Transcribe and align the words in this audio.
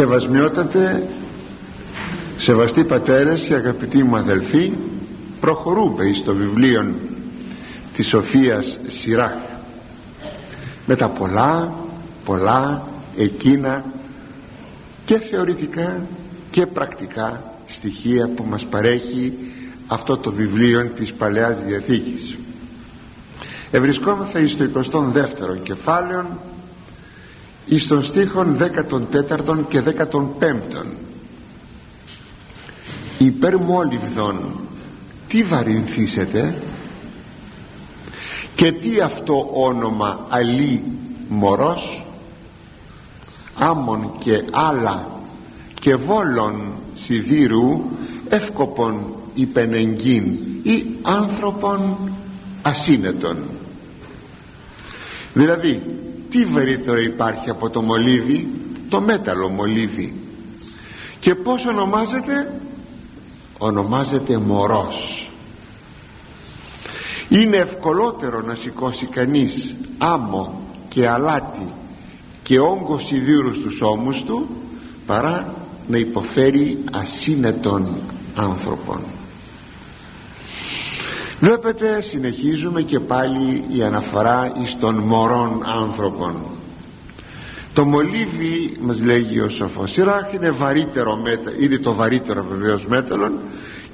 Σεβασμιότατε 0.00 1.06
Σεβαστοί 2.36 2.84
πατέρες 2.84 3.46
και 3.46 3.54
αγαπητοί 3.54 4.02
μου 4.02 4.16
αδελφοί 4.16 4.72
προχωρούμε 5.40 6.04
εις 6.04 6.24
το 6.24 6.34
βιβλίο 6.34 6.94
της 7.92 8.06
Σοφίας 8.06 8.80
Σιράχ. 8.86 9.32
Με 10.86 10.96
τα 10.96 11.08
πολλά 11.08 11.74
πολλά 12.24 12.88
εκείνα 13.16 13.84
και 15.04 15.18
θεωρητικά 15.18 16.06
και 16.50 16.66
πρακτικά 16.66 17.54
στοιχεία 17.66 18.28
που 18.28 18.44
μας 18.48 18.64
παρέχει 18.64 19.38
αυτό 19.86 20.16
το 20.16 20.32
βιβλίο 20.32 20.86
της 20.86 21.12
Παλαιάς 21.12 21.62
Διαθήκης. 21.66 22.36
Ευρισκόμεθα 23.70 24.38
εις 24.38 24.56
το 24.56 24.68
22ο 24.74 25.62
κεφάλαιο 25.62 26.26
εις 27.68 27.86
των 27.86 28.04
στίχων 28.04 28.58
14 28.58 29.64
και 29.68 29.82
15 29.82 30.84
υπερμόλιβδον 33.18 34.60
τι 35.28 35.42
βαρυνθήσετε; 35.42 36.62
Και 38.54 38.72
τι 38.72 39.00
αυτό 39.00 39.50
όνομα 39.54 40.26
αλή 40.28 40.82
μωρός; 41.28 42.02
Άμμον 43.54 44.12
και 44.18 44.44
άλλα 44.52 45.06
και 45.80 45.94
βόλων 45.94 46.72
σιδήρου 46.94 47.82
εύκοπον 48.28 49.14
υπενεγγύν 49.34 50.24
ή 50.62 50.86
άνθρωπον 51.02 51.96
ασύνετον. 52.62 53.36
Δηλαδή 55.34 55.82
τι 56.30 56.44
βαρύτερο 56.44 57.00
υπάρχει 57.00 57.50
από 57.50 57.70
το 57.70 57.82
μολύβι; 57.82 58.48
Το 58.88 59.00
μέταλλο 59.00 59.48
μολύβι. 59.48 60.14
Και 61.20 61.34
πως 61.34 61.64
ονομάζεται; 61.66 62.52
Ονομάζεται 63.58 64.36
μωρός. 64.38 65.30
Είναι 67.28 67.56
ευκολότερο 67.56 68.40
να 68.42 68.54
σηκώσει 68.54 69.06
κανείς 69.06 69.74
άμμο 69.98 70.60
και 70.88 71.08
αλάτι 71.08 71.72
και 72.42 72.58
όγκος 72.58 73.04
σιδήρους 73.06 73.56
στους 73.56 73.80
ώμους 73.80 74.22
του 74.22 74.48
παρά 75.06 75.54
να 75.88 75.96
υποφέρει 75.98 76.84
ασύνετον 76.92 77.96
άνθρωπον 78.34 79.00
βλέπετε 81.40 82.00
συνεχίζουμε 82.00 82.82
και 82.82 83.00
πάλι 83.00 83.64
η 83.68 83.82
αναφορά 83.82 84.52
εις 84.62 84.76
των 84.78 84.94
μωρών 84.94 85.62
άνθρωπων 85.64 86.34
το 87.78 87.84
μολύβι 87.84 88.76
μας 88.80 89.02
λέγει 89.02 89.40
ο 89.40 89.48
σοφός 89.48 89.90
Σιράχ 89.92 90.32
είναι, 90.32 90.50
βαρύτερο, 90.50 91.22
είναι 91.60 91.78
το 91.78 91.94
βαρύτερο 91.94 92.44
βεβαίως 92.50 92.86
μέταλλον 92.86 93.32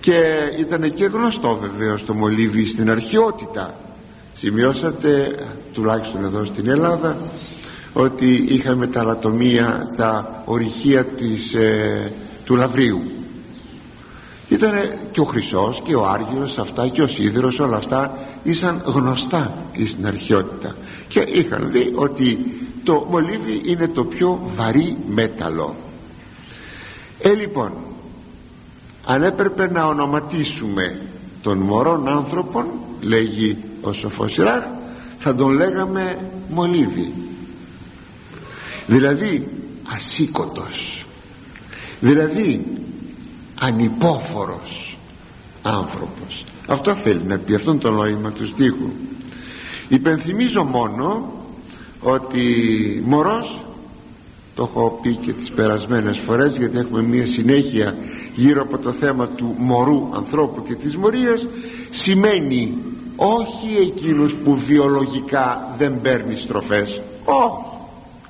και 0.00 0.34
ήταν 0.58 0.92
και 0.92 1.04
γνωστό 1.04 1.58
βεβαίως 1.60 2.04
το 2.04 2.14
μολύβι 2.14 2.66
στην 2.66 2.90
αρχαιότητα. 2.90 3.74
Σημειώσατε 4.34 5.34
τουλάχιστον 5.72 6.24
εδώ 6.24 6.44
στην 6.44 6.68
Ελλάδα 6.68 7.16
ότι 7.92 8.44
είχαμε 8.48 8.86
τα 8.86 9.02
λατομεία 9.02 9.92
τα 9.96 10.42
ορυχεία 10.44 11.04
της, 11.04 11.54
ε, 11.54 12.12
του 12.44 12.56
Λαβρίου 12.56 13.00
ήταν 14.48 14.72
και 15.12 15.20
ο 15.20 15.24
Χρυσός 15.24 15.80
και 15.84 15.94
ο 15.94 16.06
Άργυρος 16.06 16.58
αυτά 16.58 16.88
και 16.88 17.02
ο 17.02 17.08
Σίδηρος 17.08 17.58
όλα 17.58 17.76
αυτά 17.76 18.18
ήσαν 18.42 18.82
γνωστά 18.84 19.54
στην 19.86 20.06
αρχαιότητα. 20.06 20.76
Και 21.08 21.20
είχαν 21.20 21.70
δει 21.72 21.92
ότι 21.94 22.38
το 22.84 23.06
μολύβι 23.10 23.60
είναι 23.64 23.88
το 23.88 24.04
πιο 24.04 24.50
βαρύ 24.56 24.96
μέταλλο. 25.08 25.74
Ε 27.20 27.32
λοιπόν 27.32 27.72
αν 29.06 29.22
έπρεπε 29.22 29.70
να 29.70 29.84
ονοματίσουμε 29.84 31.00
τον 31.42 31.58
μωρόν 31.58 32.08
άνθρωπον 32.08 32.66
λέγει 33.00 33.58
ο 33.80 33.92
σοφός 33.92 34.38
θα 35.18 35.34
τον 35.34 35.50
λέγαμε 35.52 36.18
μολύβι. 36.48 37.12
Δηλαδή 38.86 39.48
ασήκωτος. 39.94 41.04
Δηλαδή 42.00 42.64
ανυπόφορος 43.66 44.96
άνθρωπος. 45.62 46.44
Αυτό 46.66 46.94
θέλει 46.94 47.22
να 47.22 47.38
πει 47.38 47.54
αυτόν 47.54 47.78
το 47.78 47.90
νόημα 47.90 48.30
τους 48.30 48.48
στίχου 48.48 48.90
υπενθυμίζω 49.88 50.64
μόνο 50.64 51.32
ότι 52.00 52.42
μωρός 53.06 53.60
το 54.54 54.62
έχω 54.62 54.98
πει 55.02 55.14
και 55.14 55.32
τις 55.32 55.50
περασμένες 55.50 56.18
φορές 56.18 56.56
γιατί 56.56 56.78
έχουμε 56.78 57.02
μια 57.02 57.26
συνέχεια 57.26 57.96
γύρω 58.34 58.62
από 58.62 58.78
το 58.78 58.92
θέμα 58.92 59.26
του 59.26 59.54
μωρού 59.58 60.08
ανθρώπου 60.14 60.64
και 60.64 60.74
της 60.74 60.96
μορίας 60.96 61.46
σημαίνει 61.90 62.74
όχι 63.16 63.76
εκείνους 63.80 64.34
που 64.34 64.56
βιολογικά 64.56 65.74
δεν 65.78 66.00
παίρνει 66.00 66.36
στροφές. 66.36 67.00
Όχι. 67.24 67.72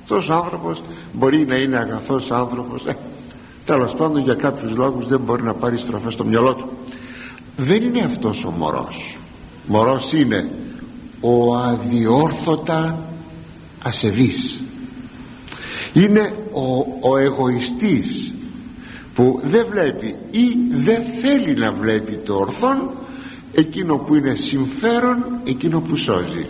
Αυτός 0.01 0.29
ο 0.29 0.33
άνθρωπος 0.33 0.81
μπορεί 1.13 1.45
να 1.45 1.55
είναι 1.55 1.77
αγαθός 1.77 2.31
άνθρωπος. 2.31 2.85
Ε, 2.85 2.97
τέλος 3.65 3.93
πάντων 3.93 4.21
για 4.21 4.33
κάποιους 4.33 4.71
λόγους 4.71 5.07
δεν 5.07 5.19
μπορεί 5.19 5.43
να 5.43 5.53
πάρει 5.53 5.77
στροφές 5.77 6.13
στο 6.13 6.23
μυαλό 6.23 6.53
του. 6.53 6.69
Δεν 7.57 7.81
είναι 7.83 8.01
αυτός 8.01 8.45
ο 8.45 8.49
μωρός. 8.49 9.17
Μωρός 9.67 10.13
είναι 10.13 10.51
ο 11.19 11.55
αδιόρθωτα 11.55 12.99
ασεβής. 13.83 14.61
Είναι 15.93 16.33
ο, 16.51 16.85
ο 17.09 17.17
εγωιστής 17.17 18.33
που 19.15 19.41
δεν 19.43 19.67
βλέπει 19.69 20.15
ή 20.31 20.57
δεν 20.69 21.03
θέλει 21.03 21.53
να 21.53 21.71
βλέπει 21.71 22.19
το 22.25 22.35
ορθόν 22.35 22.89
εκείνο 23.53 23.97
που 23.97 24.15
είναι 24.15 24.35
συμφέρον 24.35 25.25
εκείνο 25.45 25.79
που 25.79 25.95
σώζει. 25.95 26.45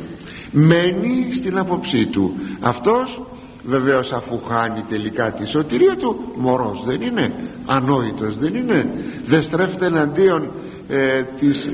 Μένει 0.51 1.29
στην 1.33 1.57
άποψή 1.57 2.05
του. 2.05 2.35
Αυτός 2.59 3.21
βεβαίως 3.67 4.13
αφού 4.13 4.39
χάνει 4.47 4.83
τελικά 4.89 5.31
τη 5.31 5.47
σωτηρία 5.47 5.95
του 5.95 6.33
μωρός 6.35 6.83
δεν 6.85 7.01
είναι 7.01 7.33
ανόητος 7.65 8.37
δεν 8.37 8.55
είναι. 8.55 8.89
Δεν 9.25 9.41
στρέφεται 9.41 9.85
εναντίον 9.85 10.51
ε, 10.89 11.21
της 11.39 11.65
ε, 11.65 11.71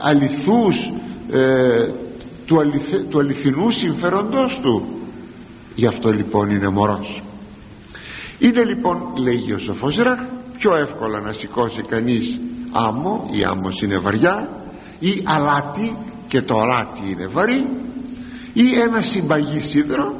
αληθούς 0.00 0.92
ε, 1.32 1.86
του, 2.46 2.60
αληθ, 2.60 2.94
του 3.08 3.18
αληθινού 3.18 3.70
συμφέροντός 3.70 4.60
του. 4.62 4.86
Γι' 5.74 5.86
αυτό 5.86 6.12
λοιπόν 6.12 6.50
είναι 6.50 6.68
μωρός. 6.68 7.22
Είναι 8.38 8.64
λοιπόν 8.64 8.98
λέγει 9.16 9.52
ο 9.52 9.58
Σοφός 9.58 9.98
πιο 10.58 10.76
εύκολα 10.76 11.20
να 11.20 11.32
σηκώσει 11.32 11.82
κανείς 11.82 12.38
άμμο 12.70 13.30
η 13.32 13.44
άμμος 13.44 13.82
είναι 13.82 13.98
βαριά 13.98 14.48
ή 14.98 15.22
αλάτι 15.24 15.96
και 16.28 16.42
το 16.42 16.60
αλάτι 16.60 17.02
είναι 17.10 17.26
βαρύ 17.26 17.66
ή 18.52 18.80
ένα 18.80 19.02
συμπαγή 19.02 19.60
σίδερο 19.60 20.14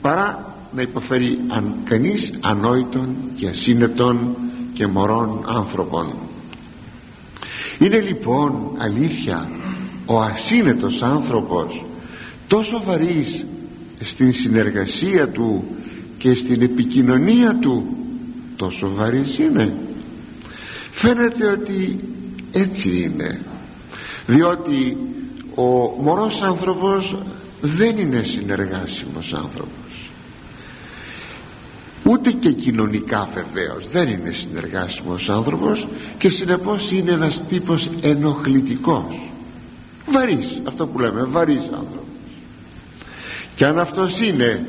παρά 0.00 0.54
να 0.72 0.82
υποφέρει 0.82 1.38
αν, 1.48 1.74
κανείς 1.84 2.32
ανόητον 2.40 3.16
και 3.36 3.48
ασύνετον 3.48 4.36
και 4.72 4.86
μωρών 4.86 5.44
άνθρωπων 5.46 6.14
είναι 7.80 8.00
λοιπόν 8.00 8.72
αλήθεια 8.78 9.50
ο 10.06 10.20
ασύνετος 10.20 11.02
άνθρωπος 11.02 11.84
τόσο 12.48 12.82
βαρύς 12.84 13.44
στην 14.00 14.32
συνεργασία 14.32 15.28
του 15.28 15.64
και 16.18 16.34
στην 16.34 16.62
επικοινωνία 16.62 17.56
του 17.56 17.96
τόσο 18.56 18.90
βαρύς 18.94 19.38
είναι. 19.38 19.72
Φαίνεται 20.90 21.46
ότι 21.46 21.98
έτσι 22.52 23.00
είναι 23.02 23.40
διότι 24.26 24.96
ο 25.54 25.62
μωρός 26.02 26.42
άνθρωπος 26.42 27.16
δεν 27.60 27.98
είναι 27.98 28.22
συνεργάσιμος 28.22 29.32
άνθρωπος 29.34 29.89
ούτε 32.10 32.30
και 32.30 32.52
κοινωνικά 32.52 33.28
βεβαίως. 33.34 33.88
Δεν 33.88 34.08
είναι 34.08 34.30
συνεργάσιμος 34.30 35.28
άνθρωπος 35.28 35.86
και 36.18 36.28
συνεπώς 36.28 36.90
είναι 36.90 37.10
ένας 37.10 37.46
τύπος 37.46 37.90
ενοχλητικός. 38.00 39.30
Βαρύς 40.10 40.62
αυτό 40.64 40.86
που 40.86 40.98
λέμε 40.98 41.22
βαρύς 41.22 41.62
άνθρωπος. 41.62 42.06
Και 43.54 43.64
αν 43.64 43.78
αυτός 43.78 44.20
είναι 44.20 44.66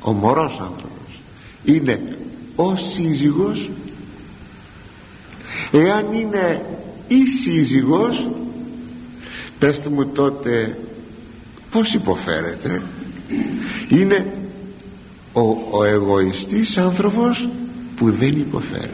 ο 0.00 0.12
μωρός 0.12 0.60
άνθρωπος 0.60 1.20
είναι 1.64 2.16
ο 2.56 2.76
σύζυγος 2.76 3.70
εάν 5.72 6.12
είναι 6.12 6.66
η 7.08 7.26
σύζυγος 7.26 8.28
πέστε 9.58 9.88
μου 9.88 10.06
τότε 10.06 10.78
πως 11.70 11.94
υποφέρεται 11.94 12.82
είναι 13.88 14.43
ο, 15.34 15.56
ο 15.70 15.84
εγωιστής 15.84 16.78
άνθρωπος 16.78 17.48
που 17.96 18.10
δεν 18.10 18.36
υποφέρεται. 18.36 18.92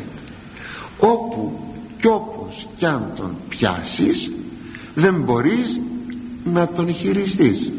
Όπου 0.99 1.61
κι 2.01 2.07
όπως 2.07 2.67
κι 2.77 2.87
αν 2.87 3.13
τον 3.17 3.37
πιάσεις 3.49 4.31
δεν 4.95 5.15
μπορείς 5.15 5.81
να 6.45 6.69
τον 6.69 6.95
χειριστείς. 6.95 7.71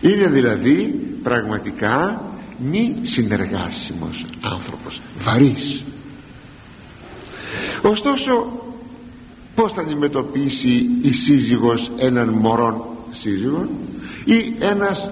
Είναι 0.00 0.28
δηλαδή 0.28 1.00
πραγματικά 1.22 2.24
μη 2.70 2.94
συνεργάσιμος 3.02 4.24
άνθρωπος. 4.40 5.00
Βαρύς. 5.18 5.82
Ωστόσο 7.82 8.62
πως 9.54 9.72
θα 9.72 9.80
αντιμετωπίσει 9.80 10.90
η 11.02 11.12
σύζυγος 11.12 11.90
έναν 11.96 12.28
μωρόν 12.28 12.84
σύζυγο 13.10 13.68
ή 14.24 14.54
ένας 14.58 15.10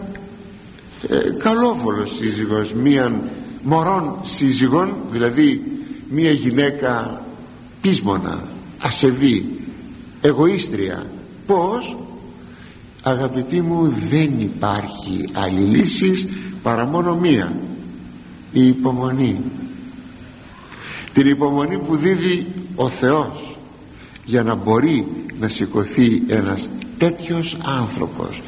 ε, 1.09 1.31
καλόβολος 1.39 2.17
σύζυγος 2.17 2.73
μίαν 2.73 3.31
μωρόν 3.63 4.21
σύζυγον 4.23 4.95
δηλαδή 5.11 5.63
μία 6.11 6.31
γυναίκα 6.31 7.25
πείσμονα 7.81 8.49
ασεβή 8.79 9.47
εγωίστρια. 10.21 11.07
Πως 11.47 11.97
αγαπητοί 13.03 13.61
μου 13.61 13.95
δεν 14.11 14.41
υπάρχει 14.41 15.29
άλλη 15.33 15.61
λύση 15.61 16.29
παρά 16.63 16.85
μόνο 16.85 17.15
μία 17.15 17.53
η 18.53 18.67
υπομονή. 18.67 19.41
Την 21.13 21.27
υπομονή 21.27 21.79
που 21.79 21.97
δίδει 21.97 22.47
ο 22.77 22.89
Θεός 22.89 23.57
για 24.25 24.43
να 24.43 24.55
μπορεί 24.55 25.07
να 25.41 25.49
σηκωθεί 25.49 26.23
ένας 26.27 26.69
τέτοιος 26.99 27.57
άνθρωπος. 27.81 28.43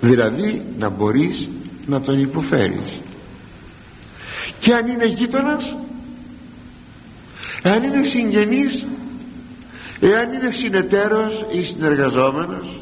Δηλαδή 0.00 0.62
να 0.78 0.88
μπορείς 0.88 1.48
να 1.86 2.00
τον 2.00 2.20
υποφέρεις. 2.20 3.00
Και 4.58 4.74
αν 4.74 4.86
είναι 4.86 5.06
γείτονας 5.06 5.76
εάν 7.62 7.82
είναι 7.82 8.04
συγγενής 8.04 8.86
εάν 10.00 10.32
είναι 10.32 10.50
συνεταίρος 10.50 11.44
ή 11.52 11.62
συνεργαζόμενος 11.62 12.80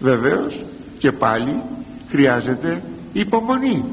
βεβαίως 0.00 0.64
και 0.98 1.12
πάλι 1.12 1.60
χρειάζεται 2.08 2.82
υπομονή. 3.12 3.84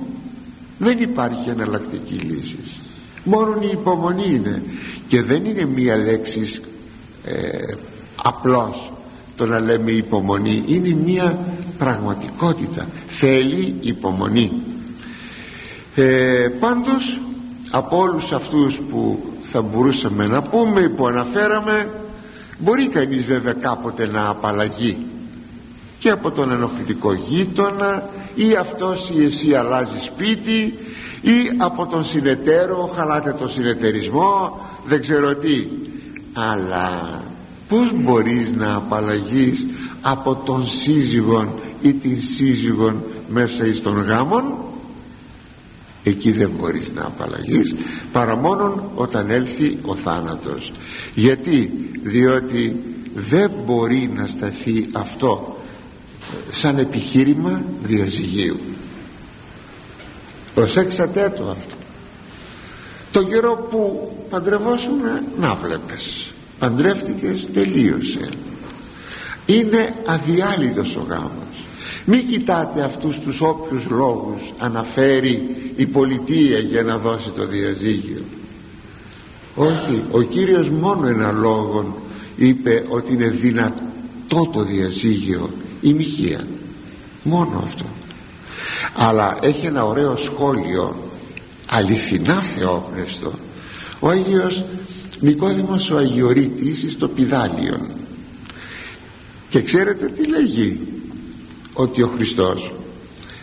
Δεν 0.77 0.99
υπάρχει 0.99 1.49
εναλλακτική 1.49 2.13
λύση. 2.13 2.57
Μόνο 3.23 3.57
η 3.61 3.69
υπομονή 3.71 4.29
είναι. 4.29 4.63
Και 5.07 5.21
δεν 5.21 5.45
είναι 5.45 5.65
μία 5.65 5.97
λέξη 5.97 6.61
ε, 7.25 7.73
απλώς 8.15 8.91
το 9.35 9.45
να 9.45 9.59
λέμε 9.59 9.91
υπομονή. 9.91 10.63
Είναι 10.67 10.95
μία 10.95 11.39
πραγματικότητα 11.79 12.87
θέλει 13.07 13.75
υπομονή. 13.81 14.51
Ε, 15.95 16.47
πάντως 16.59 17.19
από 17.71 17.97
όλους 17.97 18.31
αυτούς 18.31 18.79
που 18.91 19.23
θα 19.41 19.61
μπορούσαμε 19.61 20.27
να 20.27 20.41
πούμε 20.41 20.89
που 20.89 21.07
αναφέραμε 21.07 21.89
μπορεί 22.59 22.87
κανείς 22.87 23.23
βέβαια 23.23 23.53
κάποτε 23.53 24.07
να 24.07 24.27
απαλλαγεί 24.27 24.97
και 25.99 26.09
από 26.09 26.31
τον 26.31 26.51
ενοχλητικό 26.51 27.13
γείτονα 27.13 28.09
ή 28.35 28.55
αυτός 28.59 29.09
ή 29.13 29.23
εσύ 29.23 29.53
αλλάζει 29.53 29.99
σπίτι 30.03 30.73
ή 31.21 31.49
από 31.57 31.85
τον 31.85 32.05
συνεταίρο 32.05 32.91
χαλάτε 32.95 33.31
τον 33.33 33.49
συνεταιρισμό 33.51 34.59
δεν 34.85 35.01
ξέρω 35.01 35.35
τι. 35.35 35.67
Αλλά 36.33 37.21
πως 37.69 37.91
μπορείς 37.95 38.53
να 38.53 38.75
απαλλαγείς 38.75 39.67
από 40.01 40.35
τον 40.35 40.67
σύζυγον 40.67 41.49
ή 41.81 41.93
την 41.93 42.21
σύζυγον 42.21 43.03
μέσα 43.29 43.65
εις 43.65 43.81
τον 43.81 44.01
γάμον 44.01 44.43
εκεί 46.03 46.31
δεν 46.31 46.49
μπορείς 46.59 46.91
να 46.93 47.05
απαλλαγείς 47.05 47.75
παρά 48.11 48.35
μόνον 48.35 48.83
όταν 48.95 49.29
έλθει 49.29 49.77
ο 49.81 49.95
θάνατος. 49.95 50.71
Γιατί; 51.15 51.71
Διότι 52.03 52.75
δεν 53.13 53.51
μπορεί 53.65 54.11
να 54.15 54.27
σταθεί 54.27 54.87
αυτό 54.93 55.57
σαν 56.51 56.77
επιχείρημα 56.77 57.63
διαζυγίου. 57.83 58.59
Προσέξατε 60.55 61.33
το 61.37 61.49
αυτό. 61.49 61.75
Το 63.11 63.23
καιρό 63.23 63.67
που 63.71 64.11
παντρευόσουν 64.29 64.99
να 65.39 65.55
βλέπεις 65.55 66.31
παντρεύτηκες 66.59 67.51
τελείωσε. 67.51 68.29
Είναι 69.45 69.93
αδιάλειτος 70.05 70.95
ο 70.95 71.05
γάμος 71.09 71.48
μην 72.09 72.27
κοιτάτε 72.27 72.81
αυτούς 72.81 73.19
τους 73.19 73.41
όποιους 73.41 73.85
λόγους 73.89 74.41
αναφέρει 74.57 75.55
η 75.75 75.85
πολιτεία 75.85 76.59
για 76.59 76.83
να 76.83 76.97
δώσει 76.97 77.29
το 77.29 77.47
διαζύγιο. 77.47 78.21
Όχι 79.55 80.03
ο 80.11 80.21
Κύριος 80.21 80.69
μόνο 80.69 81.07
ένα 81.07 81.31
λόγο 81.31 81.97
είπε 82.37 82.85
ότι 82.89 83.13
είναι 83.13 83.29
δυνατό 83.29 84.49
το 84.53 84.63
διαζύγιο 84.63 85.49
η 85.81 85.93
μοιχεία. 85.93 86.47
Μόνο 87.23 87.63
αυτό. 87.65 87.85
Αλλά 88.95 89.37
έχει 89.41 89.65
ένα 89.65 89.85
ωραίο 89.85 90.15
σχόλιο 90.15 90.95
αληθινά 91.69 92.43
θεόπνευστο. 92.43 93.31
Ο 93.99 94.09
Άγιος 94.09 94.63
Νικόδημος 95.19 95.89
ο 95.89 95.97
Αγιορείτης 95.97 96.91
στο 96.91 97.07
Πιδάλιον. 97.07 97.89
Και 99.49 99.61
ξέρετε 99.61 100.07
τι 100.07 100.27
λέγει; 100.27 100.79
Ότι 101.79 102.01
ο 102.01 102.07
Χριστός 102.15 102.71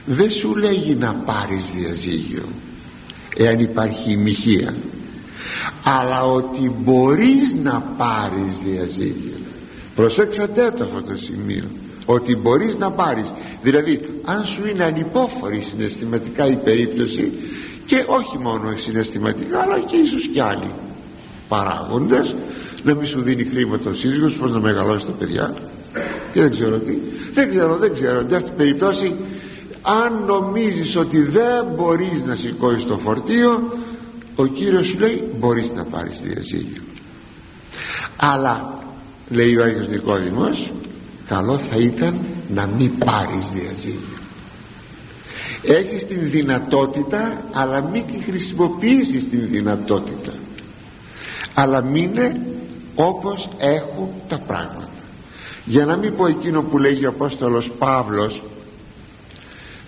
δεν 0.06 0.30
σου 0.30 0.56
λέγει 0.56 0.94
να 0.94 1.14
πάρεις 1.14 1.64
διαζύγιο 1.74 2.42
εάν 3.36 3.58
υπάρχει 3.58 4.10
ημιχία 4.10 4.74
αλλά 5.82 6.24
ότι 6.24 6.72
μπορείς 6.84 7.54
να 7.62 7.82
πάρεις 7.96 8.54
διαζύγιο. 8.64 9.36
Προσέξατε 9.94 10.72
το 10.76 10.84
αυτό 10.84 11.02
το 11.02 11.16
σημείο 11.18 11.70
ότι 12.06 12.36
μπορείς 12.36 12.76
να 12.76 12.90
πάρεις. 12.90 13.32
Δηλαδή 13.62 14.20
αν 14.24 14.44
σου 14.44 14.66
είναι 14.66 14.84
ανυπόφορη 14.84 15.60
συναισθηματικά 15.60 16.46
η 16.46 16.56
περίπτωση 16.56 17.32
και 17.86 18.04
όχι 18.06 18.38
μόνο 18.38 18.76
συναισθηματικά 18.76 19.60
αλλά 19.60 19.78
και 19.78 19.96
ίσως 19.96 20.26
και 20.26 20.42
άλλοι 20.42 20.70
παράγοντες 21.48 22.34
να 22.82 22.94
μην 22.94 23.06
σου 23.06 23.20
δίνει 23.20 23.44
χρήματα 23.44 23.90
ο 23.90 23.94
σύζυγος 23.94 24.36
πως 24.36 24.50
να 24.50 24.60
μεγαλώσει 24.60 25.06
τα 25.06 25.12
παιδιά 25.12 25.54
και 26.32 26.40
δεν 26.40 26.50
ξέρω 26.50 26.78
τι. 26.78 26.92
Δεν 27.32 27.50
ξέρω 27.50 27.76
δεν 27.76 27.92
ξέρω. 27.92 28.18
Εν 28.18 28.34
αυτή 28.34 28.50
περιπτώσει 28.56 29.14
αν 29.82 30.24
νομίζεις 30.26 30.96
ότι 30.96 31.22
δεν 31.22 31.66
μπορείς 31.76 32.22
να 32.26 32.34
σηκώσεις 32.34 32.84
το 32.84 32.98
φορτίο 32.98 33.78
ο 34.34 34.46
Κύριος 34.46 34.86
σου 34.86 34.98
λέει 34.98 35.24
μπορείς 35.38 35.70
να 35.74 35.84
πάρεις 35.84 36.20
διαζύγιο 36.22 36.82
αλλά 38.16 38.78
λέει 39.28 39.56
ο 39.56 39.62
Άγιος 39.62 39.88
Νικόδημος 39.88 40.72
καλό 41.28 41.58
θα 41.58 41.76
ήταν 41.76 42.18
να 42.54 42.66
μην 42.66 42.98
πάρεις 42.98 43.50
διαζύγιο 43.54 44.16
έχεις 45.66 46.06
την 46.06 46.30
δυνατότητα 46.30 47.44
αλλά 47.52 47.80
μην 47.80 48.04
τη 48.12 48.18
χρησιμοποιήσεις 48.18 49.28
την 49.28 49.48
δυνατότητα. 49.48 50.32
Αλλά 51.54 51.82
μείνε 51.82 52.32
όπως 52.94 53.48
έχουν 53.58 54.08
τα 54.28 54.38
πράγματα 54.38 54.88
για 55.66 55.84
να 55.84 55.96
μην 55.96 56.16
πω 56.16 56.26
εκείνο 56.26 56.62
που 56.62 56.78
λέγει 56.78 57.06
ο 57.06 57.08
Απόστολος 57.08 57.70
Παύλος 57.78 58.42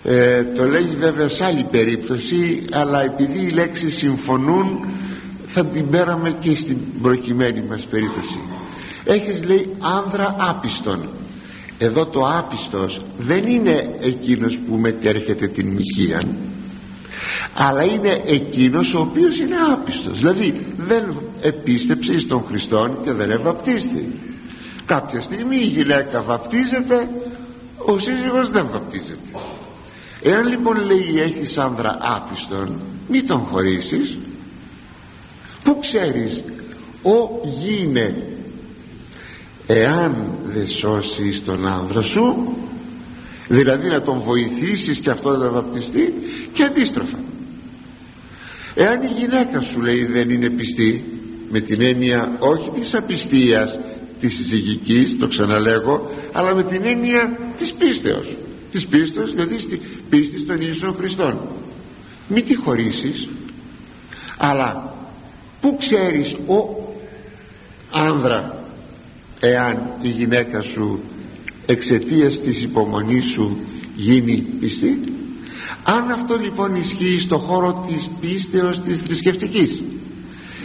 ε, 0.05 0.45
το 0.45 0.65
λέγει 0.65 0.95
βέβαια 0.95 1.29
σε 1.29 1.45
άλλη 1.45 1.67
περίπτωση 1.71 2.65
αλλά 2.71 3.03
επειδή 3.03 3.47
οι 3.47 3.51
λέξεις 3.51 3.97
συμφωνούν 3.97 4.87
θα 5.47 5.65
την 5.65 5.91
πέραμε 5.91 6.37
και 6.41 6.55
στην 6.55 6.77
προκειμένη 7.03 7.63
μας 7.69 7.83
περίπτωση. 7.83 8.39
Έχεις 9.05 9.45
λέει 9.45 9.75
άνδρα 9.79 10.37
άπιστον. 10.39 11.09
Εδώ 11.79 12.07
το 12.07 12.29
άπιστος 12.39 13.01
δεν 13.19 13.47
είναι 13.47 13.97
εκείνος 14.01 14.59
που 14.59 14.75
μετέρχεται 14.75 15.47
την 15.47 15.67
μοιχεία 15.67 16.23
αλλά 17.55 17.85
είναι 17.85 18.23
εκείνος 18.27 18.95
ο 18.95 19.01
οποίος 19.01 19.39
είναι 19.39 19.57
άπιστος. 19.73 20.19
Δηλαδή 20.19 20.67
δεν 20.77 21.05
επίστεψε 21.41 22.13
εις 22.13 22.27
τον 22.27 22.45
Χριστόν 22.49 22.99
και 23.05 23.13
δεν 23.13 23.31
ευαπτίστη 23.31 24.13
κάποια 24.88 25.21
στιγμή 25.21 25.57
η 25.57 25.66
γυναίκα 25.66 26.23
βαπτίζεται 26.23 27.09
ο 27.76 27.99
σύζυγος 27.99 28.50
δεν 28.50 28.66
βαπτίζεται. 28.73 29.30
Εάν 30.23 30.47
λοιπόν 30.47 30.76
λέει 30.85 31.21
έχεις 31.23 31.59
άνδρα 31.59 31.99
άπιστον 32.00 32.80
μη 33.09 33.23
τον 33.23 33.38
χωρίσεις. 33.38 34.18
Που 35.62 35.78
ξέρεις 35.80 36.42
ο 37.02 37.40
γίνε 37.45 38.23
εάν 39.66 40.14
δεν 40.45 40.68
σώσεις 40.68 41.45
τον 41.45 41.68
άνδρα 41.68 42.02
σου 42.02 42.57
δηλαδή 43.49 43.88
να 43.88 44.02
τον 44.02 44.21
βοηθήσεις 44.21 44.99
και 44.99 45.11
αυτός 45.11 45.38
να 45.38 45.49
βαπτιστεί 45.49 46.14
και 46.52 46.62
αντίστροφα. 46.62 47.18
Εάν 48.75 49.02
η 49.02 49.07
γυναίκα 49.18 49.61
σου 49.61 49.80
λέει 49.80 50.04
δεν 50.04 50.30
είναι 50.30 50.49
πιστή 50.49 51.04
με 51.50 51.61
την 51.61 51.83
έννοια 51.83 52.33
όχι 52.38 52.71
της 52.71 52.95
απιστίας 52.95 53.78
της 54.21 54.35
συζυγικής 54.35 55.19
το 55.19 55.29
ξαναλέγω 55.29 56.11
αλλά 56.33 56.55
με 56.55 56.63
την 56.63 56.85
έννοια 56.85 57.39
της 57.59 57.73
πίστεως. 57.73 58.37
Της 58.71 58.87
πίστεως 58.87 59.33
δηλαδή 59.33 59.59
στη 59.59 59.81
πίστης 60.11 60.47
των 60.47 60.57
Ιησού 60.61 60.95
Χριστών. 60.99 61.39
Μην 62.29 62.45
τη 62.45 62.55
χωρίσεις 62.55 63.29
αλλά 64.39 64.97
που 65.61 65.77
ξέρεις 65.79 66.35
ο 66.47 66.93
άνδρα 67.93 68.65
εάν 69.41 69.91
η 70.03 70.09
γυναίκα 70.09 70.63
σου 70.63 71.01
εξαιτίας 71.67 72.41
της 72.41 72.63
υπομονής 72.63 73.25
σου 73.25 73.59
γίνει 73.97 74.47
πιστή; 74.61 74.99
Αν 75.85 76.11
αυτό 76.11 76.39
λοιπόν 76.39 76.75
ισχύει 76.75 77.19
στο 77.19 77.39
χώρο 77.39 77.85
της 77.89 78.11
πίστεως 78.21 78.81
της 78.81 79.01
θρησκευτικής, 79.01 79.83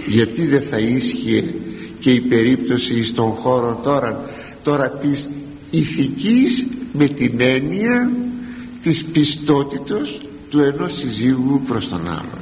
γιατί 0.08 0.46
δεν 0.46 0.62
θα 0.62 0.78
ίσχυε 0.78 1.44
και 2.04 2.12
η 2.12 2.20
περίπτωση 2.20 3.06
στον 3.06 3.32
χώρο 3.32 3.80
τώρα 3.84 4.24
τώρα 4.64 4.90
της 4.90 5.28
ηθικής 5.72 6.66
με 6.92 7.08
την 7.08 7.42
έννοια 7.42 8.12
της 8.82 9.06
πιστότητος 9.06 10.20
του 10.50 10.60
ενός 10.60 10.98
συζύγου 10.98 11.62
προς 11.68 11.90
τον 11.90 12.08
άλλον. 12.08 12.42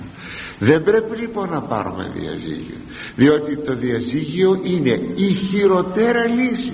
Δεν 0.60 0.84
πρέπει 0.84 1.20
λοιπόν 1.20 1.50
να 1.50 1.62
πάρουμε 1.62 2.12
διαζύγιο 2.16 2.76
διότι 3.16 3.56
το 3.56 3.76
διαζύγιο 3.76 4.62
είναι 4.64 5.00
η 5.16 5.26
χειροτέρα 5.34 6.26
λύση. 6.26 6.74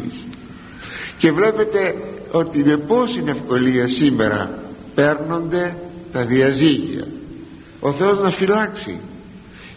Και 1.17 1.31
βλέπετε 1.31 1.95
ότι 2.31 2.63
με 2.63 2.77
πόση 2.77 3.23
ευκολία 3.27 3.87
σήμερα 3.87 4.63
παίρνονται 4.95 5.75
τα 6.11 6.25
διαζύγια. 6.25 7.07
Ο 7.79 7.91
Θεός 7.91 8.19
να 8.19 8.29
φυλάξει. 8.29 8.99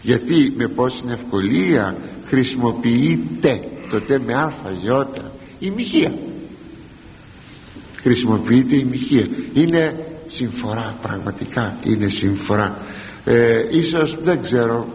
Γιατί 0.01 0.53
με 0.57 0.67
πόση 0.67 1.03
ευκολία 1.11 1.97
χρησιμοποιείται 2.31 3.63
το 3.89 4.01
τε 4.01 4.19
με 4.19 4.33
αλφα 4.33 4.71
γιώτα. 4.81 5.31
Η 5.59 5.69
μοιχεία. 5.69 6.13
Χρησιμοποιείται 8.01 8.75
η 8.75 8.83
μοιχεία. 8.83 9.25
Είναι 9.53 10.05
συμφορά 10.27 10.97
πραγματικά 11.01 11.77
είναι 11.83 12.07
συμφορά. 12.07 12.77
Ε, 13.25 13.65
ίσως 13.71 14.17
δεν 14.23 14.41
ξέρω 14.41 14.87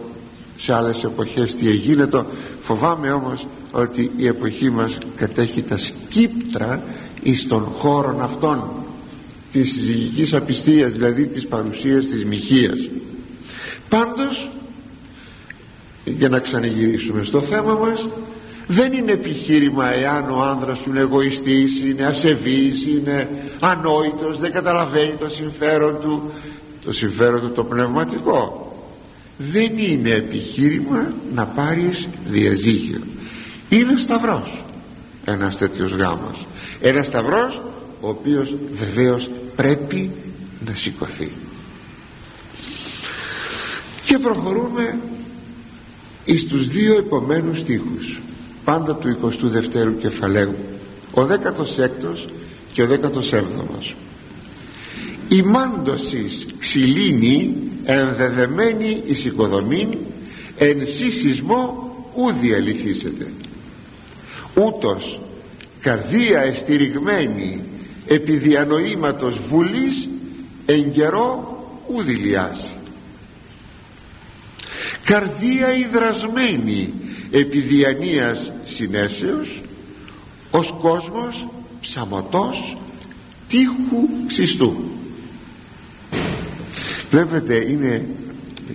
σε 0.55 0.73
άλλες 0.73 1.03
εποχές 1.03 1.55
τι 1.55 1.69
εγίνετο. 1.69 2.25
Φοβάμαι 2.61 3.11
όμως 3.11 3.47
ότι 3.71 4.11
η 4.17 4.27
εποχή 4.27 4.69
μας 4.69 4.97
κατέχει 5.15 5.61
τα 5.61 5.77
σκύπτρα 5.77 6.83
εις 7.23 7.47
των 7.47 7.63
χώρων 7.63 8.21
αυτών 8.21 8.63
της 9.51 9.71
συζυγικής 9.71 10.33
απιστίας 10.33 10.91
δηλαδή 10.91 11.27
της 11.27 11.47
παρουσίας 11.47 12.05
της 12.05 12.25
μοιχείας. 12.25 12.89
Πάντως 13.89 14.49
για 16.17 16.29
να 16.29 16.39
ξαναγυρίσουμε 16.39 17.23
στο 17.23 17.41
θέμα 17.41 17.73
μας. 17.73 18.07
Δεν 18.67 18.93
είναι 18.93 19.11
επιχείρημα 19.11 19.93
εάν 19.93 20.29
ο 20.29 20.41
άνδρας 20.41 20.77
σου 20.77 20.89
είναι 20.89 20.99
εγωιστής 20.99 21.81
είναι 21.81 22.05
ασεβής 22.05 22.85
είναι 22.85 23.29
ανόητος 23.59 24.39
δεν 24.39 24.51
καταλαβαίνει 24.51 25.13
το 25.19 25.29
συμφέρον 25.29 25.97
του. 26.01 26.31
Το 26.85 26.93
συμφέρον 26.93 27.41
του 27.41 27.51
το 27.51 27.63
πνευματικό. 27.63 28.61
Δεν 29.37 29.77
είναι 29.77 30.09
επιχείρημα 30.09 31.13
να 31.33 31.45
πάρεις 31.45 32.07
διαζύγιο. 32.29 32.99
Είναι 33.69 33.97
σταυρός 33.97 34.63
ένας 35.25 35.57
τέτοιος 35.57 35.91
γάμος. 35.91 36.45
Ένας 36.81 37.05
σταυρός 37.07 37.61
ο 38.01 38.09
οποίος 38.09 38.55
βεβαίως 38.73 39.29
πρέπει 39.55 40.11
να 40.65 40.75
σηκωθεί. 40.75 41.31
Και 44.05 44.17
προχωρούμε 44.17 44.97
εις 46.27 46.45
τους 46.45 46.67
δύο 46.67 46.97
επομένους 46.97 47.59
στίχους 47.59 48.19
πάντα 48.63 48.95
του 48.95 49.17
22ου 49.23 49.93
κεφαλαίου 49.99 50.55
ο 51.13 51.21
16ος 51.21 52.27
και 52.73 52.81
ο 52.81 52.87
17ος 52.87 53.93
η 55.29 55.41
μάντωσης 55.41 56.47
ξυλίνη 56.59 57.55
ενδεδεμένη 57.83 59.01
εις 59.05 59.25
οικοδομήν 59.25 59.97
εν 60.57 60.87
συσσισμό 60.87 61.91
ούδη 62.15 62.53
αληθίσεται 62.53 63.27
ούτως 64.53 65.19
καρδία 65.81 66.41
εστηριγμένη 66.41 67.61
επί 68.07 68.37
διανοήματος 68.37 69.39
βουλής 69.49 70.09
εν 70.65 70.91
καιρό 70.91 71.57
ούδη 71.95 72.13
λιάσει 72.13 72.76
καρδία 75.07 75.77
υδρασμένη 75.77 76.93
επί 77.31 77.59
διανοίας 77.59 78.51
συνέσεως 78.65 79.61
ως 80.51 80.73
κόσμος 80.81 81.47
ψαμωτός 81.81 82.77
τείχου 83.47 84.25
ξυστού. 84.27 84.75
Βλέπετε 87.11 87.55
είναι, 87.55 88.05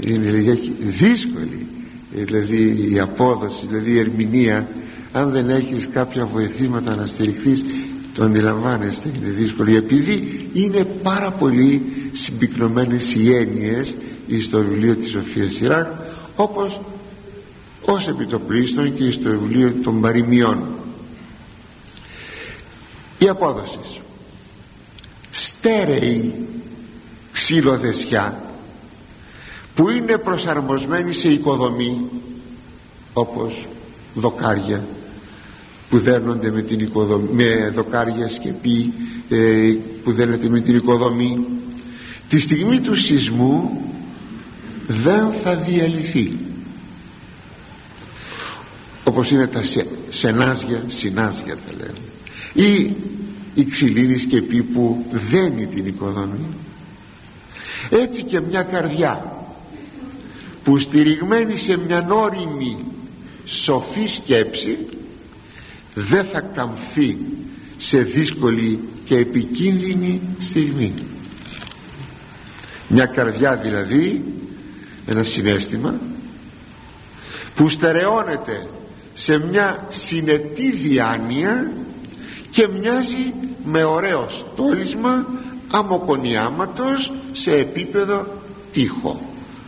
είναι 0.01 0.31
λιγάκι 0.31 0.73
δύσκολη 0.79 1.67
δηλαδή 2.15 2.89
η 2.93 2.99
απόδοση 2.99 3.67
δηλαδή 3.67 3.91
η 3.91 3.99
ερμηνεία. 3.99 4.69
Αν 5.13 5.31
δεν 5.31 5.51
έχεις 5.51 5.89
κάποια 5.93 6.27
βοηθήματα 6.27 6.95
να 6.95 7.07
στηριχθείς 7.07 7.65
το 8.15 8.25
αντιλαμβάνεστε 8.25 9.09
είναι 9.17 9.31
δύσκολο 9.31 9.77
επειδή 9.77 10.49
είναι 10.53 10.85
πάρα 11.03 11.31
πολύ 11.31 11.83
συμπυκνωμένες 12.13 13.15
οι 13.15 13.35
έννοιες 13.35 13.95
στο 14.43 14.59
βιβλίο 14.59 14.95
της 14.95 15.11
Σοφίας 15.11 15.53
Σιράκ 15.53 15.87
όπως 16.43 16.81
ως 17.85 18.09
επιτοπλίστων 18.09 18.95
και 18.95 19.11
στο 19.11 19.31
βιβλίο 19.31 19.73
των 19.83 20.01
παροιμιών. 20.01 20.63
Η 23.19 23.29
απόδοση. 23.29 23.79
Στέρεη 25.31 26.35
ξυλοδεσιά 27.33 28.43
που 29.75 29.89
είναι 29.91 30.19
προσαρμοσμένη 30.19 31.13
σε 31.13 31.29
οικοδομή 31.29 32.05
όπως 33.13 33.67
δοκάρια 34.15 34.85
που 35.91 35.99
δέρνονται 35.99 36.51
με, 36.51 36.63
την 36.63 36.81
οικοδομή, 36.81 37.29
με 37.33 37.73
δοκάρια 37.75 38.29
σκεπή 38.29 38.93
ε, 39.29 39.75
που 40.05 40.13
δέρνεται 40.13 40.49
με 40.49 40.61
την 40.61 40.77
οικοδομή. 40.77 41.47
Τη 42.29 42.41
στιγμή 42.41 42.81
του 42.81 42.97
σεισμού 42.97 43.83
δεν 44.87 45.33
θα 45.33 45.55
διαλυθεί. 45.55 46.39
Όπως 49.05 49.31
είναι 49.31 49.47
τα 49.47 49.63
σε, 49.63 49.87
σενάζια 50.09 50.85
συνάζια 50.87 51.57
τα 51.57 51.73
λένε. 51.77 52.69
Ή 52.69 52.97
η 53.55 53.65
ξυλίνη 53.65 54.19
σκεπή 54.19 54.63
που 54.63 55.07
δένει 55.11 55.67
την 55.67 55.87
οικοδομή. 55.87 56.47
Έτσι 57.91 58.23
και 58.23 58.41
μια 58.41 58.63
καρδιά 58.63 59.37
που 60.65 60.79
στηριγμένη 60.79 61.57
σε 61.57 61.77
μια 61.77 62.07
όρημη 62.11 62.77
σοφή 63.45 64.07
σκέψη 64.07 64.79
δεν 65.95 66.25
θα 66.25 66.41
καμφθεί 66.41 67.19
σε 67.79 67.99
δύσκολη 68.03 68.81
και 69.05 69.17
επικίνδυνη 69.17 70.21
στιγμή. 70.39 70.95
Μια 72.89 73.07
καρδιά 73.07 73.57
δηλαδή 73.57 74.25
ένα 75.07 75.25
συνέστημα 75.25 75.95
που 77.55 77.69
στερεώνεται 77.69 78.67
σε 79.15 79.39
μια 79.39 79.87
συνετή 79.89 80.73
διάνοια 80.73 81.73
και 82.51 82.69
μοιάζει 82.69 83.33
με 83.65 83.85
ωραίος 83.85 84.45
στόλισμα 84.53 85.27
αμοκονιάματος 85.71 87.13
σε 87.33 87.51
επίπεδο 87.51 88.27
τείχο. 88.73 89.21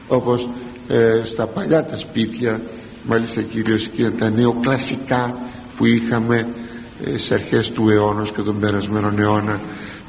Όπως 0.09 0.49
ε, 0.89 1.21
στα 1.25 1.47
παλιά 1.47 1.85
τα 1.85 1.97
σπίτια 1.97 2.61
μάλιστα 3.07 3.43
κυρίως 3.43 3.89
και 3.89 4.11
τα 4.11 4.31
νεοκλασικά 4.31 5.39
που 5.77 5.85
είχαμε 5.85 6.47
ε, 7.05 7.19
σε 7.19 7.35
αρχές 7.35 7.71
του 7.71 7.89
αιώνας 7.89 8.31
και 8.33 8.43
των 8.43 8.61
περασμένων 8.61 9.19
αιώνα 9.19 9.61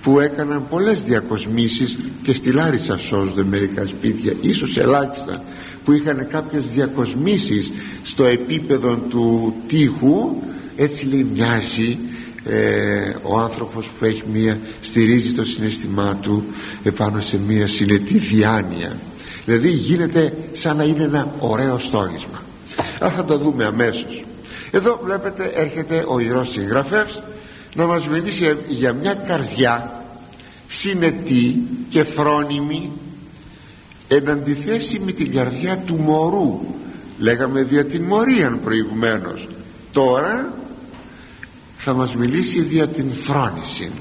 που 0.06 0.20
έκαναν 0.20 0.68
πολλές 0.70 1.04
διακοσμήσεις 1.04 1.98
και 2.24 2.34
στη 2.34 2.52
Λάρισα 2.52 2.98
σώζονται 3.00 3.44
μερικά 3.44 3.86
σπίτια 3.86 4.34
ίσως 4.42 4.78
ελάχιστα 4.78 5.44
που 5.86 5.92
είχαν 5.92 6.28
κάποιες 6.32 6.66
διακοσμήσεις 6.66 7.72
στο 8.04 8.24
επίπεδο 8.24 8.96
του 8.96 9.54
τείχου. 9.68 10.36
Έτσι 10.76 11.06
λέει 11.06 11.28
μοιάζει 11.34 11.98
ε, 12.46 13.14
ο 13.22 13.40
άνθρωπος 13.40 13.90
που 14.00 14.06
έχει 14.06 14.24
μία 14.34 14.60
στηρίζει 14.80 15.34
το 15.34 15.46
συναίσθημά 15.46 16.16
του 16.22 16.44
επάνω 16.84 17.20
σε 17.20 17.40
μία 17.48 17.68
συνετή 17.68 18.18
διάνοια 18.18 19.00
δηλαδή 19.46 19.70
γίνεται 19.70 20.34
σαν 20.52 20.78
να 20.78 20.84
είναι 20.84 21.04
ένα 21.04 21.36
ωραίο 21.40 21.80
στόλισμα 21.80 22.42
αλλά 23.00 23.12
θα 23.12 23.24
το 23.24 23.38
δούμε 23.38 23.66
αμέσως. 23.66 24.24
Εδώ 24.72 25.00
βλέπετε 25.04 25.52
έρχεται 25.56 26.06
ο 26.08 26.20
Ιερός 26.20 26.52
Συγγραφεύς 26.52 27.22
να 27.76 27.86
μας 27.86 28.08
μιλήσει 28.08 28.58
για 28.68 28.94
μια 28.94 29.14
καρδιά 29.14 30.04
συνετή 30.68 31.64
και 31.90 32.04
φρόνιμη 32.04 32.92
εν 34.08 34.30
αντιθέσει 34.30 35.00
με 35.00 35.12
την 35.12 35.34
καρδιά 35.34 35.78
του 35.78 35.96
μωρού. 35.96 36.62
Λέγαμε 37.18 37.64
δια 37.64 37.86
την 37.86 38.04
μορίαν 38.04 38.60
προηγουμένως. 38.64 39.48
Τώρα 39.92 40.54
θα 41.78 41.94
μας 41.94 42.16
μιλήσει 42.16 42.62
δια 42.62 42.88
την 42.88 43.14
φρόνηση 43.14 43.92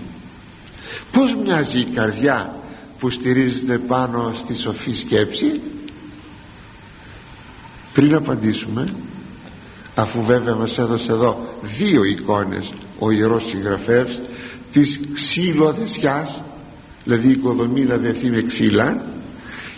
πως 1.12 1.34
μοιάζει 1.34 1.78
η 1.78 1.84
καρδιά 1.84 2.54
που 2.98 3.10
στηρίζεται 3.10 3.78
πάνω 3.78 4.32
στη 4.34 4.54
σοφή 4.54 4.92
σκέψη; 4.92 5.60
Πριν 7.92 8.14
απαντήσουμε 8.14 8.94
αφού 9.94 10.24
βέβαια 10.24 10.54
μας 10.54 10.78
έδωσε 10.78 11.12
εδώ 11.12 11.54
δύο 11.62 12.04
εικόνες 12.04 12.72
ο 12.98 13.10
Ιερός 13.10 13.48
Συγγραφεύς 13.48 14.20
της 14.72 15.00
ξύλοδεσιάς 15.14 16.42
δηλαδή 17.04 17.28
η 17.28 17.30
οικοδομή 17.30 17.84
να 17.84 17.96
δεθεί 17.96 18.30
με 18.30 18.42
ξύλα 18.42 19.02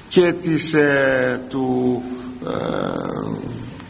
και 0.09 0.35
της, 0.43 0.75
ε, 0.75 1.41
του, 1.49 2.03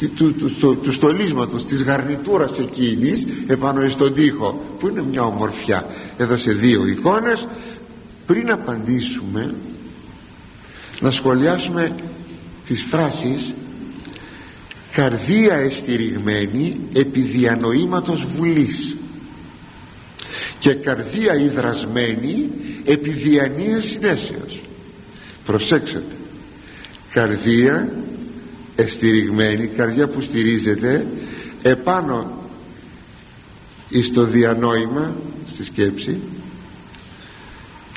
ε, 0.01 0.07
του, 0.17 0.35
του, 0.35 0.77
του, 0.83 0.93
στολίσματος 0.93 1.65
της 1.65 1.83
γαρνιτούρας 1.83 2.59
εκείνης 2.59 3.27
επάνω 3.47 3.89
στον 3.89 4.15
τοίχο 4.15 4.65
που 4.79 4.89
είναι 4.89 5.03
μια 5.11 5.23
ομορφιά. 5.23 5.87
Έδωσε 6.17 6.53
δύο 6.53 6.87
εικόνες. 6.87 7.47
Πριν 8.27 8.51
απαντήσουμε 8.51 9.55
να 11.01 11.11
σχολιάσουμε 11.11 11.95
τις 12.67 12.87
φράσεις. 12.91 13.53
Καρδία 14.93 15.55
εστηριγμένη 15.55 16.81
επί 16.93 17.21
διανοήματος 17.21 18.27
βουλής 18.37 18.97
και 20.59 20.75
καρδία 20.75 21.35
υδρασμένη 21.35 22.51
επί 22.85 23.11
διανοίας 23.11 23.85
συνέσεως. 23.85 24.61
Προσέξτε. 25.45 26.03
Καρδία 27.13 27.93
εστηριγμένη 28.77 29.67
καρδιά 29.67 30.09
που 30.09 30.21
στηρίζεται 30.21 31.07
επάνω 31.63 32.31
στο 34.05 34.25
διανόημα 34.25 35.15
στη 35.47 35.65
σκέψη 35.65 36.19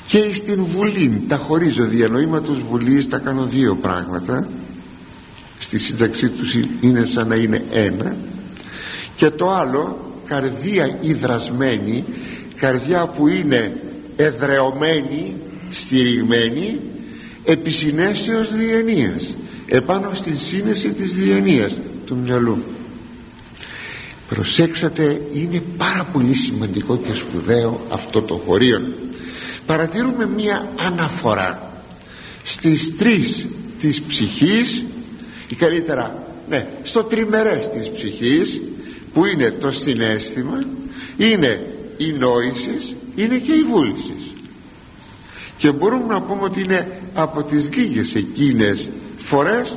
και 0.06 0.34
στην 0.34 0.64
βουλή. 0.64 1.22
Τα 1.28 1.36
χωρίζω 1.36 1.84
διανοήματος 1.84 2.58
βουλής 2.70 3.08
τα 3.08 3.18
κάνω 3.18 3.44
δύο 3.44 3.74
πράγματα. 3.74 4.48
Στη 5.58 5.78
σύνταξή 5.78 6.28
τους 6.28 6.54
είναι 6.80 7.04
σαν 7.04 7.28
να 7.28 7.34
είναι 7.34 7.64
ένα. 7.70 8.16
Και 9.16 9.30
το 9.30 9.50
άλλο 9.50 10.12
καρδία 10.26 10.98
υδρασμένη 11.00 12.04
καρδιά 12.60 13.06
που 13.06 13.28
είναι 13.28 13.80
εδρεωμένη 14.16 15.36
στηριγμένη 15.70 16.80
επί 17.44 17.70
συνέσεως 17.70 18.54
διανοίας 18.54 19.34
επάνω 19.66 20.10
στην 20.14 20.38
σύνεση 20.38 20.92
της 20.92 21.14
διανοίας 21.14 21.78
του 22.06 22.16
μυαλού. 22.16 22.62
Προσέξατε 24.28 25.20
είναι 25.34 25.62
πάρα 25.76 26.04
πολύ 26.12 26.34
σημαντικό 26.34 26.96
και 26.96 27.14
σπουδαίο 27.14 27.86
αυτό 27.90 28.22
το 28.22 28.34
χωρίο 28.46 28.80
παρατηρούμε 29.70 30.26
μία 30.26 30.68
αναφορά 30.86 31.72
στις 32.44 32.96
τρεις 32.96 33.46
της 33.80 34.00
ψυχής 34.02 34.84
ή 35.48 35.54
καλύτερα 35.54 36.22
ναι, 36.48 36.66
στο 36.82 37.02
τριμερές 37.04 37.68
της 37.68 37.88
ψυχής 37.88 38.60
που 39.14 39.24
είναι 39.26 39.50
το 39.50 39.70
συνέστημα 39.70 40.64
είναι 41.16 41.69
η 42.00 42.12
νόηση 42.12 42.96
είναι 43.16 43.38
και 43.38 43.52
η 43.52 43.62
βούληση 43.62 44.14
και 45.56 45.70
μπορούμε 45.72 46.14
να 46.14 46.20
πούμε 46.22 46.42
ότι 46.42 46.62
είναι 46.62 47.00
από 47.14 47.42
τις 47.42 47.68
λίγες 47.76 48.14
εκείνες 48.14 48.88
φορές 49.18 49.76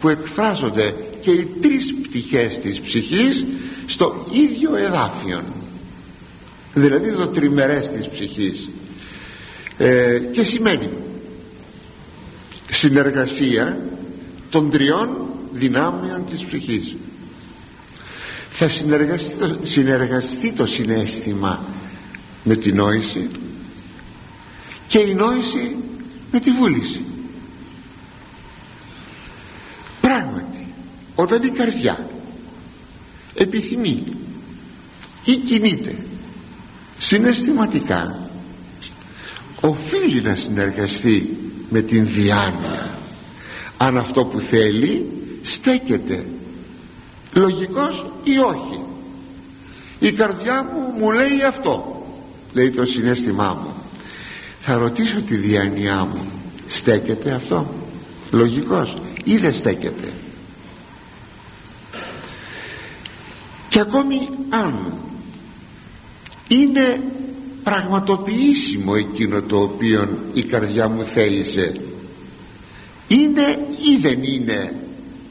που 0.00 0.08
εκφράζονται 0.08 0.94
και 1.20 1.30
οι 1.30 1.48
τρεις 1.60 1.94
πτυχές 2.02 2.58
της 2.58 2.80
ψυχής 2.80 3.46
στο 3.86 4.26
ίδιο 4.32 4.74
εδάφιο 4.76 5.42
δηλαδή 6.74 7.12
το 7.12 7.26
τριμερές 7.26 7.88
της 7.88 8.08
ψυχής. 8.08 8.68
Ε, 9.78 10.18
και 10.32 10.44
σημαίνει 10.44 10.88
συνεργασία 12.70 13.80
των 14.50 14.70
τριών 14.70 15.08
δυνάμεων 15.52 16.24
της 16.30 16.44
ψυχής 16.44 16.96
θα 18.62 18.68
συνεργαστεί 18.68 19.34
το, 19.38 19.56
συνεργαστεί 19.62 20.52
το 20.52 20.66
συνέστημα 20.66 21.64
με 22.44 22.56
την 22.56 22.76
νόηση 22.76 23.28
και 24.86 24.98
η 24.98 25.14
νόηση 25.14 25.76
με 26.32 26.40
τη 26.40 26.50
βούληση. 26.50 27.04
Πράγματι 30.00 30.66
όταν 31.14 31.42
η 31.42 31.48
καρδιά 31.48 32.10
επιθυμεί 33.34 34.04
ή 35.24 35.36
κινείται 35.36 35.96
συναισθηματικά 36.98 38.30
οφείλει 39.60 40.20
να 40.22 40.34
συνεργαστεί 40.34 41.36
με 41.70 41.80
την 41.82 42.06
διάνοια. 42.06 42.98
Αν 43.76 43.98
αυτό 43.98 44.24
που 44.24 44.40
θέλει 44.40 45.06
στέκεται 45.42 46.26
λογικός 47.32 48.06
ή 48.24 48.38
όχι. 48.38 48.80
Η 49.98 50.12
καρδιά 50.12 50.62
μου 50.72 50.98
μου 50.98 51.10
λέει 51.10 51.42
αυτό 51.46 52.04
λέει 52.52 52.70
το 52.70 52.86
συνέστημά 52.86 53.58
μου. 53.62 53.74
Θα 54.60 54.78
ρωτήσω 54.78 55.20
τη 55.20 55.36
διάνοιά 55.36 56.04
μου 56.04 56.30
στέκεται 56.66 57.30
αυτό 57.30 57.74
λογικός 58.30 58.96
ή 59.24 59.36
δεν 59.36 59.54
στέκεται. 59.54 60.12
Και 63.68 63.80
ακόμη 63.80 64.28
αν 64.50 64.92
είναι 66.48 67.00
πραγματοποιήσιμο 67.62 68.92
εκείνο 68.96 69.42
το 69.42 69.60
οποίο 69.62 70.08
η 70.32 70.42
καρδιά 70.42 70.88
μου 70.88 71.04
θέλησε 71.04 71.80
είναι 73.08 73.58
ή 73.92 73.96
δεν 74.00 74.22
είναι 74.22 74.74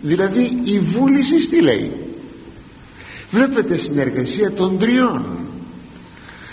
δηλαδή 0.02 0.60
η 0.64 0.80
βούληση 0.80 1.36
τι 1.36 1.62
λέει. 1.62 1.92
Βλέπετε 3.32 3.78
συνεργασία 3.78 4.52
των 4.52 4.78
τριών. 4.78 5.26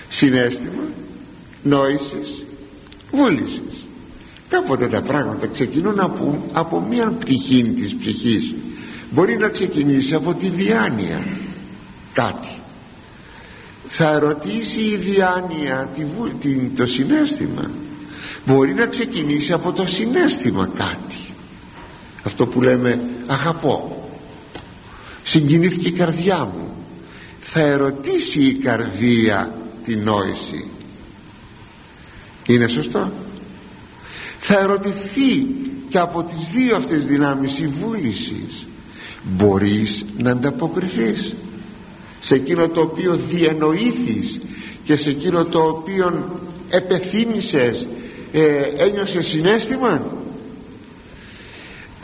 Συνέστημα 0.09 0.83
νόησης 1.63 2.43
βούλησης. 3.11 3.87
Κάποτε 4.49 4.87
τα 4.87 5.01
πράγματα 5.01 5.47
ξεκινούν 5.47 6.01
από, 6.01 6.45
από 6.53 6.81
μία 6.81 7.07
πτυχή 7.07 7.63
της 7.63 7.95
ψυχής. 7.95 8.55
Μπορεί 9.11 9.37
να 9.37 9.49
ξεκινήσει 9.49 10.15
από 10.15 10.35
τη 10.35 10.49
διάνοια. 10.49 11.27
Κάτι. 12.13 12.59
Θα 13.89 14.13
ερωτήσει 14.13 14.81
η 14.81 14.97
διάνοια 14.97 15.89
τη, 16.41 16.57
το 16.77 16.87
συνέστημα. 16.87 17.71
Μπορεί 18.47 18.75
να 18.75 18.87
ξεκινήσει 18.87 19.53
από 19.53 19.73
το 19.73 19.87
συνέστημα 19.87 20.71
κάτι 20.77 21.26
αυτό 22.27 22.47
που 22.47 22.63
λέμε 22.63 23.01
αγαπώ. 23.27 24.09
Συγκινήθηκε 25.23 25.89
η 25.89 25.93
καρδιά 25.93 26.45
μου. 26.45 26.77
Θα 27.41 27.61
ερωτήσει 27.61 28.45
η 28.45 28.55
καρδία 28.55 29.55
την 29.85 30.03
νόηση. 30.03 30.69
Είναι 32.47 32.69
σωστό. 32.69 33.13
Θα 34.39 34.59
ερωτηθεί 34.59 35.47
και 35.89 35.99
από 35.99 36.23
τις 36.23 36.49
δύο 36.55 36.77
αυτές 36.77 37.05
δυνάμεις 37.05 37.59
η 37.59 37.67
βούλησης. 37.67 38.67
Μπορείς 39.23 40.05
να 40.19 40.31
ανταποκριθείς 40.31 41.35
σε 42.21 42.35
εκείνο 42.35 42.69
το 42.69 42.81
οποίο 42.81 43.19
διανοήθης 43.31 44.41
και 44.85 44.97
σε 44.97 45.11
εκείνο 45.11 45.45
το 45.45 45.61
οποίο 45.61 46.39
επεθύμησες 46.69 47.87
ε, 48.33 48.63
ένιωσες 48.77 49.27
συνέστημα; 49.27 50.07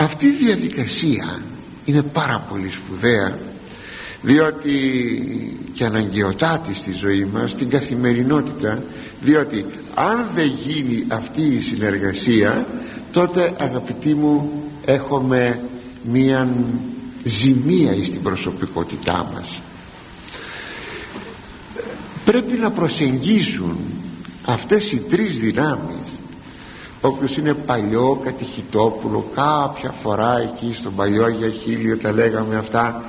Αυτή 0.02 0.26
η 0.26 0.36
διαδικασία 0.44 1.42
είναι 1.84 2.02
πάρα 2.02 2.46
πολύ 2.50 2.70
σπουδαία 2.70 3.38
διότι 4.22 4.72
και 5.72 5.84
αναγκαιοτάτη 5.84 6.74
στη 6.74 6.92
ζωή 6.92 7.24
μας 7.24 7.50
στην 7.50 7.68
καθημερινότητα 7.70 8.82
διότι 9.20 9.64
αν 9.94 10.30
δεν 10.34 10.46
γίνει 10.46 11.04
αυτή 11.08 11.40
η 11.42 11.60
συνεργασία 11.60 12.66
τότε 13.12 13.54
αγαπητοί 13.58 14.14
μου 14.14 14.62
έχουμε 14.84 15.60
μία 16.02 16.48
ζημία 17.24 18.04
στην 18.04 18.22
προσωπικότητά 18.22 19.30
μας. 19.34 19.60
Πρέπει 22.24 22.56
να 22.58 22.70
προσεγγίσουν 22.70 23.76
αυτές 24.44 24.92
οι 24.92 24.96
τρεις 24.96 25.38
δυνάμεις 25.38 26.01
όποιος 27.02 27.36
είναι 27.36 27.54
παλιό 27.54 28.20
κατηχητόπουλο 28.24 29.30
κάποια 29.34 29.90
φορά 30.02 30.38
εκεί 30.40 30.74
στον 30.74 30.94
παλιό 30.94 31.28
για 31.28 31.48
χίλιο 31.48 31.96
τα 31.96 32.12
λέγαμε 32.12 32.56
αυτά 32.56 33.02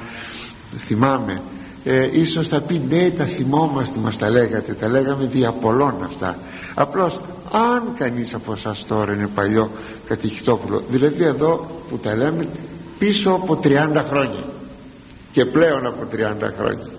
θυμάμαι. 0.78 1.42
Ε, 1.86 2.20
ίσως 2.20 2.48
θα 2.48 2.62
πει 2.62 2.82
ναι 2.90 3.10
τα 3.12 3.24
θυμόμαστε 3.24 4.00
μας 4.00 4.18
τα 4.18 4.30
λέγατε 4.30 4.74
τα 4.74 4.88
λέγαμε 4.88 5.26
δια 5.26 5.54
αυτά 6.06 6.38
απλώς 6.74 7.20
αν 7.52 7.84
κανείς 7.98 8.34
από 8.34 8.54
εσάς 8.54 8.86
τώρα 8.86 9.14
είναι 9.14 9.30
παλιό 9.36 9.72
κατηχητόπουλο 10.08 10.84
δηλαδή 10.90 11.24
εδώ 11.24 11.68
που 11.90 11.98
τα 11.98 12.16
λέμε 12.16 12.48
πίσω 13.00 13.30
από 13.30 13.60
30 13.64 13.70
χρόνια 14.10 14.44
και 15.32 15.46
πλέον 15.46 15.86
από 15.86 16.08
30 16.12 16.18
χρόνια 16.58 16.93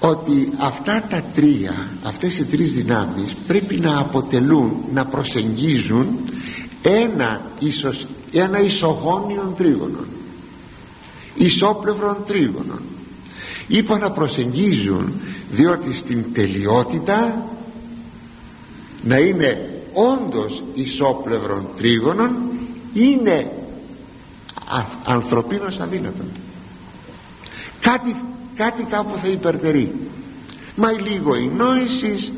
ότι 0.00 0.52
αυτά 0.58 1.02
τα 1.10 1.22
τρία 1.34 1.88
αυτές 2.02 2.38
οι 2.38 2.44
τρεις 2.44 2.72
δυνάμεις 2.72 3.34
πρέπει 3.46 3.76
να 3.76 3.98
αποτελούν 3.98 4.72
να 4.92 5.04
προσεγγίζουν 5.04 6.06
ένα, 6.82 7.40
ίσως, 7.58 8.06
ένα 8.32 8.60
ισογόνιον 8.60 9.54
τρίγωνο 9.56 9.98
ισόπλευρον 11.34 12.16
τρίγωνο 12.26 12.78
είπα 13.68 13.98
να 13.98 14.10
προσεγγίζουν 14.10 15.12
διότι 15.50 15.92
στην 15.94 16.24
τελειότητα 16.32 17.44
να 19.02 19.16
είναι 19.18 19.80
όντως 19.92 20.62
ισόπλευρον 20.74 21.68
τρίγωνον 21.76 22.36
είναι 22.94 23.52
ανθρωπίνος 25.04 25.80
αδύνατον. 25.80 26.26
Κάτι, 27.80 28.16
κάτι 28.58 28.82
κάπου 28.82 29.16
θα 29.22 29.28
υπερτερεί. 29.28 29.94
Μα 30.76 30.90
λίγο 30.92 31.34
η 31.34 31.50
νόηση 31.56 32.32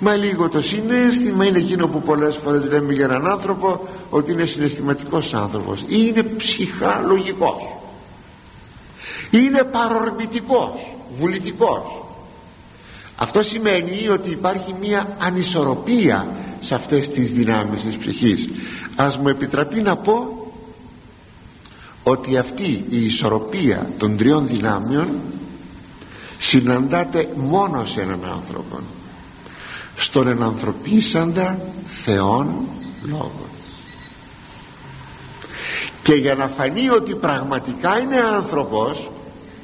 μα 0.00 0.14
λίγο 0.16 0.48
το 0.48 0.62
συνέστημα 0.62 1.44
είναι 1.44 1.58
εκείνο 1.58 1.86
που 1.86 2.02
πολλές 2.02 2.36
φορές 2.44 2.68
λέμε 2.68 2.92
για 2.92 3.04
έναν 3.04 3.26
άνθρωπο 3.26 3.88
ότι 4.10 4.32
είναι 4.32 4.44
συναισθηματικός 4.46 5.34
άνθρωπος. 5.34 5.80
Ή 5.80 5.86
είναι 5.88 6.22
ψυχαλογικός. 6.22 7.76
Είναι 9.30 9.62
παρορμητικός 9.64 10.70
βουλητικός. 11.18 11.82
Αυτό 13.16 13.42
σημαίνει 13.42 14.08
ότι 14.08 14.30
υπάρχει 14.30 14.74
μια 14.80 15.16
ανισορροπία 15.18 16.28
σε 16.60 16.74
αυτές 16.74 17.08
τις 17.08 17.32
δυνάμεις 17.32 17.82
της 17.82 17.96
ψυχής. 17.96 18.48
Ας 18.96 19.18
μου 19.18 19.28
επιτραπεί 19.28 19.80
να 19.82 19.96
πω 19.96 20.46
ότι 22.02 22.36
αυτή 22.36 22.84
η 22.88 23.04
ισορροπία 23.04 23.90
των 23.98 24.16
τριών 24.16 24.46
δυνάμεων 24.48 25.08
συναντάται 26.38 27.28
μόνο 27.36 27.84
σε 27.86 28.00
έναν 28.00 28.20
άνθρωπο 28.24 28.80
στον 29.96 30.28
ενανθρωπίσαντα 30.28 31.60
Θεόν 31.86 32.68
Λόγος. 33.02 33.32
Και 36.02 36.14
για 36.14 36.34
να 36.34 36.46
φανεί 36.46 36.88
ότι 36.88 37.14
πραγματικά 37.14 37.98
είναι 37.98 38.20
άνθρωπος 38.20 39.10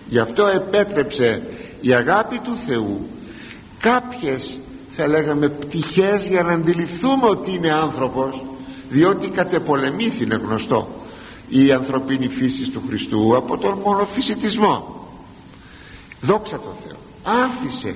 γι' 0.09 0.19
αυτό 0.19 0.47
επέτρεψε 0.47 1.43
η 1.81 1.95
αγάπη 1.95 2.39
του 2.39 2.57
Θεού 2.67 3.07
κάποιες 3.79 4.59
θα 4.89 5.07
λέγαμε 5.07 5.49
πτυχές 5.49 6.27
για 6.27 6.43
να 6.43 6.53
αντιληφθούμε 6.53 7.27
ότι 7.27 7.51
είναι 7.51 7.73
άνθρωπος 7.73 8.43
διότι 8.89 9.29
κατεπολεμήθη 9.29 10.25
είναι 10.25 10.41
γνωστό 10.47 10.89
η 11.49 11.73
ανθρωπίνη 11.73 12.29
φύση 12.29 12.71
του 12.71 12.83
Χριστού 12.89 13.37
από 13.37 13.59
τον 13.59 13.79
μονοφυσιτισμό 13.85 15.04
δόξα 16.25 16.59
τω 16.59 16.77
Θεώ. 16.87 16.97
Άφησε 17.45 17.95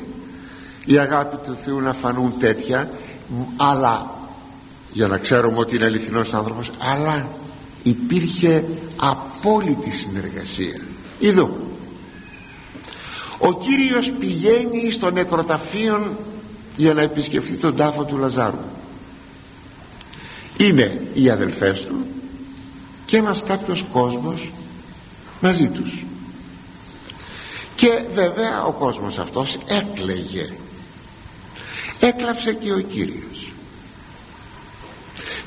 η 0.84 0.98
αγάπη 0.98 1.36
του 1.36 1.56
Θεού 1.64 1.80
να 1.80 1.92
φανούν 1.92 2.34
τέτοια 2.38 2.90
αλλά 3.56 4.10
για 4.92 5.08
να 5.08 5.18
ξέρουμε 5.18 5.58
ότι 5.58 5.76
είναι 5.76 5.84
αληθινός 5.84 6.34
άνθρωπος 6.34 6.70
αλλά 6.78 7.28
υπήρχε 7.82 8.64
απόλυτη 8.96 9.90
συνεργασία. 9.90 10.80
Είδω. 11.18 11.56
Ο 13.38 13.52
Κύριος 13.52 14.10
πηγαίνει 14.18 14.90
στο 14.90 15.10
νεκροταφείο 15.10 16.16
για 16.76 16.94
να 16.94 17.02
επισκεφθεί 17.02 17.54
τον 17.54 17.76
τάφο 17.76 18.04
του 18.04 18.16
Λαζάρου. 18.16 18.58
Είναι 20.56 21.02
οι 21.14 21.30
αδελφές 21.30 21.84
του 21.84 22.06
και 23.04 23.16
ένας 23.16 23.42
κάποιος 23.46 23.84
κόσμος 23.92 24.52
μαζί 25.40 25.68
τους 25.68 26.04
και 27.78 28.02
βέβαια 28.14 28.64
ο 28.64 28.72
κόσμος 28.72 29.18
αυτός 29.18 29.58
έκλαιγε. 29.66 30.52
Έκλαψε 32.00 32.52
και 32.52 32.72
ο 32.72 32.80
Κύριος. 32.80 33.52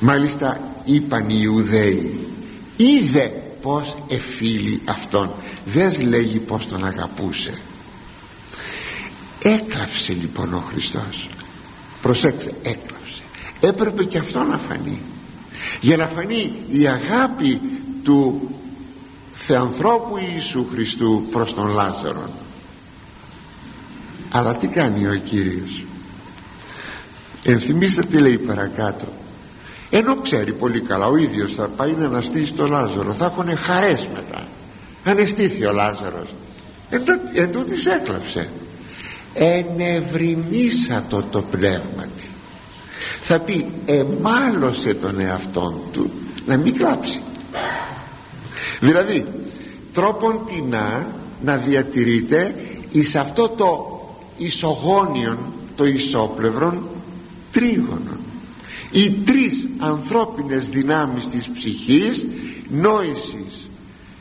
Μάλιστα 0.00 0.60
είπαν 0.84 1.28
οι 1.30 1.38
Ιουδαίοι 1.40 2.26
είδε 2.76 3.42
πως 3.62 3.96
εφίλει 4.08 4.82
αυτόν 4.84 5.34
δεν 5.64 6.00
λέγει 6.00 6.38
πως 6.38 6.66
τον 6.66 6.84
αγαπούσε 6.84 7.52
έκλαψε 9.42 10.12
λοιπόν 10.12 10.54
ο 10.54 10.64
Χριστός. 10.68 11.28
Προσέξτε 12.02 12.52
έκλαψε. 12.62 13.22
Έπρεπε 13.60 14.04
και 14.04 14.18
αυτό 14.18 14.42
να 14.42 14.58
φανεί. 14.58 15.00
Για 15.80 15.96
να 15.96 16.06
φανεί 16.06 16.52
η 16.68 16.86
αγάπη 16.86 17.60
του 18.02 18.50
Θεανθρώπου 19.46 20.16
Ιησού 20.16 20.66
Χριστού 20.72 21.26
προς 21.30 21.54
τον 21.54 21.66
Λάζαρο. 21.66 22.30
Αλλά 24.30 24.54
τι 24.54 24.66
κάνει 24.66 25.08
ο 25.08 25.14
Κύριος; 25.14 25.84
Ενθυμίστε 27.42 28.02
τι 28.02 28.18
λέει 28.18 28.38
παρακάτω. 28.38 29.06
Ενώ 29.90 30.16
ξέρει 30.16 30.52
πολύ 30.52 30.80
καλά 30.80 31.06
ο 31.06 31.16
ίδιος 31.16 31.54
θα 31.54 31.68
πάει 31.68 31.94
να 31.98 32.06
αναστήσει 32.06 32.52
τον 32.52 32.70
Λάζαρο. 32.70 33.12
Θα 33.12 33.24
έχουν 33.24 33.56
χαρές 33.56 34.08
μετά. 34.14 34.46
Ανεστήθη 35.04 35.64
ο 35.64 35.72
Λάζαρος. 35.72 36.34
Εν 37.34 37.52
τούτης 37.52 37.86
έκλαψε. 37.86 38.48
Ενευρυμίσατο 39.34 41.22
το 41.30 41.42
πνεύμα 41.42 42.02
θα 43.22 43.38
πει 43.38 43.66
εμάλωσε 43.84 44.94
τον 44.94 45.20
εαυτόν 45.20 45.80
του 45.92 46.10
να 46.46 46.56
μην 46.56 46.76
κλάψει 46.76 47.20
δηλαδή 48.82 49.26
τρόπον 49.92 50.40
τεινά 50.46 51.06
να 51.42 51.56
διατηρείται 51.56 52.54
εις 52.92 53.16
αυτό 53.16 53.48
το 53.48 54.00
ισογόνιον 54.36 55.38
το 55.76 55.86
ισόπλευρον 55.86 56.88
τρίγωνον. 57.52 58.18
Οι 58.90 59.10
τρεις 59.10 59.68
ανθρώπινες 59.78 60.68
δυνάμεις 60.68 61.26
της 61.26 61.48
ψυχής 61.48 62.26
νόησης 62.68 63.70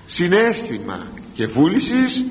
συνέστημα 0.06 1.08
και 1.34 1.48
βούλησης 1.48 2.26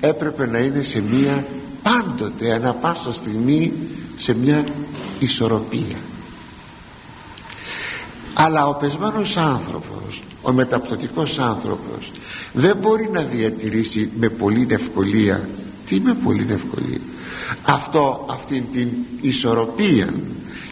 έπρεπε 0.00 0.46
να 0.46 0.58
είναι 0.58 0.82
σε 0.82 1.00
μία 1.00 1.46
πάντοτε 1.82 2.52
ανα 2.52 2.72
πάσα 2.72 3.12
στιγμή 3.12 3.72
σε 4.16 4.34
μια 4.34 4.64
ισορροπία. 5.18 5.96
Αλλά 8.34 8.66
ο 8.66 8.74
πεσμένος 8.74 9.36
άνθρωπος 9.36 10.22
ο 10.46 10.52
μεταπτωτικός 10.52 11.38
άνθρωπος 11.38 12.10
δεν 12.52 12.76
μπορεί 12.76 13.08
να 13.12 13.22
διατηρήσει 13.22 14.10
με 14.18 14.28
πολύ 14.28 14.66
ευκολία. 14.70 15.48
Τι 15.86 16.00
με 16.00 16.16
πολύ 16.24 16.46
ευκολία; 16.50 17.00
Αυτό 17.62 18.26
αυτήν 18.30 18.64
την 18.72 18.88
ισορροπία. 19.20 20.14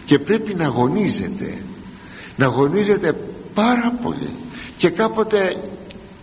Και 0.05 0.19
πρέπει 0.19 0.53
να 0.53 0.65
αγωνίζεται. 0.65 1.53
Να 2.35 2.45
αγωνίζεται 2.45 3.15
πάρα 3.53 3.99
πολύ. 4.03 4.29
Και 4.77 4.89
κάποτε 4.89 5.55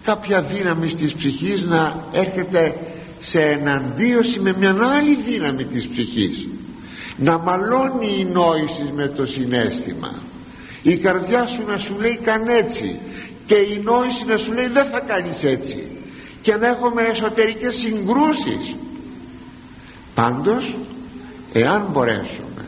κάποια 0.05 0.43
δύναμη 0.43 0.87
της 0.87 1.15
ψυχής 1.15 1.63
να 1.63 2.05
έρχεται 2.13 2.75
σε 3.19 3.41
εναντίωση 3.43 4.41
με 4.41 4.55
μια 4.59 4.77
άλλη 4.97 5.17
δύναμη 5.29 5.65
της 5.65 5.89
ψυχής. 5.89 6.49
Να 7.17 7.39
μαλώνει 7.39 8.17
η 8.19 8.25
νόηση 8.25 8.93
με 8.95 9.07
το 9.07 9.27
συνέστημα. 9.27 10.13
Η 10.83 10.97
καρδιά 10.97 11.47
σου 11.47 11.63
να 11.67 11.79
σου 11.79 11.97
λέει 12.01 12.19
καν 12.25 12.49
έτσι 12.49 12.99
και 13.53 13.59
η 13.59 13.81
νόηση 13.85 14.25
να 14.27 14.37
σου 14.37 14.53
λέει 14.53 14.67
δεν 14.67 14.85
θα 14.85 15.01
κάνεις 15.01 15.45
έτσι 15.45 15.87
και 16.43 16.55
να 16.55 16.67
έχουμε 16.67 17.03
εσωτερικές 17.03 17.75
συγκρούσεις. 17.75 18.75
Πάντως 20.15 20.75
εάν 21.53 21.89
μπορέσουμε 21.93 22.67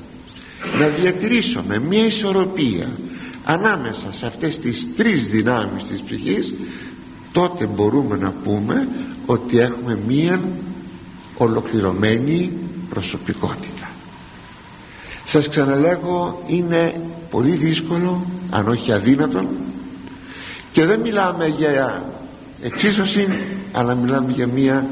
να 0.78 0.88
διατηρήσουμε 0.88 1.78
μια 1.78 2.06
ισορροπία 2.06 2.88
ανάμεσα 3.44 4.12
σε 4.12 4.26
αυτές 4.26 4.58
τις 4.58 4.88
τρεις 4.96 5.28
δυνάμεις 5.28 5.84
της 5.84 6.00
ψυχής 6.00 6.54
τότε 7.32 7.66
μπορούμε 7.66 8.16
να 8.16 8.32
πούμε 8.44 8.88
ότι 9.26 9.58
έχουμε 9.58 9.98
μία 10.06 10.40
ολοκληρωμένη 11.36 12.52
προσωπικότητα. 12.90 13.90
Σας 15.24 15.48
ξαναλέγω 15.48 16.42
είναι 16.46 17.00
πολύ 17.30 17.50
δύσκολο 17.56 18.26
αν 18.50 18.68
όχι 18.68 18.92
αδύνατο 18.92 19.48
και 20.74 20.84
δεν 20.84 21.00
μιλάμε 21.00 21.46
για 21.46 22.02
εξίσωση 22.62 23.28
αλλά 23.72 23.94
μιλάμε 23.94 24.32
για 24.32 24.46
μία 24.46 24.86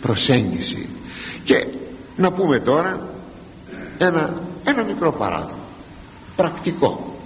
προσέγγιση. 0.00 0.88
Και 1.44 1.66
να 2.16 2.32
πούμε 2.32 2.58
τώρα 2.58 3.08
ένα, 3.98 4.42
ένα 4.64 4.82
μικρό 4.82 5.12
παράδειγμα 5.12 5.58
πρακτικό. 6.36 7.18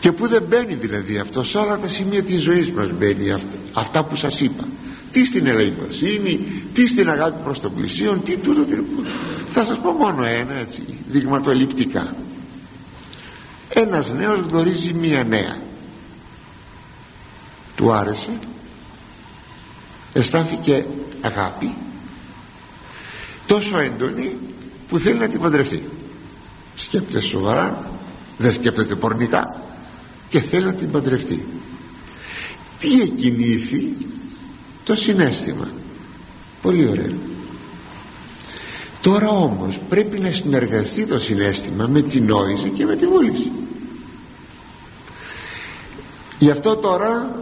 Και 0.00 0.12
που 0.12 0.26
δεν 0.26 0.42
μπαίνει 0.48 0.74
δηλαδή 0.74 1.18
αυτό 1.18 1.42
σε 1.42 1.58
όλα 1.58 1.78
τα 1.78 1.88
σημεία 1.88 2.22
της 2.22 2.42
ζωής 2.42 2.70
μας 2.70 2.90
μπαίνει 2.98 3.30
αυτά, 3.30 3.56
αυτά 3.72 4.04
που 4.04 4.16
σας 4.16 4.40
είπα. 4.40 4.64
Τι 5.10 5.26
στην 5.26 5.46
ελεημοσύνη 5.46 6.40
τι 6.72 6.86
στην 6.88 7.10
αγάπη 7.10 7.42
προς 7.44 7.60
τον 7.60 7.74
πλησίον 7.74 8.22
τι 8.22 8.36
τούτο 8.36 8.62
τι 8.62 8.76
θα 9.50 9.64
σας 9.64 9.78
πω 9.78 9.90
μόνο 9.90 10.24
ένα 10.24 10.54
έτσι 10.54 10.82
δειγματοληπτικά 11.08 12.14
ένας 13.78 14.12
νέος 14.12 14.40
γνωρίζει 14.40 14.92
μία 14.92 15.24
νέα. 15.24 15.56
Του 17.76 17.92
άρεσε. 17.92 18.30
Αισθάνθηκε 20.12 20.86
αγάπη. 21.20 21.74
Τόσο 23.46 23.78
έντονη 23.78 24.36
που 24.88 24.98
θέλει 24.98 25.18
να 25.18 25.28
την 25.28 25.40
παντρευτεί. 25.40 25.88
Σκέπτεται 26.76 27.20
σοβαρά 27.20 27.90
δεν 28.38 28.52
σκέπτεται 28.52 28.94
πορνικά 28.94 29.60
και 30.28 30.40
θέλει 30.40 30.64
να 30.64 30.74
την 30.74 30.90
παντρευτεί. 30.90 31.46
Τι 32.78 33.00
εκκινήθη 33.00 33.96
το 34.84 34.94
συνέστημα. 34.96 35.68
Πολύ 36.62 36.88
ωραίο. 36.88 37.14
Τώρα 39.00 39.28
όμως 39.28 39.78
πρέπει 39.88 40.18
να 40.18 40.30
συνεργαστεί 40.30 41.06
το 41.06 41.20
συνέστημα 41.20 41.86
με 41.86 42.02
την 42.02 42.24
νόηση 42.24 42.68
και 42.68 42.84
με 42.84 42.96
τη 42.96 43.06
βούληση 43.06 43.50
γι' 46.38 46.50
αυτό 46.50 46.76
τώρα 46.76 47.34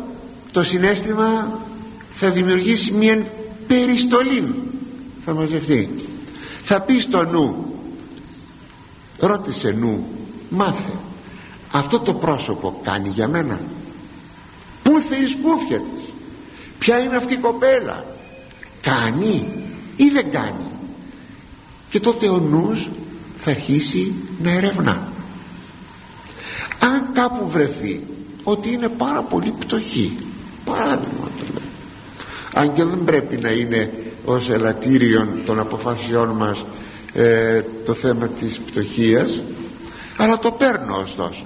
το 0.52 0.64
συνέστημα 0.64 1.58
θα 2.10 2.30
δημιουργήσει 2.30 2.92
μια 2.92 3.26
περιστολή 3.66 4.54
θα 5.24 5.34
μαζευτεί. 5.34 6.08
Θα 6.62 6.80
πει 6.80 7.00
στο 7.00 7.24
νου 7.24 7.74
ρώτησε 9.18 9.70
νου 9.70 10.06
μάθε 10.48 10.92
αυτό 11.72 12.00
το 12.00 12.14
πρόσωπο 12.14 12.80
κάνει 12.82 13.08
για 13.08 13.28
μένα. 13.28 13.60
Πού 14.82 15.00
θα 15.08 15.16
η 15.16 15.26
σκούφια 15.26 15.78
της 15.78 16.04
ποια 16.78 16.98
είναι 16.98 17.16
αυτή 17.16 17.34
η 17.34 17.38
κοπέλα; 17.38 18.04
Κάνει 18.80 19.46
ή 19.96 20.08
δεν 20.08 20.30
κάνει; 20.30 20.70
Και 21.90 22.00
τότε 22.00 22.28
ο 22.28 22.38
νους 22.38 22.88
θα 23.38 23.50
αρχίσει 23.50 24.14
να 24.42 24.50
ερευνά. 24.50 25.08
Αν 26.78 27.12
κάπου 27.12 27.48
βρεθεί 27.48 28.02
ότι 28.44 28.72
είναι 28.72 28.88
πάρα 28.88 29.22
πολύ 29.22 29.54
πτωχή. 29.58 30.18
Παράδειγμα 30.64 31.28
το 31.38 31.44
λέω. 31.52 31.62
Αν 32.62 32.74
και 32.74 32.84
δεν 32.84 33.04
πρέπει 33.04 33.36
να 33.36 33.50
είναι 33.50 33.92
ως 34.24 34.48
ελαττήριο 34.48 35.28
των 35.46 35.58
αποφάσεών 35.60 36.28
μας 36.28 36.64
ε, 37.12 37.62
το 37.84 37.94
θέμα 37.94 38.28
της 38.28 38.60
πτωχίας 38.60 39.40
αλλά 40.16 40.38
το 40.38 40.50
παίρνω 40.50 40.96
ωστόσο. 40.96 41.44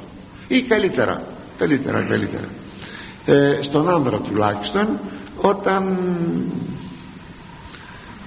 Ή 0.49 0.63
καλύτερα 0.63 1.23
καλύτερα 1.59 2.01
καλύτερα. 2.01 2.49
Ε, 3.27 3.59
στον 3.61 3.89
άνδρα 3.89 4.17
τουλάχιστον 4.17 4.87
όταν 5.37 5.99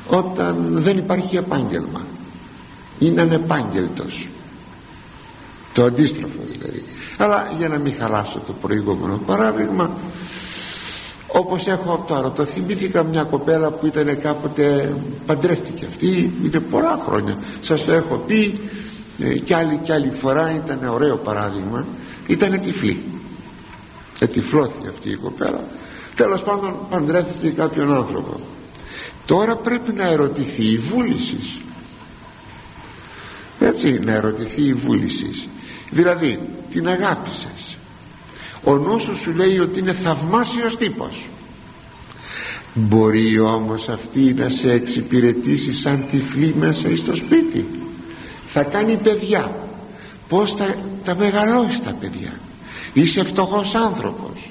όταν 0.07 0.69
δεν 0.71 0.97
υπάρχει 0.97 1.37
επάγγελμα. 1.37 2.05
Είναι 2.99 3.21
ανεπάγγελτος 3.21 4.27
το 5.73 5.83
αντίστροφο 5.83 6.39
δηλαδή. 6.51 6.83
Αλλά 7.17 7.51
για 7.57 7.67
να 7.67 7.77
μην 7.77 7.93
χαλάσω 7.99 8.39
το 8.45 8.53
προηγούμενο 8.61 9.21
παράδειγμα 9.25 9.89
όπως 11.33 11.67
έχω 11.67 12.05
τώρα 12.07 12.31
το 12.31 12.45
θυμήθηκα 12.45 13.03
μια 13.03 13.23
κοπέλα 13.23 13.71
που 13.71 13.85
ήταν 13.85 14.21
κάποτε 14.21 14.95
παντρεύτηκε 15.25 15.85
αυτή 15.85 16.33
είναι 16.43 16.59
πολλά 16.59 17.01
χρόνια. 17.05 17.37
Σας 17.61 17.85
το 17.85 17.91
έχω 17.93 18.15
πει 18.27 18.59
ε, 19.19 19.33
κι, 19.37 19.53
άλλη, 19.53 19.79
κι 19.83 19.91
άλλη 19.91 20.11
φορά 20.21 20.55
ήταν 20.55 20.89
ωραίο 20.89 21.15
παράδειγμα. 21.17 21.85
Ήταν 22.27 22.59
τυφλή. 22.59 23.03
Ετυφλώθηκε 24.19 24.87
αυτή 24.87 25.09
η 25.09 25.15
κοπέλα. 25.15 25.63
Τέλος 26.15 26.43
πάντων 26.43 26.75
παντρεύτηκε 26.89 27.49
κάποιον 27.49 27.93
άνθρωπο. 27.93 28.39
Τώρα 29.25 29.55
πρέπει 29.55 29.91
να 29.91 30.07
ερωτηθεί 30.07 30.63
η 30.63 30.77
βούλησης. 30.77 31.59
Έτσι 33.59 33.99
να 33.99 34.11
ερωτηθεί 34.11 34.61
η 34.61 34.73
βούλησης 34.73 35.47
δηλαδή 35.91 36.39
την 36.71 36.87
αγάπησες 36.87 37.75
ο 38.63 38.75
νους 38.75 39.03
σου, 39.03 39.17
σου 39.17 39.31
λέει 39.31 39.59
ότι 39.59 39.79
είναι 39.79 39.93
θαυμάσιος 39.93 40.77
τύπος. 40.77 41.27
Μπορεί 42.73 43.39
όμως 43.39 43.89
αυτή 43.89 44.33
να 44.33 44.49
σε 44.49 44.71
εξυπηρετήσει 44.71 45.73
σαν 45.73 46.03
τυφλή 46.09 46.55
μέσα 46.59 46.97
στο 46.97 47.15
σπίτι. 47.15 47.67
Θα 48.47 48.63
κάνει 48.63 48.95
παιδιά. 48.95 49.55
Πως 50.27 50.55
θα 50.55 50.75
τα 51.03 51.15
μεγαλώσεις 51.15 51.83
τα 51.83 51.95
παιδιά. 51.99 52.33
Είσαι 52.93 53.23
φτωχός 53.23 53.75
άνθρωπος. 53.75 54.49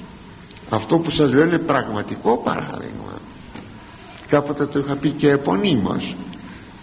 Αυτό 0.69 0.97
που 0.97 1.11
σας 1.11 1.33
λέω 1.33 1.45
είναι 1.45 1.57
πραγματικό 1.57 2.37
παράδειγμα. 2.37 3.13
Κάποτε 4.27 4.65
το 4.65 4.79
είχα 4.79 4.95
πει 4.95 5.09
και 5.09 5.29
επωνύμως. 5.29 6.15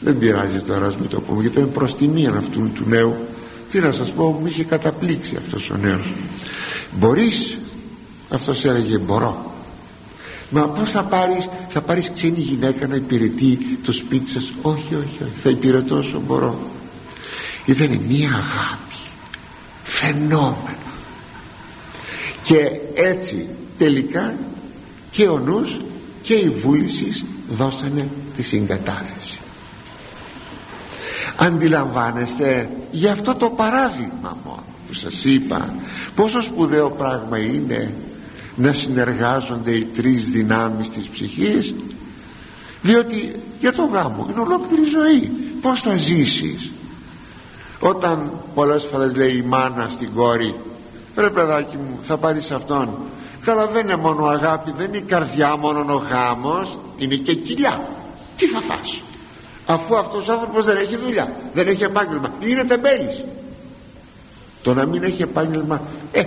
Δεν 0.00 0.18
πειράζει 0.18 0.60
τώρα 0.60 0.86
ας 0.86 0.96
μην 0.96 1.08
το 1.08 1.20
πούμε 1.20 1.42
γιατί 1.42 1.58
είναι 1.58 1.68
προς 1.68 1.94
τιμήν 1.94 2.36
αυτού 2.36 2.70
του 2.74 2.84
νέου 2.86 3.16
τι 3.70 3.78
να 3.80 3.92
σας 3.92 4.12
πω 4.12 4.38
μου 4.40 4.46
είχε 4.46 4.64
καταπλήξει 4.64 5.36
αυτός 5.36 5.70
ο 5.70 5.76
νέος. 5.76 6.12
Μπορείς 6.98 7.58
αυτός 8.30 8.64
έλεγε 8.64 8.98
μπορώ. 8.98 9.52
Μα 10.50 10.68
πως 10.68 10.90
θα 10.90 11.02
πάρεις 11.04 11.48
θα 11.68 11.80
πάρεις 11.80 12.10
ξένη 12.14 12.40
γυναίκα 12.40 12.86
να 12.86 12.94
υπηρετεί 12.94 13.78
το 13.84 13.92
σπίτι 13.92 14.30
σας; 14.30 14.52
Όχι 14.62 14.94
όχι, 14.94 15.18
όχι. 15.22 15.32
θα 15.42 15.50
υπηρετώ 15.50 15.96
όσο 15.98 16.20
μπορώ. 16.26 16.58
Ήταν 17.64 18.00
μια 18.08 18.28
αγάπη 18.28 18.94
φαινόμενο. 19.82 20.76
Και 22.42 22.70
έτσι 22.94 23.48
τελικά 23.78 24.38
και 25.10 25.28
ο 25.28 25.38
νους 25.38 25.76
και 26.22 26.34
η 26.34 26.48
βούληση 26.48 27.24
δώσανε 27.50 28.08
τη 28.36 28.42
συγκατάθεση 28.42 29.38
αντιλαμβάνεστε 31.48 32.70
για 32.90 33.12
αυτό 33.12 33.34
το 33.34 33.50
παράδειγμα 33.50 34.36
μόνο 34.44 34.62
που 34.86 34.94
σας 34.94 35.24
είπα 35.24 35.74
πόσο 36.14 36.40
σπουδαίο 36.40 36.90
πράγμα 36.90 37.38
είναι 37.38 37.94
να 38.56 38.72
συνεργάζονται 38.72 39.70
οι 39.70 39.84
τρεις 39.84 40.30
δυνάμεις 40.30 40.88
της 40.88 41.08
ψυχής 41.08 41.74
διότι 42.82 43.34
για 43.60 43.72
το 43.72 43.84
γάμο 43.84 44.26
είναι 44.30 44.40
ολόκληρη 44.40 44.84
ζωή 44.84 45.30
πως 45.60 45.82
θα 45.82 45.96
ζήσεις. 45.96 46.70
Όταν 47.80 48.30
πολλές 48.54 48.84
φορές 48.92 49.16
λέει 49.16 49.36
η 49.36 49.42
μάνα 49.42 49.86
στην 49.90 50.08
κόρη 50.14 50.54
ρε 51.16 51.30
παιδάκι 51.30 51.76
μου 51.76 51.98
θα 52.02 52.16
πάρεις 52.16 52.50
αυτόν 52.50 52.88
καλά 53.44 53.66
δεν 53.66 53.84
είναι 53.84 53.96
μόνο 53.96 54.24
αγάπη 54.24 54.72
δεν 54.76 54.86
είναι 54.86 54.96
η 54.96 55.00
καρδιά 55.02 55.56
μόνο 55.56 55.94
ο 55.94 55.96
γάμος 55.96 56.78
είναι 56.96 57.14
και 57.14 57.34
κοιλιά. 57.34 57.88
Τι 58.36 58.46
θα 58.46 58.60
φας; 58.60 59.02
Αφού 59.70 59.96
αυτός 59.96 60.28
ο 60.28 60.32
άνθρωπος 60.32 60.64
δεν 60.64 60.76
έχει 60.76 60.96
δουλειά 60.96 61.32
δεν 61.54 61.68
έχει 61.68 61.82
επάγγελμα 61.82 62.32
είναι 62.40 62.64
τεμπέλης. 62.64 63.24
Το 64.62 64.74
να 64.74 64.86
μην 64.86 65.02
έχει 65.02 65.22
επάγγελμα 65.22 65.82
ε 66.12 66.24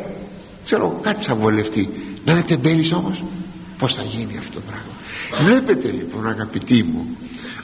ξέρω 0.63 0.99
κάτι 1.01 1.23
θα 1.23 1.35
βολευτεί. 1.35 1.89
Να 2.25 2.31
είναι 2.31 2.41
τεμπέλης 2.41 2.91
όμως. 2.91 3.23
Πως 3.77 3.95
θα 3.95 4.01
γίνει 4.01 4.37
αυτό 4.37 4.53
το 4.53 4.61
πράγμα. 4.67 4.91
Βλέπετε 5.51 5.91
λοιπόν 5.91 6.27
αγαπητοί 6.27 6.83
μου 6.83 7.17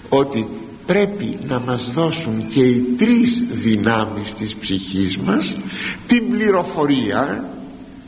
ότι 0.10 0.48
πρέπει 0.86 1.38
να 1.48 1.60
μας 1.60 1.92
δώσουν 1.92 2.48
και 2.48 2.66
οι 2.66 2.80
τρεις 2.98 3.44
δυνάμεις 3.52 4.34
της 4.34 4.56
ψυχής 4.56 5.18
μας 5.18 5.58
την 6.08 6.30
πληροφορία 6.30 7.50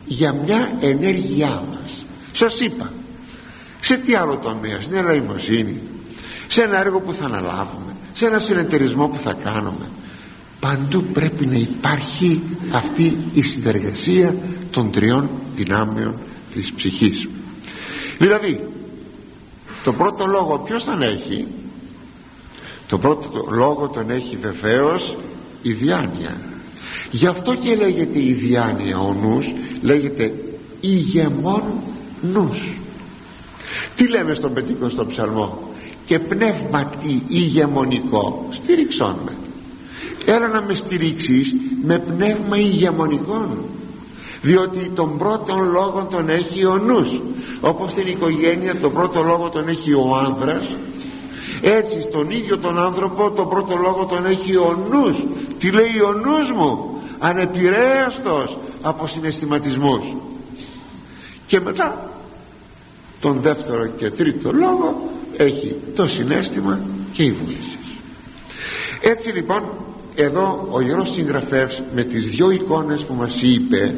για 0.05 0.33
μια 0.33 0.77
ενέργειά 0.79 1.63
μας. 1.71 2.05
Σας 2.31 2.59
είπα 2.59 2.93
σε 3.79 3.97
τι 3.97 4.15
άλλο 4.15 4.35
τομέα 4.43 4.81
στην 4.81 4.97
ελεημοσύνη 4.97 5.81
σε 6.51 6.61
ένα 6.63 6.79
έργο 6.79 6.99
που 6.99 7.13
θα 7.13 7.25
αναλάβουμε 7.25 7.95
σε 8.13 8.25
ένα 8.25 8.39
συνεταιρισμό 8.39 9.07
που 9.07 9.17
θα 9.23 9.33
κάνουμε. 9.33 9.89
Παντού 10.59 11.03
πρέπει 11.03 11.45
να 11.45 11.55
υπάρχει 11.55 12.41
αυτή 12.71 13.17
η 13.33 13.41
συνεργασία 13.41 14.35
των 14.71 14.91
τριών 14.91 15.29
δυνάμεων 15.55 16.15
της 16.53 16.71
ψυχής. 16.71 17.27
Δηλαδή 18.17 18.67
το 19.83 19.93
πρώτο 19.93 20.25
λόγο 20.25 20.57
ποιος 20.57 20.83
τον 20.83 21.01
έχει; 21.01 21.47
Το 22.87 22.97
πρώτο 22.97 23.47
λόγο 23.49 23.87
τον 23.87 24.09
έχει 24.09 24.37
βεβαίως 24.41 25.17
η 25.61 25.71
διάνοια. 25.71 26.41
Γι' 27.11 27.27
αυτό 27.27 27.55
και 27.55 27.75
λέγεται 27.75 28.19
η 28.23 28.33
διάνοια 28.33 28.99
ο 28.99 29.13
νους 29.13 29.53
λέγεται 29.81 30.33
ηγεμόν 30.79 31.63
νους. 32.21 32.59
Τι 33.95 34.07
λέμε 34.07 34.33
στον 34.33 34.53
πεντηκοστό 34.53 35.05
ψαλμό; 35.05 35.68
Και 36.09 36.19
πνεύματι 36.19 37.23
ηγεμονικό. 37.27 38.47
Στήριξόν 38.49 39.15
με. 39.25 39.31
Έλα 40.25 40.47
να 40.47 40.61
με 40.61 40.73
στηρίξεις 40.73 41.55
με 41.83 41.99
πνεύμα 41.99 42.57
ηγεμονικών. 42.57 43.57
Διότι 44.41 44.91
τον 44.95 45.17
πρώτον 45.17 45.71
λόγο 45.71 46.07
τον 46.11 46.29
έχει 46.29 46.65
ο 46.65 46.77
νους. 46.77 47.21
Όπως 47.61 47.91
στην 47.91 48.07
οικογένεια 48.07 48.75
τον 48.75 48.93
πρώτο 48.93 49.21
λόγο 49.23 49.49
τον 49.49 49.67
έχει 49.67 49.93
ο 49.93 50.15
άνδρας. 50.25 50.67
Έτσι 51.61 52.01
στον 52.01 52.31
ίδιο 52.31 52.57
τον 52.57 52.79
άνθρωπο 52.79 53.31
τον 53.31 53.49
πρώτο 53.49 53.75
λόγο 53.75 54.05
τον 54.05 54.25
έχει 54.25 54.55
ο 54.55 54.77
νους. 54.89 55.17
Τι 55.59 55.71
λέει 55.71 55.99
ο 56.05 56.11
νους 56.11 56.51
μου; 56.51 57.01
Ανεπηρέαστος 57.19 58.57
από 58.81 59.07
συναισθηματισμούς. 59.07 60.01
Και 61.47 61.59
μετά 61.59 62.09
τον 63.19 63.39
δεύτερο 63.41 63.85
και 63.85 64.09
τρίτο 64.09 64.51
λόγο 64.51 65.09
έχει 65.43 65.75
το 65.95 66.07
συνέστημα 66.07 66.79
και 67.11 67.23
η 67.23 67.31
βούληση 67.31 67.77
έτσι 69.01 69.29
λοιπόν 69.31 69.61
εδώ 70.15 70.67
ο 70.71 70.81
Ιερός 70.81 71.11
Συγγραφεύς 71.11 71.81
με 71.95 72.03
τις 72.03 72.27
δυο 72.29 72.51
εικόνες 72.51 73.05
που 73.05 73.13
μας 73.13 73.41
είπε 73.41 73.95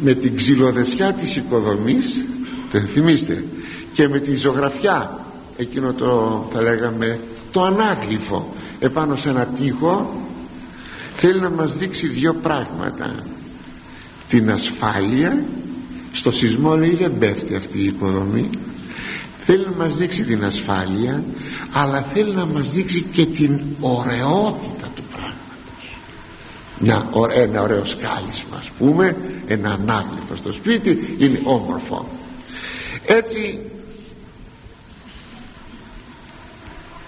με 0.00 0.14
την 0.14 0.36
ξυλοδεσιά 0.36 1.12
της 1.12 1.36
οικοδομής 1.36 2.24
το 2.70 2.76
ενθυμίστε 2.78 3.44
και 3.92 4.08
με 4.08 4.18
τη 4.18 4.36
ζωγραφιά 4.36 5.24
εκείνο 5.56 5.92
το 5.92 6.48
θα 6.52 6.62
λέγαμε 6.62 7.20
το 7.52 7.62
ανάγλυφο 7.62 8.54
επάνω 8.80 9.16
σε 9.16 9.28
ένα 9.28 9.44
τείχο 9.46 10.22
θέλει 11.16 11.40
να 11.40 11.50
μας 11.50 11.76
δείξει 11.76 12.06
δύο 12.06 12.34
πράγματα. 12.34 13.14
Την 14.28 14.50
ασφάλεια 14.50 15.44
στο 16.12 16.30
σεισμό 16.30 16.76
λέει 16.76 16.94
δεν 16.94 17.18
πέφτει 17.18 17.54
αυτή 17.54 17.78
η 17.78 17.84
οικοδομή 17.84 18.50
θέλει 19.50 19.64
να 19.64 19.84
μας 19.84 19.96
δείξει 19.96 20.24
την 20.24 20.44
ασφάλεια 20.44 21.24
αλλά 21.72 22.02
θέλει 22.02 22.34
να 22.34 22.46
μας 22.46 22.70
δείξει 22.70 23.02
και 23.02 23.26
την 23.26 23.60
ωραιότητα 23.80 24.88
του 24.94 25.02
πράγματος. 25.12 27.36
Ένα 27.36 27.62
ωραίο 27.62 27.84
σκάλισμα 27.84 28.56
ας 28.58 28.70
πούμε 28.78 29.16
ένα 29.46 29.70
ανάγλυφο 29.70 30.36
στο 30.36 30.52
σπίτι 30.52 31.16
είναι 31.18 31.40
όμορφο. 31.44 32.08
Έτσι 33.06 33.58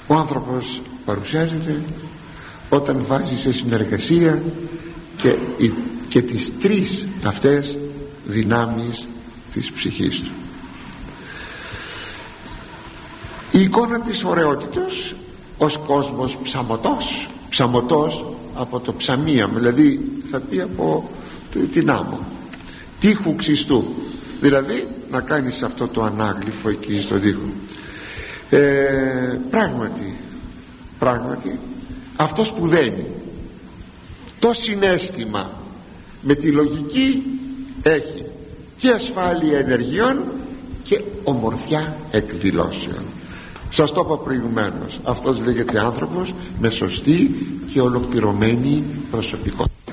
ο 0.06 0.14
άνθρωπος 0.14 0.80
παρουσιάζεται 1.04 1.82
όταν 2.68 3.04
βάζει 3.06 3.36
σε 3.36 3.52
συνεργασία 3.52 4.42
και, 5.16 5.36
και 6.08 6.22
τις 6.22 6.52
τρεις 6.60 7.06
αυτές 7.24 7.78
δυνάμεις 8.26 9.06
της 9.52 9.72
ψυχής 9.72 10.20
του 10.20 10.30
η 13.50 13.60
εικόνα 13.60 14.00
της 14.00 14.24
ωραιότητας 14.24 15.14
ως 15.58 15.80
κόσμος 15.86 16.36
ψαμωτός 16.42 17.28
ψαμωτός 17.50 18.24
από 18.54 18.80
το 18.80 18.92
ψαμίαμ 18.92 19.54
δηλαδή 19.54 20.00
θα 20.30 20.38
πει 20.38 20.60
από 20.60 21.10
την 21.72 21.90
άμμο 21.90 22.18
τείχου 23.00 23.36
ξυστού. 23.36 23.84
Δηλαδή 24.40 24.88
να 25.10 25.20
κάνεις 25.20 25.62
αυτό 25.62 25.88
το 25.88 26.02
ανάγλυφο 26.02 26.68
εκεί 26.68 27.00
στο 27.00 27.18
τείχο. 27.18 27.48
Ε, 28.50 29.38
πράγματι 29.50 30.16
πράγματι 30.98 31.58
αυτός 32.16 32.52
που 32.52 32.66
δένει 32.66 33.06
το 34.38 34.52
συνέστημα 34.52 35.50
με 36.22 36.34
τη 36.34 36.50
λογική 36.50 37.22
έχει 37.82 38.24
και 38.76 38.90
ασφάλεια 38.90 39.58
ενεργειών 39.58 40.22
και 40.82 41.00
ομορφιά 41.24 41.96
εκδηλώσεων 42.10 43.04
σας 43.70 43.92
το 43.92 44.00
είπα 44.06 44.16
προηγουμένως. 44.16 45.00
Αυτός 45.04 45.40
λέγεται 45.40 45.80
άνθρωπος 45.80 46.34
με 46.60 46.70
σωστή 46.70 47.46
και 47.72 47.80
ολοκληρωμένη 47.80 48.84
προσωπικότητα. 49.10 49.92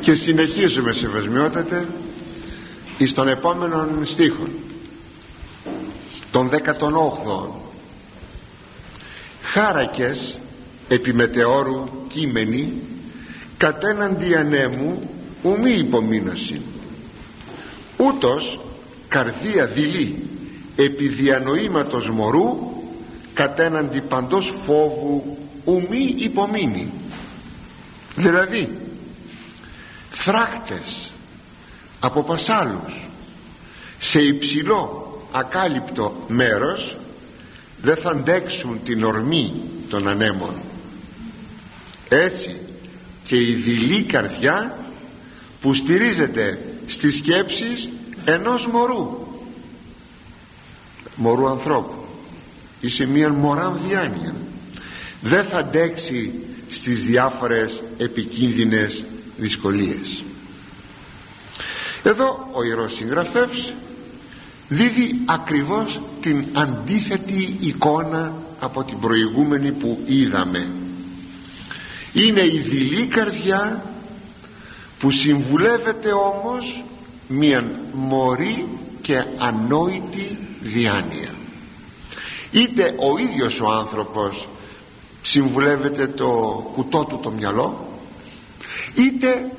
Και 0.00 0.14
συνεχίζουμε 0.14 0.92
σεβασμιότατε 0.92 1.86
εις 2.98 3.12
τον 3.12 3.28
επόμενο 3.28 3.88
στίχο. 4.02 4.46
Τον 6.30 6.50
18ο 6.50 7.48
χάρακες 9.42 10.38
επιμετεώρου 10.88 11.88
κείμενοι 12.08 12.72
κατέναντι 13.56 14.34
ανέμου 14.34 15.10
ουμή 15.42 15.72
υπομείνωση 15.72 16.60
ούτως 17.96 18.60
καρδία 19.08 19.66
δειλή 19.66 20.23
επί 20.76 21.08
διανοήματος 21.08 22.08
μωρού 22.10 22.72
κατέναντι 23.34 24.00
παντός 24.00 24.54
φόβου 24.64 25.38
ουμή 25.64 26.14
υπομείνει. 26.16 26.92
Δηλαδή 28.16 28.68
φράχτες 30.10 31.10
από 32.00 32.22
πασάλους 32.22 33.08
σε 33.98 34.20
υψηλό 34.20 35.08
ακάλυπτο 35.32 36.24
μέρος 36.28 36.96
δεν 37.82 37.96
θα 37.96 38.10
αντέξουν 38.10 38.80
την 38.84 39.04
ορμή 39.04 39.52
των 39.88 40.08
ανέμων. 40.08 40.54
Έτσι 42.08 42.60
και 43.26 43.36
η 43.36 43.54
δειλή 43.54 44.02
καρδιά 44.02 44.78
που 45.60 45.74
στηρίζεται 45.74 46.58
στις 46.86 47.16
σκέψεις 47.16 47.88
ενός 48.24 48.66
μωρού 48.66 49.23
μωρού 51.16 51.48
ανθρώπου. 51.48 51.94
Ή 52.80 52.88
σε 52.88 53.06
μια 53.06 53.32
μωρά 53.32 53.70
διάνοια 53.86 54.34
δεν 55.20 55.44
θα 55.44 55.58
αντέξει 55.58 56.32
στις 56.68 57.02
διάφορες 57.02 57.82
επικίνδυνες 57.98 59.04
δυσκολίες. 59.36 60.24
Εδώ 62.02 62.48
ο 62.52 62.64
Ιερός 62.64 62.94
Συγγραφεύς 62.94 63.72
δίδει 64.68 65.20
ακριβώς 65.24 66.00
την 66.20 66.44
αντίθετη 66.52 67.56
εικόνα 67.60 68.32
από 68.60 68.84
την 68.84 68.98
προηγούμενη 68.98 69.72
που 69.72 69.98
είδαμε. 70.06 70.68
Είναι 72.12 72.44
η 72.44 72.58
δειλή 72.58 73.06
καρδιά 73.06 73.84
που 74.98 75.10
συμβουλεύεται 75.10 76.12
όμως 76.12 76.84
μια 77.28 77.64
μωρή 77.92 78.66
και 79.02 79.24
ανόητη 79.38 80.38
διάνοια. 80.64 81.34
Είτε 82.50 82.94
ο 82.98 83.18
ίδιος 83.18 83.60
ο 83.60 83.70
άνθρωπος 83.70 84.48
συμβουλεύεται 85.22 86.06
το 86.06 86.26
κουτό 86.74 87.04
του 87.04 87.20
το 87.22 87.30
μυαλό 87.30 87.88
είτε 88.94 89.50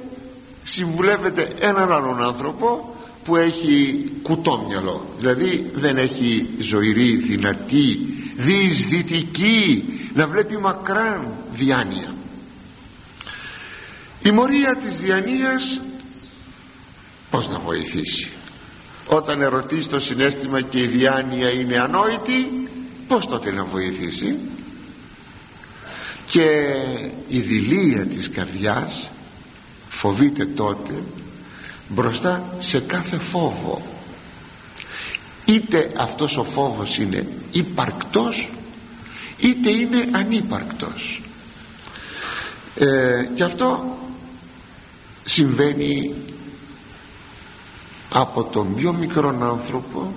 συμβουλεύεται 0.63 1.53
έναν 1.59 1.91
άλλον 1.91 2.23
άνθρωπο 2.23 2.95
που 3.23 3.35
έχει 3.35 4.05
κουτό 4.21 4.65
μυαλό. 4.67 5.05
Δηλαδή 5.17 5.71
δεν 5.73 5.97
έχει 5.97 6.49
ζωηρή, 6.59 7.15
δυνατή 7.15 7.99
διεισδυτική 8.35 9.83
να 10.13 10.27
βλέπει 10.27 10.57
μακράν 10.57 11.33
διάνοια. 11.53 12.15
Η 14.23 14.31
μορία 14.31 14.75
της 14.75 14.97
διανοίας 14.97 15.81
πως 17.29 17.47
να 17.47 17.59
βοηθήσει; 17.59 18.29
Όταν 19.07 19.41
ερωτήσεις 19.41 19.87
το 19.87 19.99
συνέστημα 19.99 20.61
και 20.61 20.79
η 20.79 20.87
διάνοια 20.87 21.49
είναι 21.49 21.79
ανόητη 21.79 22.69
πως 23.07 23.27
τότε 23.27 23.51
να 23.51 23.63
βοηθήσει; 23.63 24.35
Και 26.27 26.75
η 27.27 27.39
δηλία 27.39 28.05
της 28.05 28.29
καρδιάς 28.29 29.09
φοβείται 29.89 30.45
τότε 30.45 31.03
μπροστά 31.87 32.43
σε 32.59 32.79
κάθε 32.79 33.17
φόβο. 33.17 33.81
Είτε 35.45 35.91
αυτός 35.97 36.37
ο 36.37 36.43
φόβος 36.43 36.97
είναι 36.97 37.27
υπαρκτός 37.51 38.49
είτε 39.37 39.69
είναι 39.69 40.07
ανύπαρκτος. 40.11 41.21
Ε, 42.75 43.27
και 43.35 43.43
αυτό 43.43 43.97
συμβαίνει 45.25 46.13
από 48.17 48.43
τον 48.43 48.75
πιο 48.75 48.93
μικρόν 48.93 49.43
άνθρωπο 49.43 50.13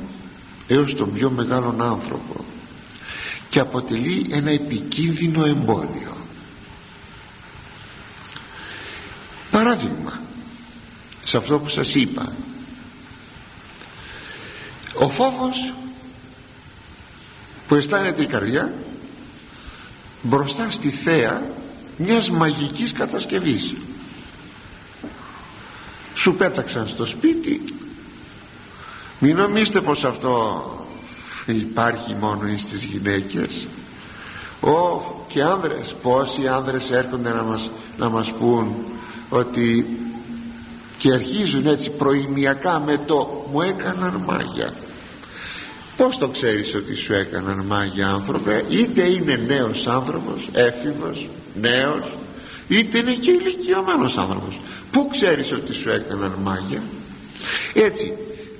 έως 0.66 0.94
τον 0.94 1.12
πιο 1.12 1.30
μεγάλον 1.30 1.82
άνθρωπο 1.82 2.44
και 3.48 3.60
αποτελεί 3.60 4.26
ένα 4.30 4.50
επικίνδυνο 4.50 5.44
εμπόδιο. 5.44 6.16
Παράδειγμα 9.50 10.20
σε 11.24 11.36
αυτό 11.36 11.58
που 11.58 11.68
σας 11.68 11.94
είπα 11.94 12.32
ο 14.94 15.08
φόβος 15.08 15.72
που 17.68 17.74
αισθάνεται 17.74 18.22
η 18.22 18.26
καρδιά 18.26 18.74
μπροστά 20.22 20.70
στη 20.70 20.90
θέα 20.90 21.42
μιας 21.96 22.30
μαγικής 22.30 22.92
κατασκευής. 22.92 23.74
Σου 26.14 26.34
πέταξαν 26.34 26.88
στο 26.88 27.06
σπίτι 27.06 27.72
μην 29.18 29.36
νομίζετε 29.36 29.80
πως 29.80 30.04
αυτό 30.04 30.62
υπάρχει 31.46 32.16
μόνο 32.20 32.56
στις 32.56 32.84
γυναίκες. 32.84 33.66
Ω, 34.60 35.00
και 35.28 35.42
άνδρες 35.42 35.94
πόσοι 36.02 36.46
άνδρες 36.46 36.90
έρχονται 36.90 37.32
να 37.32 37.42
μας, 37.42 37.70
να 37.98 38.08
μας 38.08 38.32
πούν 38.32 38.74
ότι 39.28 39.86
και 40.98 41.12
αρχίζουν 41.12 41.66
έτσι 41.66 41.90
προημιακά 41.90 42.82
με 42.86 43.00
το 43.06 43.46
μου 43.52 43.60
έκαναν 43.60 44.22
μάγια 44.26 44.74
πως 45.96 46.18
το 46.18 46.28
ξέρεις 46.28 46.74
ότι 46.74 46.94
σου 46.94 47.12
έκαναν 47.12 47.64
μάγια 47.66 48.08
άνθρωπε; 48.08 48.64
Είτε 48.68 49.10
είναι 49.10 49.40
νέος 49.46 49.86
άνθρωπος 49.86 50.48
έφηβος 50.52 51.28
νέος 51.60 52.12
είτε 52.68 52.98
είναι 52.98 53.12
και 53.12 53.30
ηλικιωμένος 53.30 54.18
άνθρωπος. 54.18 54.58
Πού 54.90 55.08
ξέρεις 55.10 55.52
ότι 55.52 55.74
σου 55.74 55.90
έκαναν 55.90 56.34
μάγια; 56.42 56.82
Έτσι 57.74 58.12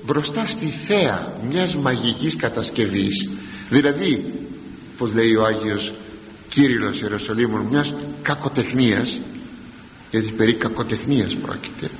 μπροστά 0.09 0.47
στη 0.47 0.67
θέα 0.67 1.33
μιας 1.51 1.77
μαγικής 1.77 2.37
κατασκευής. 2.37 3.29
Δηλαδή 3.71 4.33
πως 4.99 5.13
λέει 5.15 5.35
ο 5.35 5.45
Άγιος 5.45 5.93
Κύριλλος 6.49 7.01
Ιεροσολύμων 7.01 7.61
μιας 7.61 7.95
κακοτεχνίας 8.23 9.21
γιατί 10.11 10.31
περί 10.31 10.55
κακοτεχνίας 10.55 11.35
πρόκειται. 11.35 11.91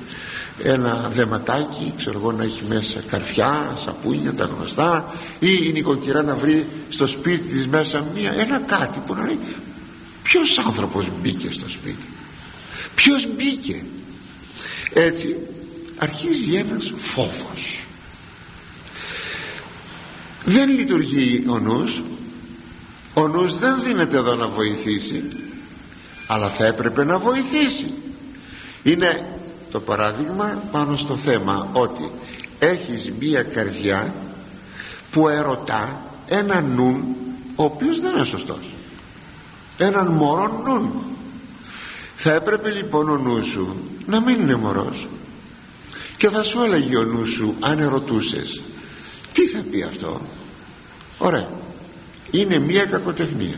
Ένα 0.63 1.11
δεματάκι 1.13 1.93
ξέρω 1.97 2.19
εγώ 2.19 2.31
να 2.31 2.43
έχει 2.43 2.61
μέσα 2.69 2.99
καρφιά, 3.07 3.73
σαπούνια 3.85 4.33
τα 4.33 4.45
γνωστά 4.45 5.13
ή 5.39 5.47
η 5.67 5.71
νοικοκυρά 5.71 6.23
να 6.23 6.35
βρει 6.35 6.65
στο 6.89 7.07
σπίτι 7.07 7.53
της 7.53 7.67
μέσα 7.67 8.05
μία, 8.15 8.33
ένα 8.37 8.59
κάτι 8.59 8.99
που 9.07 9.13
να 9.13 9.25
λέει 9.25 9.39
ποιος 10.23 10.57
άνθρωπος 10.57 11.05
μπήκε 11.21 11.47
στο 11.51 11.69
σπίτι; 11.69 12.05
Ποιος 12.95 13.27
μπήκε; 13.35 13.83
Έτσι 14.93 15.35
αρχίζει 15.97 16.53
ένας 16.55 16.93
φόβος 16.97 17.78
δεν 20.49 20.69
λειτουργεί 20.69 21.45
ο 21.47 21.59
νους. 21.59 22.01
Ο 23.13 23.27
νους 23.27 23.57
δεν 23.57 23.83
δίνεται 23.83 24.17
εδώ 24.17 24.35
να 24.35 24.47
βοηθήσει 24.47 25.23
αλλά 26.31 26.49
θα 26.49 26.65
έπρεπε 26.65 27.03
να 27.03 27.17
βοηθήσει. 27.17 27.93
Είναι 28.83 29.39
το 29.71 29.79
παράδειγμα 29.79 30.63
πάνω 30.71 30.97
στο 30.97 31.17
θέμα 31.17 31.67
ότι 31.73 32.11
έχεις 32.59 33.11
μία 33.19 33.43
καρδιά 33.43 34.13
που 35.11 35.27
ερωτά 35.27 36.01
έναν 36.27 36.71
νουν 36.75 37.15
ο 37.55 37.63
οποίος 37.63 37.99
δεν 37.99 38.15
είναι 38.15 38.25
σωστός. 38.25 38.69
Έναν 39.77 40.07
μωρό 40.07 40.61
νουν. 40.65 40.91
Θα 42.15 42.33
έπρεπε 42.33 42.69
λοιπόν 42.69 43.09
ο 43.09 43.17
νους 43.17 43.47
σου 43.47 43.75
να 44.05 44.21
μην 44.21 44.41
είναι 44.41 44.55
μωρός. 44.55 45.07
Και 46.17 46.29
θα 46.29 46.43
σου 46.43 46.61
έλεγε 46.61 46.97
ο 46.97 47.03
νους 47.03 47.31
σου 47.31 47.55
αν 47.59 47.79
ερωτούσες 47.79 48.61
τι 49.33 49.47
θα 49.47 49.63
πει 49.71 49.81
αυτό; 49.81 50.21
Ωραία. 51.19 51.49
Είναι 52.31 52.59
μία 52.59 52.85
κακοτεχνία. 52.85 53.55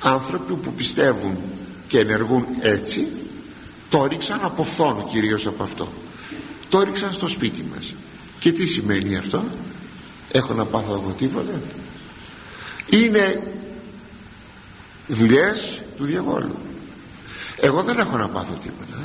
Άνθρωποι 0.00 0.52
που 0.52 0.72
πιστεύουν 0.72 1.36
και 1.88 1.98
ενεργούν 1.98 2.46
έτσι 2.60 3.08
το 3.90 4.06
ρίξαν 4.06 4.40
από 4.42 4.64
φθόνο 4.64 5.08
κυρίως 5.10 5.46
από 5.46 5.62
αυτό. 5.62 5.88
Το 6.68 6.82
ρίξαν 6.82 7.12
στο 7.12 7.28
σπίτι 7.28 7.64
μας. 7.74 7.94
Και 8.38 8.52
τι 8.52 8.66
σημαίνει 8.66 9.16
αυτό; 9.16 9.44
Έχω 10.32 10.54
να 10.54 10.64
πάθω 10.64 10.92
εγώ 10.92 11.14
τίποτα; 11.18 11.60
Είναι 12.90 13.42
δουλειές 15.06 15.82
του 15.96 16.04
διαβόλου. 16.04 16.56
Εγώ 17.60 17.82
δεν 17.82 17.98
έχω 17.98 18.16
να 18.16 18.28
πάθω 18.28 18.52
τίποτα 18.52 19.02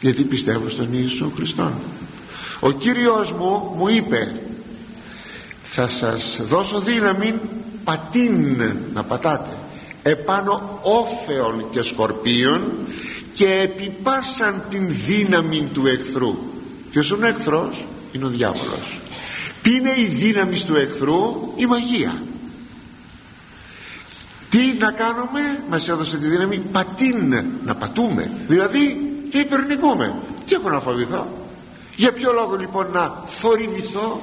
γιατί 0.00 0.22
πιστεύω 0.22 0.68
στον 0.68 0.88
Ιησού 0.92 1.32
Χριστό 1.36 1.72
ο 2.60 2.70
Κύριος 2.70 3.32
μου 3.32 3.74
μου 3.76 3.88
είπε 3.88 4.40
θα 5.76 5.88
σας 5.88 6.40
δώσω 6.48 6.80
δύναμη 6.80 7.34
πατίν 7.84 8.62
να 8.94 9.02
πατάτε 9.02 9.50
επάνω 10.02 10.80
όφεων 10.82 11.64
και 11.70 11.82
σκορπίων 11.82 12.62
και 13.32 13.60
επιπάσαν 13.62 14.62
την 14.70 14.86
δύναμη 14.88 15.70
του 15.72 15.86
εχθρού. 15.86 16.36
Ποιος 16.90 17.10
είναι 17.10 17.24
ο 17.24 17.28
εχθρός; 17.28 17.84
Είναι 18.12 18.24
ο 18.24 18.28
διάβολος. 18.28 19.00
Τι 19.62 19.74
είναι 19.74 19.92
η 19.96 20.04
δύναμη 20.04 20.60
του 20.60 20.76
εχθρού; 20.76 21.52
Η 21.56 21.66
μαγεία. 21.66 22.22
Τι 24.50 24.74
να 24.78 24.90
κάνουμε; 24.90 25.62
Μας 25.70 25.88
έδωσε 25.88 26.18
τη 26.18 26.26
δύναμη 26.26 26.56
πατίν 26.56 27.44
να 27.64 27.74
πατούμε. 27.74 28.30
Δηλαδή 28.48 29.12
υπερνικούμε 29.30 30.14
τι 30.46 30.54
έχω 30.54 30.70
να 30.70 30.80
φοβηθώ; 30.80 31.26
Για 31.96 32.12
ποιο 32.12 32.32
λόγο 32.32 32.56
λοιπόν 32.56 32.86
να 32.92 33.24
θορυβηθώ; 33.26 34.20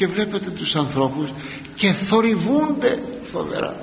Και 0.00 0.06
βλέπετε 0.06 0.50
τους 0.50 0.76
ανθρώπους 0.76 1.30
και 1.74 1.92
θορυβούνται 1.92 2.98
φοβερά. 3.32 3.76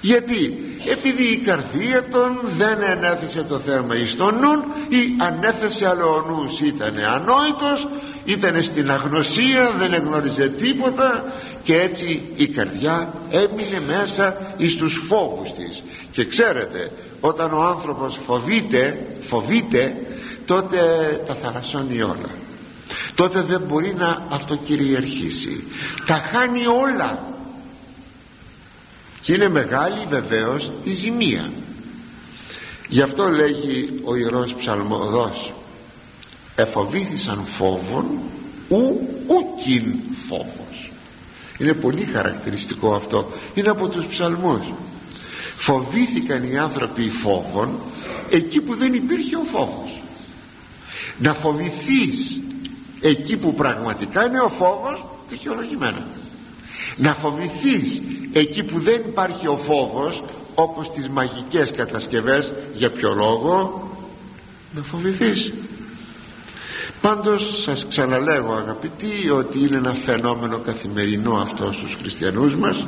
Γιατί; 0.00 0.58
Επειδή 0.90 1.22
η 1.22 1.36
καρδία 1.36 2.04
των 2.10 2.40
δεν 2.56 2.82
ενέθεσε 2.82 3.42
το 3.42 3.58
θέμα 3.58 3.96
εις 3.96 4.16
τον 4.16 4.34
νουν 4.34 4.64
ή 4.88 5.16
ανέθεσε 5.18 5.88
αλλά 5.88 6.04
ο 6.04 6.20
νους 6.20 6.60
ήταν 6.60 6.94
ανόητος 7.14 7.88
ήταν 8.24 8.62
στην 8.62 8.90
αγνωσία 8.90 9.74
δεν 9.78 9.92
εγνώριζε 9.92 10.48
τίποτα 10.48 11.24
και 11.62 11.80
έτσι 11.80 12.22
η 12.36 12.46
καρδιά 12.46 13.14
έμεινε 13.30 13.80
μέσα 13.80 14.54
εις 14.56 14.76
τους 14.76 15.04
φόβους 15.08 15.52
της. 15.52 15.82
Και 16.12 16.24
ξέρετε 16.24 16.90
όταν 17.20 17.52
ο 17.52 17.62
άνθρωπος 17.62 18.18
φοβείται 18.26 19.06
φοβείται 19.20 19.96
τότε 20.46 20.78
τα 21.26 21.34
θαλασσώνει 21.34 22.02
όλα 22.02 22.41
τότε 23.14 23.42
δεν 23.42 23.60
μπορεί 23.60 23.94
να 23.94 24.26
αυτοκυριαρχήσει. 24.28 25.64
Τα 26.06 26.14
χάνει 26.14 26.66
όλα. 26.66 27.24
Και 29.20 29.32
είναι 29.32 29.48
μεγάλη 29.48 30.06
βεβαίως 30.08 30.70
η 30.84 30.92
ζημία. 30.92 31.52
Γι' 32.88 33.02
αυτό 33.02 33.28
λέγει 33.28 34.00
ο 34.04 34.16
Ιερός 34.16 34.54
Ψαλμοδός 34.54 35.52
εφοβήθησαν 36.54 37.44
φόβων 37.46 38.06
ου 38.68 39.00
ουκιν 39.26 39.94
φόβος 40.28 40.62
είναι 41.62 41.72
πολύ 41.72 42.04
χαρακτηριστικό 42.04 42.94
αυτό. 42.94 43.30
Είναι 43.54 43.68
από 43.68 43.88
τους 43.88 44.04
ψαλμούς. 44.04 44.72
Φοβήθηκαν 45.58 46.44
οι 46.44 46.58
άνθρωποι 46.58 47.10
φόβων 47.10 47.78
εκεί 48.30 48.60
που 48.60 48.74
δεν 48.74 48.94
υπήρχε 48.94 49.36
ο 49.36 49.44
φόβος 49.52 50.02
να 51.18 51.34
φοβηθείς 51.34 52.40
εκεί 53.02 53.36
που 53.36 53.54
πραγματικά 53.54 54.26
είναι 54.26 54.40
ο 54.40 54.48
φόβος 54.48 55.04
δικαιολογημένα. 55.28 56.06
Να 56.96 57.14
φοβηθείς 57.14 58.00
εκεί 58.32 58.62
που 58.62 58.80
δεν 58.80 59.00
υπάρχει 59.06 59.46
ο 59.46 59.56
φόβος 59.56 60.22
όπως 60.54 60.90
τις 60.90 61.08
μαγικές 61.08 61.72
κατασκευές 61.72 62.52
για 62.74 62.90
ποιο 62.90 63.14
λόγο 63.14 63.82
να 64.74 64.82
φοβηθείς. 64.82 65.52
Πάντως 67.00 67.62
σας 67.62 67.86
ξαναλέγω 67.88 68.52
αγαπητοί 68.54 69.30
ότι 69.30 69.58
είναι 69.58 69.76
ένα 69.76 69.94
φαινόμενο 69.94 70.58
καθημερινό 70.58 71.34
αυτό 71.36 71.72
στους 71.72 71.96
χριστιανούς 72.00 72.54
μας 72.54 72.86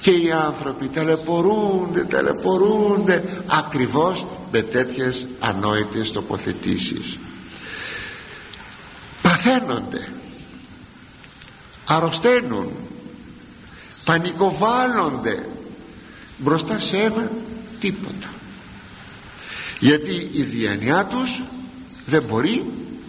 και 0.00 0.10
οι 0.10 0.30
άνθρωποι 0.46 0.86
ταλαιπωρούνται, 0.86 2.04
ταλαιπωρούνται 2.04 3.24
ακριβώς 3.46 4.26
με 4.52 4.62
τέτοιες 4.62 5.26
ανόητες 5.40 6.12
τοποθετήσεις 6.12 7.18
παθαίνονται 9.32 10.08
αρρωσταίνουν 11.84 12.70
πανικοβάλλονται 14.04 15.46
μπροστά 16.38 16.78
σε 16.78 16.96
ένα 16.96 17.30
τίποτα. 17.80 18.28
Γιατί 19.78 20.30
η 20.32 20.42
διάνοιά 20.42 21.04
τους 21.04 21.42
δεν 22.06 22.22
μπορεί 22.22 22.64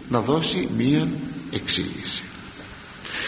να 0.09 0.19
δώσει 0.21 0.69
μία 0.77 1.07
εξήγηση. 1.51 2.23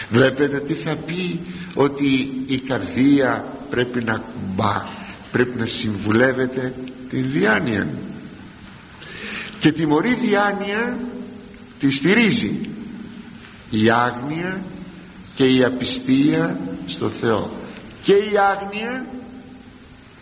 Βλέπετε 0.09 0.59
τι 0.59 0.73
θα 0.73 0.95
πει 0.95 1.39
ότι 1.73 2.43
η 2.47 2.59
καρδία 2.59 3.45
πρέπει 3.69 4.03
να 4.03 4.17
κουμπά 4.17 4.83
πρέπει 5.31 5.59
να 5.59 5.65
συμβουλεύεται 5.65 6.73
την 7.09 7.31
διάνοια. 7.31 7.87
Και 9.59 9.71
τη 9.71 9.85
μωρή 9.85 10.13
διάνοια 10.13 10.99
τη 11.79 11.91
στηρίζει 11.91 12.69
η 13.69 13.89
άγνοια 13.89 14.63
και 15.35 15.45
η 15.45 15.63
απιστία 15.63 16.59
στο 16.87 17.09
Θεό. 17.09 17.49
Και 18.03 18.13
η 18.13 18.31
άγνοια 18.51 19.05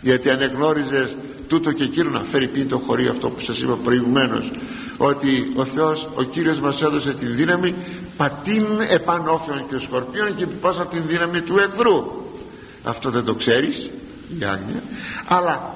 γιατί 0.00 0.30
αν 0.30 0.40
εγνώριζες 0.40 1.16
τούτο 1.48 1.72
και 1.72 1.84
εκείνο 1.84 2.10
να 2.10 2.20
φέρει 2.20 2.46
πει 2.46 2.64
το 2.64 2.78
χωρίο 2.78 3.10
αυτό 3.10 3.28
που 3.30 3.40
σας 3.40 3.60
είπα 3.60 3.74
προηγουμένως 3.84 4.50
ότι 4.96 5.52
ο 5.54 5.64
Θεός 5.64 6.08
ο 6.14 6.22
Κύριος 6.22 6.60
μας 6.60 6.82
έδωσε 6.82 7.12
την 7.12 7.36
δύναμη 7.36 7.74
πατήν 8.16 8.66
επανόφιον 8.88 9.68
και 9.68 9.78
σκορπίων 9.78 10.36
και 10.36 10.42
επιπάσα 10.42 10.86
την 10.86 11.02
δύναμη 11.06 11.40
του 11.40 11.58
εχθρού. 11.58 12.04
Αυτό 12.82 13.10
δεν 13.10 13.24
το 13.24 13.34
ξέρεις 13.34 13.90
η 14.38 14.44
άγνοια. 14.44 14.82
Αλλά 15.26 15.74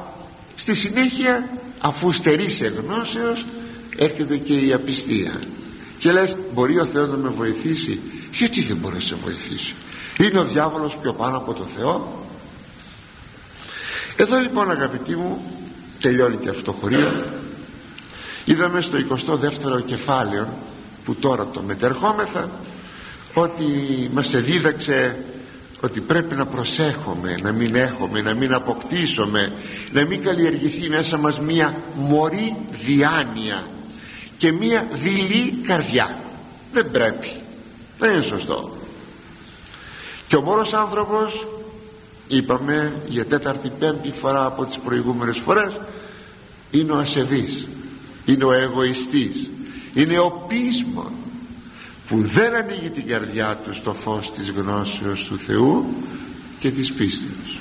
στη 0.54 0.74
συνέχεια 0.74 1.48
αφού 1.78 2.12
στερείς 2.12 2.60
εγνώσεως 2.60 3.44
έρχεται 3.96 4.36
και 4.36 4.54
η 4.54 4.72
απιστία 4.72 5.40
και 5.98 6.12
λες 6.12 6.36
μπορεί 6.54 6.78
ο 6.78 6.86
Θεός 6.86 7.10
να 7.10 7.16
με 7.16 7.28
βοηθήσει 7.28 8.00
γιατί 8.32 8.62
δεν 8.62 8.76
μπορεί 8.76 8.94
να 8.94 9.00
σε 9.00 9.14
βοηθήσει; 9.24 9.74
Είναι 10.18 10.38
ο 10.38 10.44
διάβολος 10.44 10.96
πιο 10.96 11.12
πάνω 11.12 11.36
από 11.36 11.52
το 11.52 11.66
Θεό. 11.76 12.26
Εδώ 14.16 14.38
λοιπόν 14.38 14.70
αγαπητοί 14.70 15.16
μου 15.16 15.42
τελειώνει 16.00 16.36
και 16.36 16.48
αυτό 16.48 16.62
το 16.62 16.72
χωρίο 16.72 17.12
είδαμε 18.44 18.80
στο 18.80 18.98
22ο 19.10 19.84
κεφάλαιο 19.86 20.48
που 21.04 21.14
τώρα 21.14 21.46
το 21.46 21.62
μετερχόμεθα 21.62 22.50
ότι 23.34 23.64
μας 24.12 24.34
εδίδαξε 24.34 25.16
ότι 25.80 26.00
πρέπει 26.00 26.34
να 26.34 26.46
προσέχουμε 26.46 27.38
να 27.42 27.52
μην 27.52 27.74
έχουμε, 27.74 28.20
να 28.20 28.34
μην 28.34 28.52
αποκτήσουμε 28.52 29.52
να 29.92 30.04
μην 30.04 30.22
καλλιεργηθεί 30.22 30.88
μέσα 30.88 31.16
μας 31.16 31.40
μία 31.40 31.74
μωρή 31.96 32.56
διάνοια 32.84 33.64
και 34.38 34.52
μία 34.52 34.88
δειλή 34.92 35.50
καρδιά. 35.66 36.18
Δεν 36.72 36.90
πρέπει. 36.90 37.30
Δεν 37.98 38.12
είναι 38.12 38.22
σωστό. 38.22 38.76
Και 40.26 40.36
ο 40.36 40.40
μόνος 40.40 40.72
άνθρωπος 40.72 41.46
είπαμε 42.28 42.92
για 43.08 43.26
τέταρτη 43.26 43.72
πέμπτη 43.78 44.10
φορά 44.10 44.46
από 44.46 44.64
τις 44.64 44.78
προηγούμενες 44.78 45.38
φορές 45.38 45.80
είναι 46.70 46.92
ο 46.92 46.96
ασεβής. 46.96 47.68
Είναι 48.24 48.44
ο 48.44 48.52
εγωιστής. 48.52 49.50
Είναι 49.94 50.18
ο 50.18 50.44
πείσμον 50.48 51.12
που 52.08 52.18
δεν 52.18 52.54
ανοίγει 52.54 52.90
την 52.90 53.06
καρδιά 53.06 53.60
του 53.64 53.74
στο 53.74 53.94
φως 53.94 54.32
της 54.32 54.50
γνώσεως 54.50 55.24
του 55.24 55.38
Θεού 55.38 55.94
και 56.58 56.70
της 56.70 56.92
πίστης. 56.92 57.58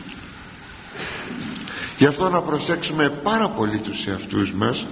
Γι' 1.98 2.06
αυτό 2.06 2.30
να 2.30 2.42
προσέξουμε 2.42 3.10
πάρα 3.10 3.50
πολύ 3.50 3.78
τους 3.78 4.08
εαυτούς 4.08 4.52
μας 4.52 4.86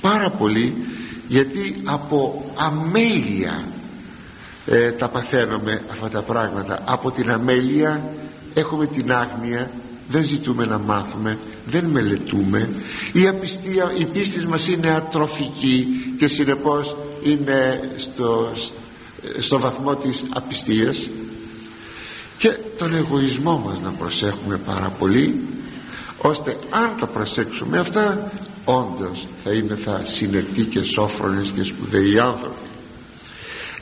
πάρα 0.00 0.30
πολύ 0.30 0.76
γιατί 1.30 1.80
από 1.84 2.44
αμέλεια 2.56 3.68
ε, 4.66 4.90
τα 4.90 5.08
παθαίνουμε 5.08 5.82
αυτά 5.90 6.08
τα 6.08 6.22
πράγματα. 6.22 6.82
Από 6.84 7.10
την 7.10 7.30
αμέλεια 7.30 8.04
έχουμε 8.54 8.86
την 8.86 9.12
άγνοια 9.12 9.70
δεν 10.08 10.24
ζητούμε 10.24 10.64
να 10.66 10.78
μάθουμε 10.78 11.38
δεν 11.66 11.84
μελετούμε. 11.84 12.68
Η, 13.12 13.26
απιστία, 13.28 13.92
η 13.98 14.04
πίστη 14.04 14.46
μας 14.46 14.68
είναι 14.68 14.90
ατροφική 14.90 15.86
και 16.18 16.26
συνεπώς 16.26 16.96
είναι 17.22 17.80
στο, 17.96 18.50
στο 19.38 19.58
βαθμό 19.60 19.94
της 19.96 20.24
απιστίας. 20.34 21.08
Και 22.38 22.48
τον 22.78 22.94
εγωισμό 22.94 23.62
μας 23.66 23.80
να 23.80 23.90
προσέχουμε 23.90 24.56
πάρα 24.56 24.88
πολύ 24.98 25.40
ώστε 26.18 26.56
αν 26.70 26.90
τα 27.00 27.06
προσέξουμε 27.06 27.78
αυτά 27.78 28.30
όντως 28.70 29.26
θα 29.44 29.50
είμαι 29.52 29.74
θα 29.74 30.02
συνετοί 30.04 30.64
και 30.64 30.82
σόφρονες 30.82 31.52
και 31.56 31.62
σπουδαίοι 31.62 32.18
άνθρωποι. 32.18 32.68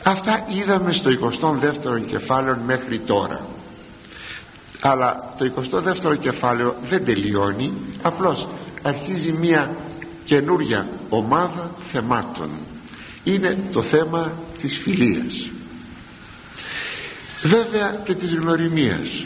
Αυτά 0.03 0.47
είδαμε 0.49 0.93
στο 0.93 1.11
22ο 1.41 2.01
κεφάλαιο 2.09 2.59
μέχρι 2.67 2.99
τώρα. 2.99 3.47
Αλλά 4.81 5.35
το 5.39 5.53
22ο 5.57 6.19
κεφάλαιο 6.21 6.77
δεν 6.89 7.05
τελειώνει 7.05 7.73
απλώς 8.03 8.49
αρχίζει 8.83 9.33
μια 9.33 9.77
καινούρια 10.25 10.87
ομάδα 11.09 11.71
θεμάτων. 11.89 12.51
Είναι 13.25 13.59
το 13.73 13.83
θέμα 13.83 14.33
της 14.61 14.79
φιλίας. 14.79 15.49
Βέβαια 17.43 18.01
και 18.05 18.15
της 18.15 18.35
γνωριμίας. 18.35 19.25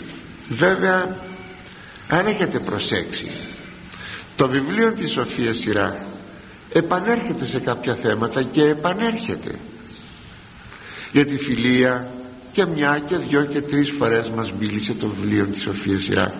Βέβαια 0.48 1.16
αν 2.08 2.26
έχετε 2.26 2.58
προσέξει 2.58 3.30
το 4.42 4.48
βιβλίο 4.48 4.92
της 4.92 5.10
Σοφίας 5.10 5.56
Σειρά 5.58 6.06
επανέρχεται 6.72 7.46
σε 7.46 7.60
κάποια 7.60 7.94
θέματα 7.94 8.42
και 8.42 8.62
επανέρχεται. 8.62 9.50
Για 11.12 11.24
τη 11.24 11.36
φιλία 11.38 12.10
και 12.52 12.66
μια 12.66 13.02
και 13.06 13.16
δυο 13.16 13.44
και 13.44 13.60
τρεις 13.60 13.90
φορές 13.90 14.28
μας 14.30 14.52
μίλησε 14.52 14.94
το 14.94 15.08
βιβλίο 15.08 15.44
της 15.44 15.62
Σοφίας 15.62 16.02
Σειρά 16.02 16.34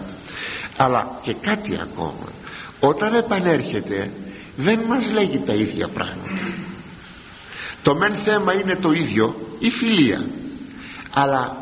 αλλά 0.76 1.18
και 1.22 1.34
κάτι 1.40 1.78
ακόμα. 1.82 2.28
Όταν 2.80 3.14
επανέρχεται 3.14 4.11
δεν 4.57 4.78
μας 4.88 5.11
λέγει 5.12 5.38
τα 5.38 5.53
ίδια 5.53 5.88
πράγματα. 5.88 6.48
Το 7.82 7.94
μεν 7.94 8.14
θέμα 8.14 8.53
είναι 8.55 8.76
το 8.76 8.92
ίδιο 8.92 9.57
η 9.59 9.70
φιλία. 9.70 10.24
Αλλά 11.14 11.57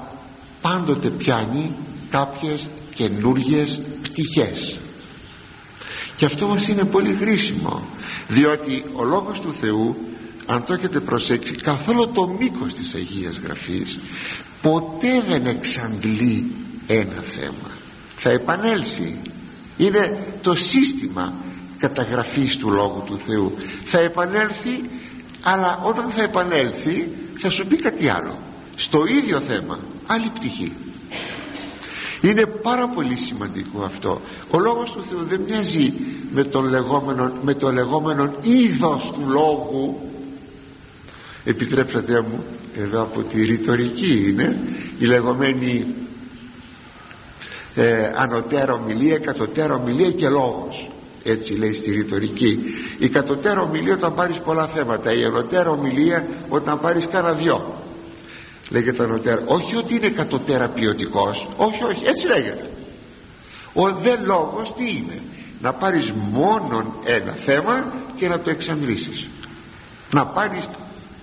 πάντοτε 0.61 1.09
πιάνει 1.09 1.73
κάποιες 2.11 2.69
καινούργιες 2.95 3.81
πτυχές 4.03 4.79
και 6.21 6.27
αυτό 6.27 6.47
μας 6.47 6.69
είναι 6.69 6.85
πολύ 6.85 7.15
χρήσιμο 7.21 7.89
διότι 8.29 8.85
ο 8.93 9.05
Λόγος 9.05 9.41
του 9.41 9.55
Θεού 9.55 9.97
αν 10.47 10.65
το 10.65 10.73
έχετε 10.73 11.01
προσέξει 11.01 11.55
καθόλου 11.55 12.11
το 12.11 12.27
μήκος 12.27 12.75
της 12.75 12.95
Αγίας 12.95 13.39
Γραφής 13.39 13.99
ποτέ 14.63 15.23
δεν 15.29 15.47
εξαντλεί 15.47 16.53
ένα 16.87 17.23
θέμα. 17.23 17.71
Θα 18.17 18.31
επανέλθει. 18.31 19.21
Είναι 19.77 20.27
το 20.43 20.55
σύστημα 20.55 21.33
καταγραφής 21.79 22.57
του 22.57 22.71
Λόγου 22.71 23.03
του 23.07 23.19
Θεού. 23.27 23.55
Θα 23.85 23.99
επανέλθει 23.99 24.91
αλλά 25.43 25.81
όταν 25.85 26.11
θα 26.11 26.23
επανέλθει 26.23 27.09
θα 27.37 27.51
σου 27.51 27.67
πει 27.67 27.77
κάτι 27.77 28.09
άλλο. 28.09 28.39
Στο 28.77 29.07
ίδιο 29.07 29.41
θέμα 29.41 29.79
άλλη 30.07 30.31
πτυχή 30.35 30.73
είναι 32.23 32.47
πάρα 32.47 32.89
πολύ 32.89 33.17
σημαντικό 33.17 33.83
αυτό. 33.83 34.21
Ο 34.51 34.59
λόγος 34.59 34.91
του 34.91 35.03
Θεού 35.03 35.25
δεν 35.29 35.41
μοιάζει 35.47 35.93
με, 36.33 36.45
τον 36.45 36.69
λεγόμενο, 36.69 37.33
με 37.43 37.55
το 37.55 37.73
λεγόμενο 37.73 38.35
είδος 38.43 39.13
του 39.15 39.31
λόγου. 39.31 40.11
Επιτρέψατε 41.45 42.21
μου 42.21 42.45
εδώ 42.77 43.03
από 43.03 43.21
τη 43.23 43.45
ρητορική 43.45 44.27
είναι 44.29 44.59
η 44.99 45.05
λεγόμενη 45.05 45.87
ε, 47.75 48.13
ανωτέρα 48.17 48.73
ομιλία, 48.73 49.19
κατωτέρα 49.19 49.75
ομιλία 49.75 50.11
και 50.11 50.29
λόγος. 50.29 50.91
Έτσι 51.23 51.55
λέει 51.55 51.73
στη 51.73 51.91
ρητορική. 51.91 52.61
Η 52.99 53.09
κατωτέρα 53.09 53.61
ομιλία 53.61 53.95
όταν 53.95 54.15
πάρεις 54.15 54.39
πολλά 54.39 54.67
θέματα 54.67 55.15
η 55.15 55.25
ανωτέρα 55.25 55.71
ομιλία 55.71 56.27
όταν 56.49 56.81
πάρεις 56.81 57.07
κάνα 57.09 57.33
δυο 57.33 57.80
λέγεται 58.71 59.03
ανωτέρα. 59.03 59.43
Όχι 59.47 59.77
ότι 59.77 59.95
είναι 59.95 60.09
κατωτέρα 60.09 60.69
ποιοτικό, 60.69 61.35
όχι 61.57 61.85
όχι. 61.85 62.05
Έτσι 62.05 62.27
λέγεται. 62.27 62.71
Ο 63.73 63.93
δε 63.93 64.17
λόγος 64.17 64.75
τι 64.75 64.91
είναι; 64.91 65.23
Να 65.63 65.73
πάρεις 65.73 66.13
μόνον 66.13 66.95
ένα 67.05 67.33
θέμα 67.33 67.93
και 68.17 68.29
να 68.29 68.41
το 68.41 68.51
εξαντλήσεις. 68.51 69.29
Να 70.11 70.27
πάρεις 70.27 70.69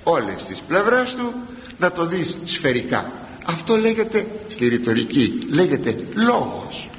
όλες 0.03 0.43
τις 0.43 0.59
πλευρές 0.59 1.15
του 1.15 1.33
να 1.79 1.91
το 1.91 2.05
δεις 2.05 2.37
σφαιρικά. 2.43 3.11
Αυτό 3.45 3.75
λέγεται 3.75 4.27
στη 4.47 4.67
ρητορική 4.67 5.47
λέγεται 5.49 5.97
λόγος. 6.13 6.89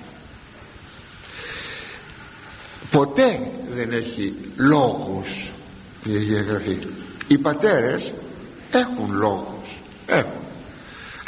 Ποτέ 2.90 3.40
δεν 3.74 3.92
έχει 3.92 4.34
λόγους 4.56 5.50
η 6.04 6.14
Αγία 6.14 6.42
Γραφή. 6.42 6.78
Οι 7.26 7.38
πατέρες 7.38 8.14
έχουν 8.70 9.12
λόγους 9.12 9.57
έχουν 10.08 10.40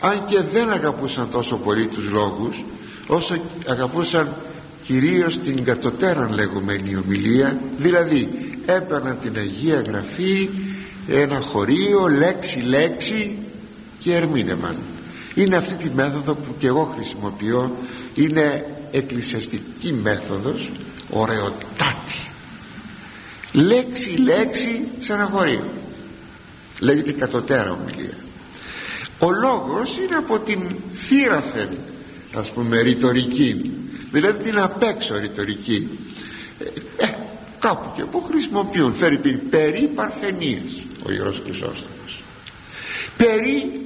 αν 0.01 0.24
και 0.26 0.41
δεν 0.41 0.70
αγαπούσαν 0.70 1.31
τόσο 1.31 1.57
πολύ 1.57 1.87
τους 1.87 2.09
λόγους 2.09 2.64
όσο 3.07 3.35
αγαπούσαν 3.66 4.35
κυρίως 4.83 5.39
την 5.39 5.64
κατωτέραν 5.64 6.33
λεγόμενη 6.33 6.97
ομιλία 6.97 7.59
δηλαδή 7.78 8.28
έπαιρναν 8.66 9.18
την 9.20 9.37
Αγία 9.37 9.81
Γραφή 9.81 10.49
ένα 11.09 11.41
χωρίο 11.41 12.07
λέξη 12.07 12.59
λέξη 12.59 13.39
και 13.99 14.14
ερμήνευαν. 14.14 14.76
Είναι 15.35 15.57
αυτή 15.57 15.74
τη 15.74 15.91
μέθοδο 15.95 16.35
που 16.35 16.55
και 16.59 16.66
εγώ 16.66 16.93
χρησιμοποιώ. 16.97 17.76
Είναι 18.14 18.66
εκκλησιαστική 18.91 19.93
μέθοδος 19.93 20.70
ωραιοτάτη. 21.11 22.28
Λέξη 23.53 24.11
λέξη 24.11 24.89
σε 24.99 25.12
ένα 25.12 25.24
χωρίο. 25.24 25.64
Λέγεται 26.81 27.12
κατωτέρα 27.12 27.70
ομιλία 27.72 28.14
ο 29.21 29.31
λόγος 29.31 29.97
είναι 29.97 30.16
από 30.16 30.39
την 30.39 30.61
θύραθεν 30.95 31.68
ας 32.35 32.51
πούμε 32.51 32.81
ρητορική. 32.81 33.71
Δηλαδή 34.12 34.43
την 34.43 34.59
απέξω 34.59 35.18
ρητορική. 35.18 35.99
Ε, 36.99 37.05
ε, 37.05 37.14
κάπου 37.59 37.93
και 37.97 38.03
που 38.03 38.23
χρησιμοποιούν. 38.23 38.95
Φέρει 38.95 39.16
περί 39.51 39.91
παρθενίας 39.95 40.83
ο 41.07 41.12
Ιερός 41.12 41.41
Χρυσόστομος. 41.45 42.23
Περί 43.16 43.81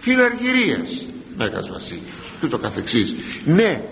φιλαργυρίας 0.00 1.04
Μέγας 1.36 1.68
Βασίλειος 1.68 2.32
και 2.40 2.46
το 2.46 2.58
καθεξής. 2.58 3.14
Ναι 3.44 3.82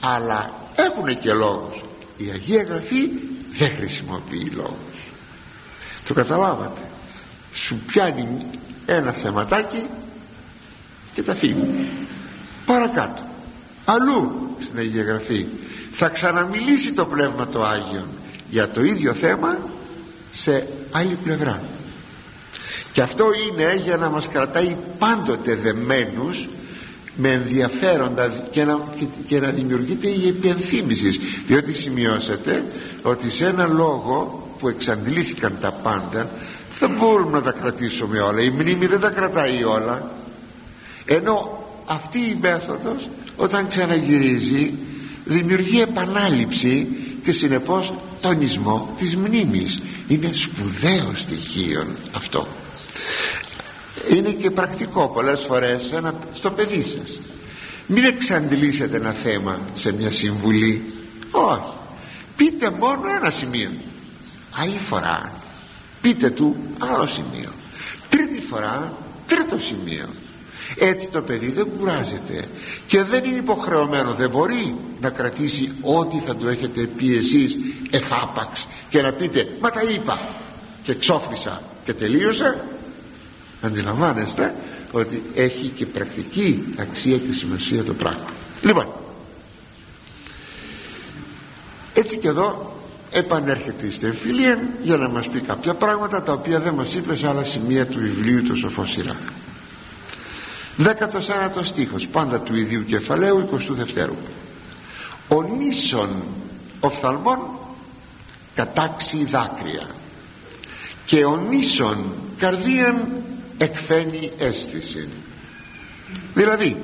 αλλά 0.00 0.50
έχουν 0.74 1.18
και 1.18 1.32
λόγους. 1.32 1.82
Η 2.16 2.30
Αγία 2.32 2.62
Γραφή 2.62 3.10
δεν 3.52 3.70
χρησιμοποιεί 3.76 4.50
λόγους. 4.54 5.10
Το 6.04 6.14
καταλάβατε. 6.14 6.80
Σου 7.54 7.76
πιάνει 7.86 8.28
ένα 8.86 9.12
θεματάκι 9.12 9.86
και 11.18 11.24
τα 11.24 11.34
φύγει. 11.34 11.88
Παρακάτω. 12.66 13.22
Αλλού 13.84 14.56
στην 14.58 14.78
Αγία 14.78 15.02
Γραφή 15.02 15.46
θα 15.92 16.08
ξαναμιλήσει 16.08 16.92
το 16.92 17.04
Πνεύμα 17.04 17.46
το 17.46 17.64
Άγιον 17.64 18.06
για 18.50 18.68
το 18.68 18.84
ίδιο 18.84 19.12
θέμα 19.14 19.58
σε 20.30 20.66
άλλη 20.90 21.18
πλευρά. 21.24 21.62
Και 22.92 23.00
αυτό 23.00 23.24
είναι 23.50 23.74
για 23.74 23.96
να 23.96 24.08
μας 24.08 24.28
κρατάει 24.28 24.76
πάντοτε 24.98 25.54
δεμένους 25.54 26.48
με 27.16 27.32
ενδιαφέροντα 27.32 28.28
και 28.50 28.64
να, 28.64 28.80
και, 29.26 29.40
να 29.40 29.48
δημιουργείται 29.48 30.08
η 30.08 30.28
επενθύμηση 30.28 31.08
διότι 31.46 31.72
σημειώσατε 31.72 32.64
ότι 33.02 33.30
σε 33.30 33.46
ένα 33.46 33.66
λόγο 33.66 34.48
που 34.58 34.68
εξαντλήθηκαν 34.68 35.58
τα 35.60 35.72
πάντα 35.72 36.30
δεν 36.78 36.90
μπορούμε 36.98 37.30
να 37.30 37.42
τα 37.42 37.52
κρατήσουμε 37.52 38.20
όλα. 38.20 38.40
Η 38.40 38.50
μνήμη 38.50 38.86
δεν 38.86 39.00
τα 39.00 39.10
κρατάει 39.10 39.64
όλα 39.64 40.16
ενώ 41.10 41.64
αυτή 41.86 42.18
η 42.18 42.38
μέθοδος 42.40 43.08
όταν 43.36 43.68
ξαναγυρίζει 43.68 44.72
δημιουργεί 45.24 45.80
επανάληψη 45.80 46.86
και 47.24 47.32
συνεπώς 47.32 47.92
τονισμό 48.20 48.94
της 48.96 49.16
μνήμης. 49.16 49.80
Είναι 50.08 50.30
σπουδαίο 50.32 51.12
στοιχείο 51.14 51.96
αυτό. 52.12 52.46
Είναι 54.16 54.32
και 54.32 54.50
πρακτικό 54.50 55.08
πολλές 55.08 55.40
φορές 55.40 55.92
στο 56.32 56.50
παιδί 56.50 56.82
σας. 56.82 57.18
Μην 57.86 58.04
εξαντλήσετε 58.04 58.96
ένα 58.96 59.12
θέμα 59.12 59.60
σε 59.74 59.92
μια 59.92 60.12
συμβουλή. 60.12 60.92
Όχι. 61.30 61.72
Πείτε 62.36 62.70
μόνο 62.70 63.02
ένα 63.20 63.30
σημείο. 63.30 63.70
Άλλη 64.50 64.78
φορά 64.78 65.42
πείτε 66.00 66.30
του 66.30 66.56
άλλο 66.78 67.06
σημείο. 67.06 67.50
Τρίτη 68.08 68.40
φορά 68.50 68.92
τρίτο 69.26 69.58
σημείο 69.58 70.08
έτσι 70.76 71.10
το 71.10 71.20
παιδί 71.22 71.50
δεν 71.50 71.66
κουράζεται 71.78 72.44
και 72.86 73.02
δεν 73.02 73.24
είναι 73.24 73.36
υποχρεωμένο 73.36 74.12
δεν 74.12 74.30
μπορεί 74.30 74.74
να 75.00 75.10
κρατήσει 75.10 75.72
ό,τι 75.82 76.18
θα 76.18 76.36
του 76.36 76.48
έχετε 76.48 76.80
πει 76.96 77.16
εσείς 77.16 77.56
εφάπαξ 77.90 78.66
και 78.88 79.02
να 79.02 79.12
πείτε 79.12 79.48
μα 79.60 79.70
τα 79.70 79.82
είπα 79.82 80.18
και 80.82 80.94
ξόφλησα 80.94 81.62
και 81.84 81.94
τελείωσα. 81.94 82.64
Αντιλαμβάνεστε 83.62 84.54
ότι 84.92 85.22
έχει 85.34 85.66
και 85.66 85.86
πρακτική 85.86 86.64
αξία 86.78 87.16
και 87.18 87.32
σημασία 87.32 87.84
το 87.84 87.94
πράγμα. 87.94 88.26
Λοιπόν 88.62 88.86
έτσι 91.98 92.16
και 92.16 92.28
εδώ 92.28 92.72
επανέρχεται 93.10 93.90
στην 93.90 94.08
εμφυλία 94.08 94.58
για 94.82 94.96
να 94.96 95.08
μας 95.08 95.28
πει 95.28 95.40
κάποια 95.40 95.74
πράγματα 95.74 96.22
τα 96.22 96.32
οποία 96.32 96.60
δεν 96.60 96.74
μας 96.74 96.94
είπε 96.94 97.16
σε 97.16 97.28
άλλα 97.28 97.44
σημεία 97.44 97.86
του 97.86 97.98
βιβλίου 97.98 98.42
του 98.42 98.56
Σοφό 98.56 98.86
Σιράχ 98.86 99.16
14ο 100.78 101.60
στίχος 101.62 102.06
πάντα 102.06 102.40
του 102.40 102.56
ιδίου 102.56 102.84
κεφαλαίου 102.84 103.48
22 103.98 104.08
ο 105.28 105.42
νήσων 105.42 106.22
οφθαλμών 106.80 107.38
κατάξει 108.54 109.24
δάκρυα 109.24 109.90
και 111.04 111.24
ο 111.24 111.36
νήσων 111.36 112.12
καρδίαν 112.38 113.22
εκφαίνει 113.58 114.32
αίσθηση. 114.38 115.08
Δηλαδή 116.34 116.76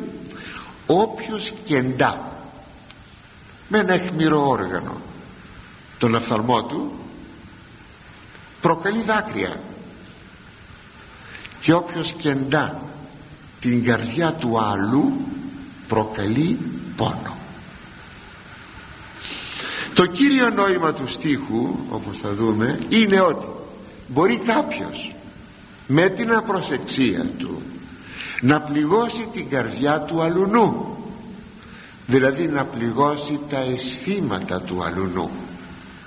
όποιος 0.86 1.52
κεντά 1.64 2.32
με 3.68 3.78
ένα 3.78 3.92
αιχμηρό 3.92 4.48
όργανο 4.48 4.96
τον 5.98 6.14
οφθαλμό 6.14 6.64
του 6.64 6.92
προκαλεί 8.60 9.02
δάκρυα. 9.02 9.60
Και 11.60 11.72
όποιος 11.72 12.12
κεντά 12.12 12.82
την 13.64 13.84
καρδιά 13.84 14.32
του 14.32 14.60
άλλου 14.60 15.12
προκαλεί 15.88 16.58
πόνο. 16.96 17.36
Το 19.94 20.06
κύριο 20.06 20.50
νόημα 20.50 20.92
του 20.92 21.08
στίχου 21.08 21.76
όπως 21.90 22.18
θα 22.18 22.34
δούμε 22.34 22.78
είναι 22.88 23.20
ότι 23.20 23.46
μπορεί 24.08 24.36
κάποιος 24.36 25.14
με 25.86 26.08
την 26.08 26.32
απροσεξία 26.32 27.26
του 27.38 27.62
να 28.40 28.60
πληγώσει 28.60 29.28
την 29.32 29.48
καρδιά 29.48 30.00
του 30.00 30.22
αλουνού. 30.22 30.96
Δηλαδή 32.06 32.46
να 32.46 32.64
πληγώσει 32.64 33.40
τα 33.48 33.58
αισθήματα 33.58 34.60
του 34.60 34.82
αλουνού. 34.82 35.30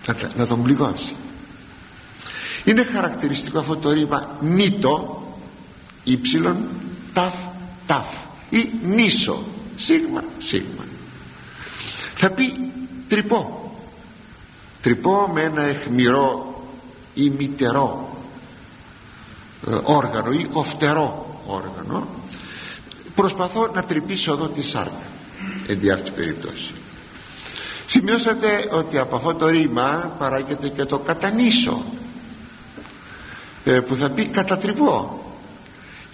Να, 0.06 0.16
να 0.36 0.48
τον 0.48 0.64
πληγώσει. 0.64 1.16
Είναι 2.64 2.84
χαρακτηριστικό 2.84 3.60
αυτό 3.60 3.76
το 3.76 3.92
ρήμα 3.92 4.38
νήτο 4.42 5.22
ύψιλον 6.04 6.58
ταφ 7.18 7.34
ταφ. 7.86 8.06
Ή 8.50 8.70
νήσο 8.84 9.44
σίγμα 9.76 10.24
σίγμα. 10.40 10.86
Θα 12.16 12.30
πει 12.30 12.72
τρυπώ. 13.08 13.72
Τρυπώ 14.82 15.30
με 15.34 15.42
ένα 15.42 15.62
εχμηρό 15.62 16.56
ή 17.14 17.30
μητερό 17.30 18.18
ε, 19.68 19.78
όργανο 19.84 20.32
ή 20.32 20.44
κοφτερό 20.44 21.42
όργανο. 21.48 22.08
Προσπαθώ 23.16 23.72
να 23.74 23.84
τρυπήσω 23.84 24.32
εδώ 24.32 24.48
τη 24.48 24.62
σάρκα 24.62 25.06
εν 25.68 25.80
τη 25.80 25.92
αυτή 25.92 26.12
περίπτωση 26.12 26.72
σημειώσατε 27.86 28.70
ότι 28.72 28.98
από 28.98 29.16
αυτό 29.16 29.34
το 29.36 29.48
ρήμα 29.48 30.16
παράγεται 30.20 30.70
και 30.70 30.86
το 30.86 30.98
κατανήσω 31.00 31.84
ε, 33.64 33.80
που 33.80 33.96
θα 33.96 34.10
πει 34.10 34.26
κατατριβώ 34.28 35.27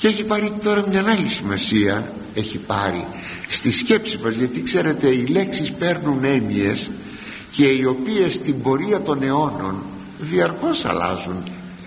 και 0.03 0.09
έχει 0.09 0.23
πάρει 0.23 0.53
τώρα 0.63 0.87
μια 0.89 1.03
άλλη 1.07 1.27
σημασία 1.27 2.11
έχει 2.33 2.57
πάρει 2.57 3.05
στη 3.47 3.71
σκέψη 3.71 4.19
μας 4.23 4.35
γιατί 4.35 4.61
ξέρετε 4.61 5.07
οι 5.07 5.25
λέξεις 5.25 5.71
παίρνουν 5.71 6.23
έννοιες 6.23 6.89
και 7.51 7.65
οι 7.65 7.85
οποίες 7.85 8.33
στην 8.33 8.61
πορεία 8.61 9.01
των 9.01 9.23
αιώνων 9.23 9.83
διαρκώς 10.19 10.85
αλλάζουν 10.85 11.43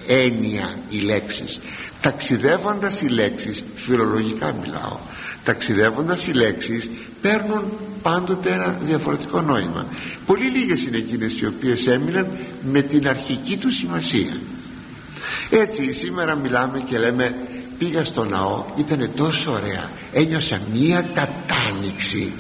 έννοια 0.06 0.78
οι 0.90 0.98
λέξεις. 0.98 1.60
Ταξιδεύοντας 2.00 3.02
οι 3.02 3.06
λέξεις 3.08 3.64
φιλολογικά 3.74 4.54
μιλάω 4.62 4.98
ταξιδεύοντας 5.44 6.26
οι 6.26 6.32
λέξεις 6.32 6.90
παίρνουν 7.22 7.72
πάντοτε 8.02 8.52
ένα 8.52 8.78
διαφορετικό 8.82 9.40
νόημα. 9.40 9.86
Πολύ 10.26 10.44
λίγες 10.44 10.86
είναι 10.86 10.96
εκείνες 10.96 11.40
οι 11.40 11.46
οποίες 11.46 11.86
έμειναν 11.86 12.26
με 12.72 12.82
την 12.82 13.08
αρχική 13.08 13.56
του 13.56 13.70
σημασία. 13.70 14.36
Έτσι 15.50 15.92
σήμερα 15.92 16.34
μιλάμε 16.34 16.78
και 16.80 16.98
λέμε 16.98 17.34
πήγα 17.78 18.04
στο 18.04 18.24
ναό 18.24 18.64
ήταν 18.76 19.10
τόσο 19.16 19.52
ωραία. 19.52 19.90
Ένιωσα 20.12 20.60
μία 20.72 21.08
κατάνοιξη 21.14 22.32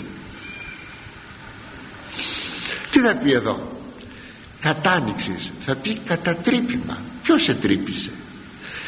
τι 2.96 3.02
θα 3.02 3.14
πει 3.16 3.32
εδώ; 3.32 3.76
Κατάνοιξης 4.60 5.52
θα 5.60 5.74
πει 5.74 6.00
κατατρύπημα. 6.04 6.98
Ποιος 7.22 7.42
σε 7.42 7.54
τρύπησε; 7.54 8.10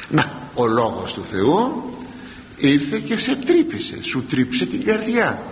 Να 0.08 0.32
ο 0.54 0.66
λόγος 0.66 1.12
του 1.12 1.24
Θεού 1.30 1.92
ήρθε 2.56 2.98
και 2.98 3.18
σε 3.18 3.36
τρύπησε. 3.36 4.02
Σου 4.02 4.24
τρύπησε 4.24 4.66
την 4.66 4.84
καρδιά 4.84 5.42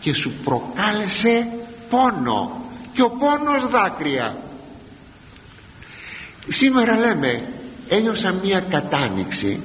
και 0.00 0.14
σου 0.14 0.32
προκάλεσε 0.44 1.48
πόνο. 1.88 2.62
Και 2.92 3.02
ο 3.02 3.10
πόνος 3.10 3.70
δάκρυα. 3.70 4.36
Σήμερα 6.48 6.96
λέμε 6.98 7.48
ένιωσα 7.88 8.32
μία 8.32 8.60
κατάνοιξη 8.60 9.60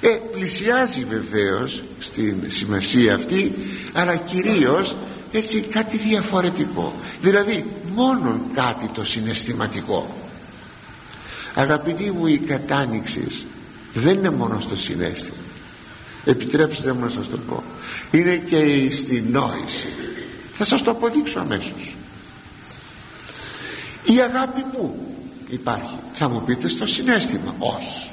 ε, 0.00 0.08
πλησιάζει 0.08 1.04
βεβαίως 1.04 1.82
στην 1.98 2.36
σημασία 2.48 3.14
αυτή 3.14 3.54
αλλά 3.92 4.16
κυρίως 4.16 4.96
έτσι 5.32 5.60
κάτι 5.60 5.96
διαφορετικό. 5.96 6.94
Δηλαδή 7.22 7.66
μόνον 7.94 8.40
κάτι 8.54 8.88
το 8.88 9.04
συναισθηματικό. 9.04 10.14
Αγαπητοί 11.54 12.10
μου 12.10 12.26
η 12.26 12.38
κατάνοιξη 12.38 13.26
δεν 13.94 14.16
είναι 14.16 14.30
μόνο 14.30 14.60
στο 14.60 14.76
συνέστημα. 14.76 15.36
Επιτρέψτε 16.24 16.92
μου 16.92 17.00
να 17.00 17.08
σας 17.10 17.28
το 17.28 17.36
πω. 17.36 17.62
Είναι 18.10 18.36
και 18.36 18.90
στη 18.90 19.24
νόηση 19.30 19.86
θα 20.52 20.64
σας 20.64 20.82
το 20.82 20.90
αποδείξω 20.90 21.38
αμέσως. 21.38 21.94
Η 24.04 24.20
αγάπη 24.20 24.60
που 24.72 25.14
υπάρχει 25.50 25.94
θα 26.12 26.28
μου 26.28 26.42
πείτε 26.46 26.68
στο 26.68 26.86
συνέστημα. 26.86 27.54
Όχι 27.58 28.10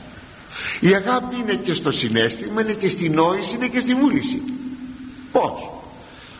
η 0.80 0.94
αγάπη 0.94 1.36
είναι 1.36 1.56
και 1.56 1.74
στο 1.74 1.92
συνέστημα 1.92 2.62
είναι 2.62 2.74
και 2.74 2.90
στη 2.90 3.10
νόηση 3.10 3.56
είναι 3.56 3.68
και 3.68 3.80
στη 3.80 3.94
βούληση 3.94 4.42
πως 5.32 5.72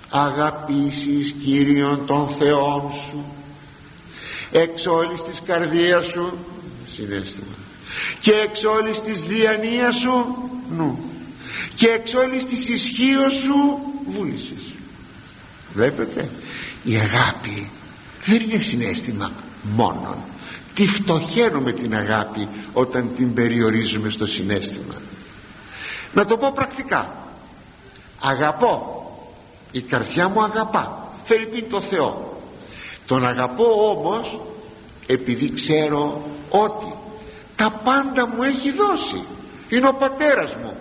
αγαπήσεις 0.10 1.36
Κύριον 1.44 2.06
των 2.06 2.28
Θεών 2.40 2.92
σου 3.10 3.26
εξ 4.52 4.86
όλης 4.86 5.24
της 5.24 5.42
καρδίας 5.46 6.06
σου 6.06 6.38
συνέστημα. 6.86 7.56
Και 8.20 8.32
εξ 8.32 8.64
όλης 8.64 9.02
της 9.02 9.24
διανοίας 9.24 9.96
σου 9.96 10.26
νου. 10.78 11.00
Και 11.76 11.88
εξ 11.88 12.14
όλης 12.14 12.46
της 12.46 12.70
ισχύως 12.70 13.34
σου 13.34 13.80
βούλησης. 14.08 14.74
Βλέπετε 15.74 16.30
η 16.84 16.96
αγάπη 16.96 17.70
δεν 18.26 18.42
είναι 18.42 18.62
συνέστημα 18.62 19.32
μόνον 19.76 20.18
τη 20.78 20.88
φτωχαίνουμε 20.88 21.72
την 21.72 21.96
αγάπη 21.96 22.48
όταν 22.74 23.10
την 23.16 23.34
περιορίζουμε 23.34 24.10
στο 24.10 24.26
συνέστημα. 24.26 24.94
Να 26.14 26.26
το 26.26 26.38
πω 26.38 26.52
πρακτικά. 26.52 27.16
Αγαπώ. 28.20 29.02
Η 29.72 29.82
καρδιά 29.82 30.28
μου 30.28 30.44
αγαπά. 30.44 31.12
Φέρει 31.26 31.66
το 31.70 31.82
Θεό. 31.82 32.42
Τον 33.06 33.28
αγαπώ 33.28 33.90
όμως 33.90 34.40
επειδή 35.06 35.54
ξέρω 35.54 36.30
ότι 36.50 36.94
τα 37.56 37.72
πάντα 37.84 38.28
μου 38.28 38.44
έχει 38.44 38.72
δώσει. 38.72 39.24
Είναι 39.70 39.88
ο 39.88 39.94
πατέρας 39.94 40.56
μου. 40.56 40.78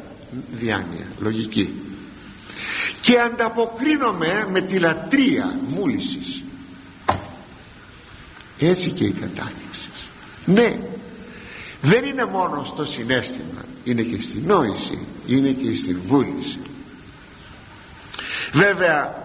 Διάνοια. 0.52 1.06
Λογική. 1.18 1.82
Και 3.00 3.20
ανταποκρίνομαι 3.20 4.48
με 4.50 4.60
τη 4.60 4.78
λατρεία 4.78 5.58
βούλησης 5.66 6.42
έτσι 8.58 8.90
και 8.90 9.04
η 9.04 9.10
κατάληξη 9.10 9.65
ναι. 10.46 10.78
Δεν 11.82 12.04
είναι 12.04 12.24
μόνο 12.24 12.64
στο 12.64 12.84
συνέστημα 12.84 13.64
είναι 13.84 14.02
και 14.02 14.20
στη 14.20 14.42
νόηση 14.46 14.98
είναι 15.26 15.50
και 15.50 15.74
στην 15.74 16.00
βούληση. 16.06 16.58
Βέβαια 18.52 19.24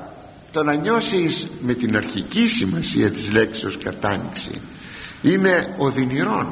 το 0.51 0.63
να 0.63 0.73
νιώσεις 0.73 1.47
με 1.61 1.73
την 1.73 1.95
αρχική 1.95 2.47
σημασία 2.47 3.11
της 3.11 3.31
λέξης 3.31 3.77
κατάνοιξη 3.83 4.61
είναι 5.21 5.75
οδυνηρών. 5.77 6.47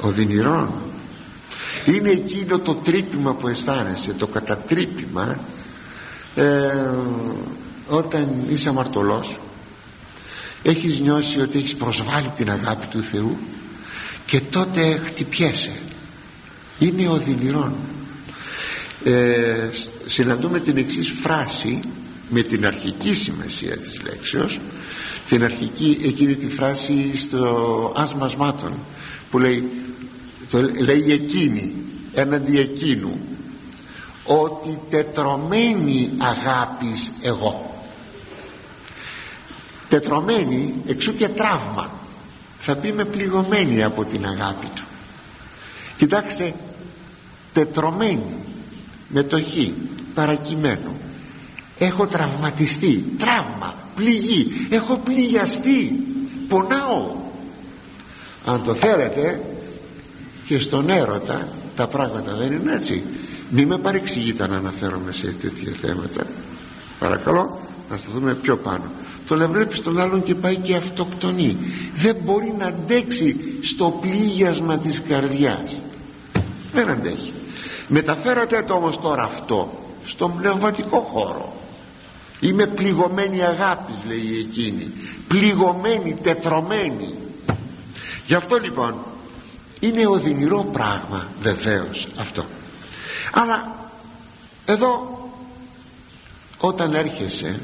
Οδυνηρών. 0.00 0.70
Είναι 1.86 2.10
εκείνο 2.10 2.58
το 2.58 2.74
τρύπημα 2.74 3.34
που 3.34 3.48
αισθάνεσαι 3.48 4.12
το 4.12 4.26
κατατρύπημα 4.26 5.38
ε, 6.34 6.90
όταν 7.88 8.44
είσαι 8.48 8.68
αμαρτωλός 8.68 9.36
έχεις 10.64 11.00
νιώσει 11.00 11.40
ότι 11.40 11.58
έχεις 11.58 11.74
προσβάλει 11.74 12.32
την 12.36 12.50
αγάπη 12.50 12.86
του 12.86 13.02
Θεού 13.02 13.36
και 14.26 14.40
τότε 14.40 15.00
χτυπιέσαι. 15.04 15.72
Είναι 16.78 17.08
οδυνηρών 17.08 17.72
ε, 19.04 19.70
συναντούμε 20.06 20.60
την 20.60 20.76
εξής 20.76 21.12
φράση 21.22 21.80
με 22.28 22.42
την 22.42 22.66
αρχική 22.66 23.14
σημασία 23.14 23.78
της 23.78 24.00
λέξεως. 24.02 24.60
Την 25.26 25.44
αρχική 25.44 25.98
εκείνη 26.04 26.34
τη 26.34 26.48
φράση 26.48 27.16
στο 27.16 27.92
άσμασμάτων 27.96 28.72
που 29.30 29.38
λέει 29.38 29.70
το 30.50 30.60
λέει 30.78 31.12
εκείνη 31.12 31.74
έναντι 32.14 32.58
εκείνου 32.58 33.18
ότι 34.24 34.78
τετρωμένη 34.90 36.10
αγάπης 36.18 37.12
εγώ 37.22 37.73
τετρωμένη 39.88 40.74
εξού 40.86 41.14
και 41.14 41.28
τραύμα. 41.28 41.90
Θα 42.58 42.76
πει 42.76 42.92
με 42.92 43.04
πληγωμένη 43.04 43.82
από 43.82 44.04
την 44.04 44.26
αγάπη 44.26 44.66
του. 44.74 44.82
Κοιτάξτε 45.96 46.54
τετρωμένη 47.52 48.44
με 49.08 49.22
το 49.22 49.42
χ 49.42 49.56
παρακειμένο. 50.14 50.94
Έχω 51.78 52.06
τραυματιστεί 52.06 53.04
τραύμα, 53.18 53.74
πληγή 53.94 54.66
έχω 54.70 54.96
πληγιαστεί 54.96 56.04
πονάω. 56.48 57.14
Αν 58.44 58.64
το 58.64 58.74
θέλετε 58.74 59.40
και 60.46 60.58
στον 60.58 60.88
έρωτα 60.90 61.48
τα 61.76 61.86
πράγματα 61.86 62.34
δεν 62.34 62.52
είναι 62.52 62.72
έτσι. 62.72 63.02
Μη 63.50 63.64
με 63.64 63.78
παρεξηγείτε 63.78 64.46
να 64.46 64.56
αναφέρομαι 64.56 65.12
σε 65.12 65.26
τέτοια 65.26 65.72
θέματα. 65.80 66.26
Παρακαλώ 66.98 67.60
να 67.90 67.96
σταθούμε 67.96 68.34
πιο 68.34 68.56
πάνω 68.56 68.84
το 69.28 69.48
βλέπει 69.48 69.78
τον 69.78 70.00
άλλον 70.00 70.22
και 70.22 70.34
πάει 70.34 70.56
και 70.56 70.74
αυτοκτονεί. 70.76 71.56
Δεν 71.94 72.16
μπορεί 72.24 72.54
να 72.58 72.66
αντέξει 72.66 73.36
στο 73.62 73.98
πλήγιασμα 74.00 74.78
της 74.78 75.02
καρδιάς. 75.08 75.76
Δεν 76.72 76.88
αντέχει. 76.88 77.32
Μεταφέρατε 77.88 78.62
το 78.62 78.74
όμως 78.74 79.00
τώρα 79.00 79.22
αυτό 79.22 79.78
στον 80.04 80.36
πνευματικό 80.36 81.00
χώρο. 81.00 81.52
Είμαι 82.40 82.66
πληγωμένη 82.66 83.42
αγάπης 83.42 83.96
λέει 84.06 84.38
εκείνη. 84.48 84.92
Πληγωμένη, 85.28 86.14
τετρωμένη. 86.22 87.14
Γι' 88.26 88.34
αυτό 88.34 88.56
λοιπόν 88.56 88.94
είναι 89.80 90.06
οδυνηρό 90.06 90.66
πράγμα 90.72 91.28
βεβαίως 91.42 92.06
αυτό. 92.16 92.44
Αλλά 93.32 93.76
εδώ 94.64 95.18
όταν 96.58 96.94
έρχεσαι 96.94 97.60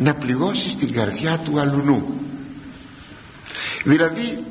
να 0.00 0.14
πληγώσεις 0.14 0.76
την 0.76 0.92
καρδιά 0.92 1.38
του 1.38 1.60
αλουνού. 1.60 2.20
Δηλαδή 3.84 4.44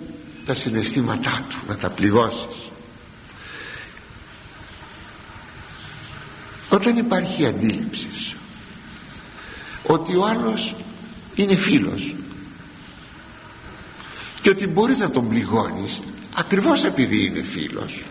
τα 0.46 0.54
συναισθήματά 0.54 1.46
του 1.50 1.58
να 1.68 1.78
τα 1.78 1.90
πληγώσεις. 1.90 2.70
Όταν 6.70 6.98
υπάρχει 6.98 7.46
αντίληψη 7.46 8.08
ότι 9.84 10.16
ο 10.16 10.26
άλλος 10.26 10.76
είναι 11.36 11.56
φίλος 11.56 12.16
και 14.42 14.50
ότι 14.50 14.68
μπορείς 14.68 14.98
να 14.98 15.10
τον 15.10 15.30
πληγώνεις 15.30 16.02
ακριβώς 16.34 16.84
επειδή 16.84 17.26
είναι 17.26 17.42
φίλος 17.42 18.04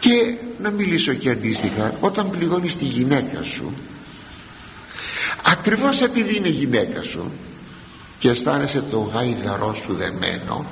και 0.00 0.34
να 0.62 0.70
μιλήσω 0.70 1.12
και 1.12 1.30
αντίστοιχα 1.30 1.94
όταν 2.00 2.30
πληγώνεις 2.30 2.76
τη 2.76 2.84
γυναίκα 2.84 3.42
σου 3.42 3.74
ακριβώς 5.42 6.02
επειδή 6.02 6.36
είναι 6.36 6.48
γυναίκα 6.48 7.02
σου 7.02 7.32
και 8.18 8.28
αισθάνεσαι 8.28 8.82
το 8.90 8.98
γάιδαρό 8.98 9.74
σου 9.84 9.94
δεμένο 9.94 10.66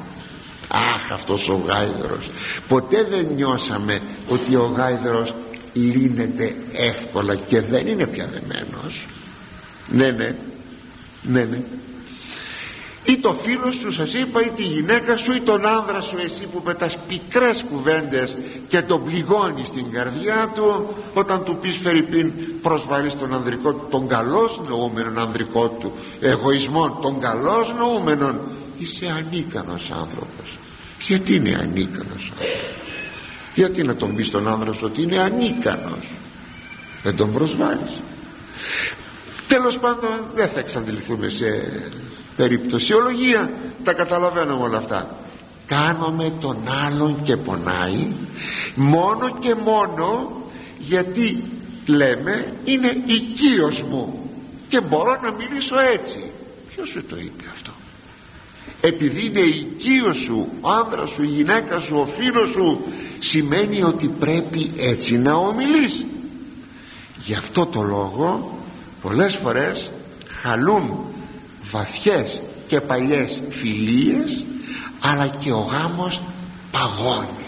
αχ 0.68 1.12
αυτός 1.12 1.48
ο 1.48 1.62
γάιδαρος. 1.66 2.30
Ποτέ 2.68 3.04
δεν 3.04 3.26
νιώσαμε 3.34 4.00
ότι 4.28 4.54
ο 4.56 4.74
γάιδαρος 4.76 5.34
λύνεται 5.72 6.54
εύκολα 6.72 7.36
και 7.36 7.60
δεν 7.60 7.86
είναι 7.86 8.06
πια 8.06 8.28
δεμένος. 8.28 9.06
Ναι 9.88 10.10
ναι. 10.10 10.34
Ναι 11.22 11.44
ναι 11.44 11.58
ή 13.05 13.16
το 13.18 13.34
φίλο 13.42 13.72
σου 13.72 13.92
σας 13.92 14.14
είπα 14.14 14.44
ή 14.44 14.49
τη 14.49 14.62
γυναίκα 14.62 15.16
σου 15.16 15.32
ή 15.32 15.40
τον 15.40 15.66
άνδρα 15.66 16.01
σου 16.01 16.16
εσύ 16.24 16.46
που 16.53 16.62
με 16.64 16.74
τας 16.74 16.99
πικρές 17.09 17.64
κουβέντες 17.70 18.36
και 18.68 18.82
τον 18.82 19.05
πληγώνεις 19.05 19.66
στην 19.66 19.90
καρδιά 19.90 20.53
του 20.55 20.94
όταν 21.14 21.44
του 21.44 21.57
πεις 21.57 21.76
Φερρυπίν 21.76 22.32
προσβάλλεις 22.62 23.16
τον 23.18 23.34
ανδρικό 23.34 23.72
τον 23.72 24.09
καλός 24.09 24.61
νοούμενον 24.68 25.18
ανδρικό 25.18 25.68
του. 25.68 25.92
Εγωισμό 26.20 26.99
τον 27.03 27.20
καλός 27.20 27.74
νοούμενον. 27.78 28.40
Είσαι 28.78 29.07
ανίκανος 29.07 29.90
άνθρωπος. 29.90 30.59
Γιατί 31.07 31.34
είναι 31.34 31.59
ανίκανος 31.61 32.32
άνθρωπος; 32.32 32.46
Γιατί 33.55 33.82
να 33.82 33.96
τον 33.96 34.14
πεις 34.14 34.30
τον 34.30 34.49
άνδρα 34.49 34.72
σου 34.72 34.82
ότι 34.84 35.03
είναι 35.03 35.18
ανίκανος; 35.18 36.11
Δεν 37.03 37.16
τον 37.16 37.32
προσβάλλεις. 37.32 38.01
Τέλος 39.49 39.78
πάντων 39.78 40.11
δεν 40.34 40.49
θα 40.49 40.59
εξαντληθούμε 40.59 41.28
σε 41.28 41.46
περιπτωσιολογία. 42.39 43.51
Τα 43.84 43.93
καταλαβαίνουμε 43.93 44.62
όλα 44.62 44.76
αυτά. 44.78 45.16
Κάνουμε 45.66 46.32
τον 46.41 46.57
άλλον 46.86 47.22
και 47.22 47.36
πονάει 47.36 48.07
μόνο 48.74 49.36
και 49.39 49.55
μόνο 49.55 50.32
γιατί 50.78 51.45
λέμε 51.86 52.53
είναι 52.64 53.03
οικείος 53.07 53.82
μου 53.82 54.30
και 54.68 54.80
μπορώ 54.80 55.20
να 55.22 55.30
μιλήσω 55.30 55.78
έτσι 55.78 56.30
ποιος 56.74 56.89
σου 56.89 57.05
το 57.09 57.16
είπε 57.16 57.43
αυτό; 57.53 57.70
Επειδή 58.80 59.26
είναι 59.26 59.41
οικείος 59.41 60.16
σου 60.16 60.49
ο 60.61 60.68
άνδρας 60.70 61.11
σου, 61.11 61.22
η 61.22 61.26
γυναίκα 61.26 61.80
σου, 61.80 61.97
ο 61.97 62.05
φίλος 62.07 62.51
σου 62.51 62.80
σημαίνει 63.18 63.82
ότι 63.82 64.07
πρέπει 64.07 64.70
έτσι 64.76 65.16
να 65.18 65.34
ομιλείς. 65.34 66.05
Γι' 67.16 67.34
αυτό 67.34 67.66
το 67.66 67.82
λόγο 67.82 68.59
πολλές 69.03 69.34
φορές 69.34 69.91
χαλούν 70.43 70.93
βαθιές 71.70 72.42
και 72.66 72.80
παλιές 72.80 73.42
φιλίες 73.48 74.44
αλλά 75.00 75.26
και 75.26 75.52
ο 75.52 75.58
γάμος 75.58 76.20
παγώνει. 76.70 77.46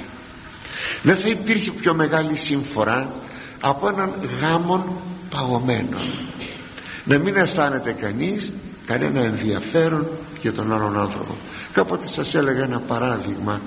Δεν 1.02 1.16
θα 1.16 1.28
υπήρχε 1.28 1.70
πιο 1.70 1.94
μεγάλη 1.94 2.36
σύμφορα 2.36 3.12
από 3.60 3.88
έναν 3.88 4.12
γάμο 4.40 5.02
παγωμένο. 5.30 5.98
Να 7.04 7.18
μην 7.18 7.36
αισθάνεται 7.36 7.92
κανείς 7.92 8.52
κανένα 8.86 9.20
ενδιαφέρον 9.20 10.08
για 10.40 10.52
τον 10.52 10.72
άλλον 10.72 10.98
άνθρωπο. 10.98 11.36
Κάποτε 11.72 12.06
σας 12.06 12.34
έλεγα 12.34 12.64
ένα 12.64 12.80
παράδειγμα 12.80 13.60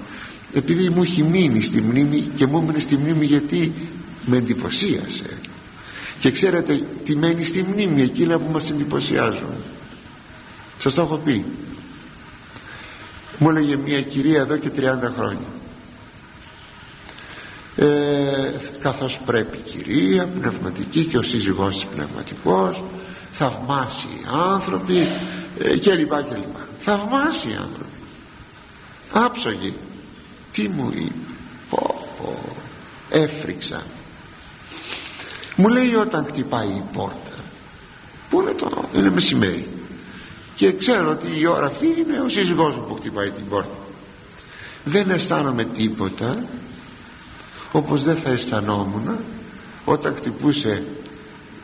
επειδή 0.53 0.89
μου 0.89 1.01
έχει 1.01 1.23
μείνει 1.23 1.61
στη 1.61 1.81
μνήμη 1.81 2.19
και 2.35 2.45
μου 2.45 2.57
έμεινε 2.57 2.79
στη 2.79 2.95
μνήμη 2.97 3.25
γιατί 3.25 3.73
με 4.25 4.37
εντυπωσίασε. 4.37 5.37
Και 6.19 6.31
ξέρετε 6.31 6.81
τι 7.03 7.15
μένει 7.15 7.43
στη 7.43 7.63
μνήμη 7.63 8.01
εκείνα 8.01 8.37
που 8.39 8.51
μας 8.51 8.71
εντυπωσιάζουν 8.71 9.55
σας 10.77 10.93
το 10.93 11.01
έχω 11.01 11.15
πει. 11.17 11.45
Μου 13.37 13.49
έλεγε 13.49 13.75
μια 13.75 14.01
κυρία 14.01 14.39
εδώ 14.39 14.57
και 14.57 14.71
30 14.77 14.81
χρόνια. 15.15 15.47
Ε, 17.75 18.51
καθώς 18.79 19.19
πρέπει 19.25 19.57
κυρία 19.57 20.25
πνευματική 20.25 21.05
και 21.05 21.17
ο 21.17 21.21
σύζυγός 21.21 21.73
της 21.75 21.85
πνευματικός 21.85 22.83
θαυμάσιοι 23.31 24.21
άνθρωποι 24.53 25.07
ε, 25.59 25.77
και 25.77 25.93
λοιπά 25.93 26.21
και 26.21 26.35
λοιπά. 26.35 26.67
Θαυμάσιοι 26.79 27.51
άνθρωποι. 27.55 27.97
Άψογοι. 29.11 29.73
Τι 30.51 30.67
μου 30.67 30.89
είπε. 30.93 31.13
Πω 31.69 32.07
πω. 32.17 32.55
Έφρυξα. 33.09 33.83
Μου 35.55 35.67
λέει 35.67 35.93
όταν 35.93 36.25
χτυπάει 36.25 36.67
η 36.67 36.83
πόρτα. 36.93 37.31
Που 38.29 38.41
είναι 38.41 38.51
το 38.51 38.89
είναι 38.93 39.09
μεσημέρι 39.09 39.67
και 40.55 40.73
ξέρω 40.73 41.09
ότι 41.09 41.39
η 41.39 41.45
ώρα 41.45 41.65
αυτή 41.65 41.85
είναι 41.85 42.19
ο 42.25 42.29
σύζυγός 42.29 42.75
μου 42.75 42.85
που 42.87 42.95
χτυπάει 42.95 43.29
την 43.29 43.47
πόρτα. 43.49 43.77
Δεν 44.83 45.09
αισθάνομαι 45.09 45.63
τίποτα 45.63 46.43
όπως 47.71 48.03
δεν 48.03 48.17
θα 48.17 48.29
αισθανόμουν 48.29 49.17
όταν 49.85 50.15
χτυπούσε 50.15 50.83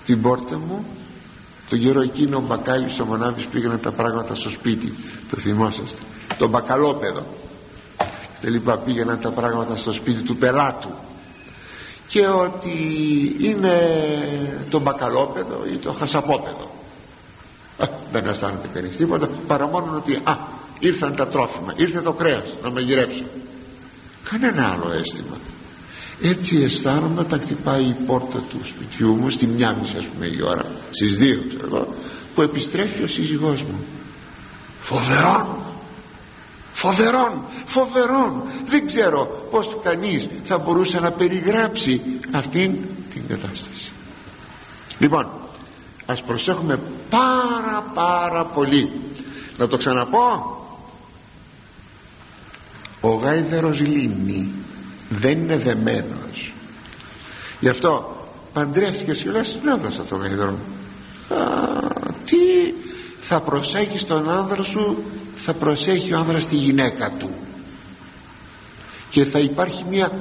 την 0.06 0.22
πόρτα 0.22 0.58
μου 0.58 0.86
τον 1.70 1.80
καιρό 1.80 2.02
εκείνο 2.02 2.38
ο 2.38 2.42
Μπακάλης 2.42 3.00
ο 3.00 3.06
Μονάβης 3.06 3.46
πήγαινε 3.46 3.78
τα 3.78 3.92
πράγματα 3.92 4.36
στο 4.36 4.50
σπίτι. 4.50 4.94
Το 5.30 5.38
θυμόσαστε. 5.38 6.02
Τον 6.38 6.50
Μπακαλόπεδο. 6.50 7.26
Και 8.42 8.50
λοιπά 8.50 8.78
πήγαιναν 8.78 9.20
τα 9.20 9.32
πράγματα 9.32 9.78
στο 9.78 9.94
σπίτι 9.94 10.22
του 10.22 10.36
πελάτου. 10.36 10.90
Και 12.08 12.28
ότι 12.28 12.72
είναι 13.40 13.78
το 14.70 14.80
μπακαλόπεδο 14.80 15.66
ή 15.74 15.76
το 15.76 15.94
χασαπόπεδο 15.94 16.79
δεν 18.12 18.28
αισθάνεται 18.28 18.68
κανείς 18.74 18.98
τίποτα 18.98 19.30
παρά 19.48 19.68
μόνο 19.68 19.94
ότι 19.96 20.20
α, 20.24 20.38
ήρθαν 20.80 21.16
τα 21.16 21.28
τρόφιμα 21.28 21.74
ήρθε 21.76 22.02
το 22.02 22.14
κρέας 22.14 22.58
να 22.64 22.70
μαγειρέψω 22.70 23.24
κανένα 24.30 24.72
άλλο 24.72 24.92
αίσθημα. 24.94 25.38
Έτσι 26.22 26.58
αισθάνομαι 26.58 27.20
όταν 27.20 27.42
χτυπάει 27.42 27.84
η 27.84 27.96
πόρτα 28.06 28.44
του 28.50 28.60
σπιτιού 28.64 29.14
μου 29.14 29.30
στη 29.30 29.48
μια 29.48 29.78
μισή 29.82 29.98
ας 29.98 30.06
πούμε 30.06 30.26
η 30.26 30.42
ώρα 30.42 30.66
στις 30.90 31.18
δύο 31.18 31.44
ξέρω 31.48 31.66
εγώ 31.66 31.88
που 32.36 32.42
επιστρέφει 32.42 33.04
ο 33.04 33.08
σύζυγός 33.08 33.62
μου. 33.62 33.86
Φοβερόν! 34.82 35.48
Φοβερόν! 36.74 37.42
Φοβερόν! 37.66 38.44
Δεν 38.66 38.86
ξέρω 38.86 39.48
πως 39.52 39.78
κανείς 39.84 40.28
θα 40.46 40.58
μπορούσε 40.58 41.00
να 41.00 41.12
περιγράψει 41.12 42.02
αυτήν 42.32 42.76
την 43.14 43.22
κατάσταση. 43.28 43.92
Λοιπόν 45.00 45.28
ας 46.10 46.24
προσέχουμε 46.24 46.80
πάρα 47.10 47.84
πάρα 47.94 48.46
πολύ. 48.46 48.92
Να 49.58 49.68
το 49.68 49.78
ξαναπώ. 49.78 50.58
Ο 53.02 53.10
γάιδερος 53.10 53.80
λύνει 53.80 54.52
δεν 55.10 55.40
είναι 55.40 55.58
δεμένος. 55.58 56.54
Γι' 57.60 57.70
αυτό 57.70 58.18
παντρεύτηκες 58.54 59.22
και 59.22 59.30
λες 59.30 59.60
ναι 59.64 59.76
δώσα 59.76 60.04
το 60.04 60.16
γαϊδρό 60.16 60.52
μου 60.52 60.80
τι 62.26 62.74
θα 63.22 63.40
προσέχεις 63.40 64.06
τον 64.06 64.30
άνδρα 64.30 64.64
σου 64.64 65.04
θα 65.36 65.54
προσέχει 65.54 66.14
ο 66.14 66.18
άνδρας 66.18 66.48
τη 66.48 66.56
γυναίκα 66.56 67.12
του 67.12 67.30
και 69.10 69.26
θα 69.26 69.40
υπάρχει 69.40 69.86
μια 69.90 70.12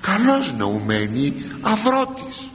καλώς 0.00 0.52
νοουμένη 0.58 1.34
αυρότης 1.60 2.48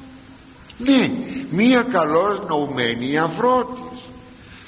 ναι 0.84 1.12
μια 1.50 1.82
καλώς 1.82 2.42
νοουμένη 2.48 3.18
αυρότης 3.18 4.00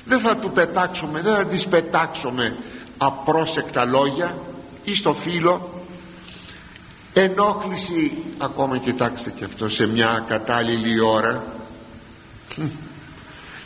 δεν 0.06 0.20
θα 0.20 0.36
του 0.36 0.52
πετάξουμε 0.52 1.22
δεν 1.22 1.36
θα 1.36 1.46
της 1.46 1.68
πετάξουμε 1.68 2.56
απρόσεκτα 2.98 3.86
λόγια 3.86 4.38
ή 4.84 4.96
στο 4.96 5.14
φίλο 5.14 5.76
ενόχληση 7.22 8.12
ακόμα 8.38 8.78
κοιτάξτε 8.78 9.34
και 9.36 9.44
αυτό 9.44 9.70
σε 9.70 9.88
μια 9.88 10.26
κατάλληλη 10.28 11.00
ώρα. 11.00 11.44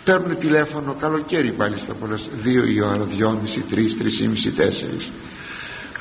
Παίρνουν 0.04 0.38
τηλέφωνο 0.38 0.94
καλοκαίρι 0.94 1.52
πάλι 1.52 1.78
στα 1.78 1.94
πολλές 1.94 2.30
δύο 2.42 2.66
η 2.66 2.82
ώρα, 2.82 3.04
δυόμιση, 3.04 3.60
τρεις, 3.60 3.98
τρισήμιση, 3.98 4.52
τέσσερις. 4.52 5.12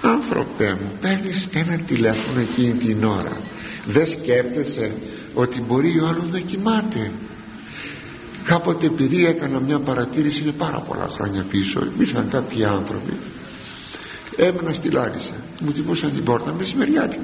Άνθρωπέ 0.02 0.78
μου 0.80 0.92
παίρνεις 1.00 1.48
ένα 1.52 1.76
τηλέφωνο 1.76 2.40
εκείνη 2.40 2.72
την 2.72 3.04
ώρα. 3.04 3.36
Δεν 3.86 4.08
σκέφτεσαι 4.08 4.92
ότι 5.34 5.60
μπορεί 5.60 6.00
ο 6.00 6.06
άλλος 6.06 6.30
να 6.30 6.38
κοιμάται. 6.38 7.10
Κάποτε 8.44 8.86
επειδή 8.86 9.26
έκανα 9.26 9.60
μια 9.60 9.78
παρατήρηση 9.78 10.42
είναι 10.42 10.52
πάρα 10.52 10.80
πολλά 10.80 11.08
χρόνια 11.08 11.42
πίσω 11.42 11.80
ήρθαν 11.98 12.28
κάποιοι 12.30 12.64
άνθρωποι 12.64 13.12
έμενα 14.36 14.72
στη 14.72 14.88
Λάρισα 14.90 15.32
μου 15.60 15.72
τυπούσαν 15.72 16.12
την 16.12 16.24
πόρτα 16.24 16.52
μεσημεριάτικα 16.52 17.22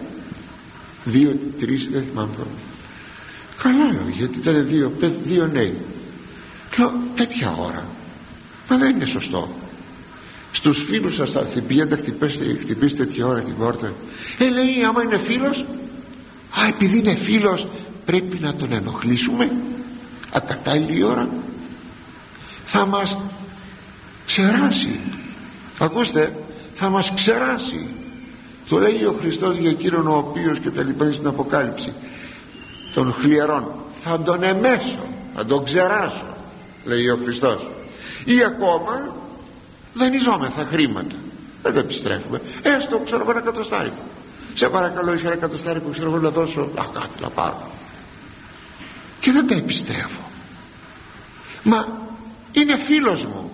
δύο, 1.04 1.38
τρεις, 1.58 1.88
δεν 1.92 2.04
θυμάμαι 2.10 2.32
καλά 3.62 3.92
λέω 3.92 4.08
γιατί 4.12 4.38
ήταν 4.38 4.66
δύο, 4.68 4.92
δύο 5.24 5.46
νέοι. 5.46 5.74
Λέω 6.78 6.92
τέτοια 7.14 7.54
ώρα. 7.58 7.86
Μα 8.68 8.78
δεν 8.78 8.94
είναι 8.94 9.04
σωστό. 9.04 9.54
Στους 10.52 10.84
φίλους 10.84 11.14
σας 11.14 11.30
θα 11.30 11.46
πηγαίνετε 11.66 11.96
χτυπήσετε, 11.96 12.58
χτυπήσετε 12.60 13.04
τέτοια 13.04 13.26
ώρα 13.26 13.40
την 13.40 13.56
πόρτα. 13.56 13.92
Ε 14.38 14.48
λέει 14.48 14.84
άμα 14.88 15.02
είναι 15.02 15.18
φίλος. 15.18 15.64
Α 16.50 16.66
επειδή 16.68 16.98
είναι 16.98 17.14
φίλος 17.14 17.66
πρέπει 18.04 18.38
να 18.40 18.54
τον 18.54 18.72
ενοχλήσουμε. 18.72 19.52
Ακατάλληλη 20.32 21.02
ώρα. 21.02 21.28
Θα 22.64 22.86
μας 22.86 23.16
ξεράσει. 24.26 25.00
Ακούστε 25.78 26.36
θα 26.74 26.88
μας 26.88 27.12
ξεράσει. 27.14 27.86
Το 28.68 28.78
λέει 28.78 29.04
ο 29.04 29.16
Χριστός 29.20 29.56
για 29.56 29.70
εκείνον 29.70 30.06
ο 30.06 30.16
οποίος 30.16 30.58
και 30.58 30.70
τα 30.70 30.82
λοιπά 30.82 31.12
στην 31.12 31.26
Αποκάλυψη. 31.26 31.92
Των 32.94 33.12
χλιαρών 33.12 33.64
θα 34.04 34.20
τον 34.20 34.42
εμέσω 34.42 35.06
θα 35.34 35.46
τον 35.46 35.64
ξεράσω 35.64 36.24
λέει 36.84 37.08
ο 37.08 37.18
Χριστός. 37.24 37.70
Ή 38.24 38.44
ακόμα 38.44 39.14
δανειζόμεθα 39.94 40.64
χρήματα. 40.64 41.16
Δεν 41.62 41.74
τα 41.74 41.80
επιστρέφουμε. 41.80 42.40
Έστω 42.62 42.98
ξέρω 42.98 43.22
εγώ 43.22 43.30
ένα 43.30 43.40
κατοστάρικο. 43.40 44.02
Σε 44.54 44.68
παρακαλώ 44.68 45.14
είσαι 45.14 45.26
ένα 45.26 45.36
κατοστάρικο 45.36 45.88
ξέρω 45.90 46.08
εγώ 46.08 46.18
να 46.18 46.30
δώσω. 46.30 46.60
Α 46.60 46.84
κάτι 46.92 47.20
να 47.20 47.28
πάρω 47.28 47.70
και 49.24 49.32
δεν 49.32 49.46
τα 49.46 49.54
επιστρέφω. 49.54 50.30
Μα 51.62 51.86
είναι 52.52 52.76
φίλος 52.76 53.24
μου. 53.24 53.50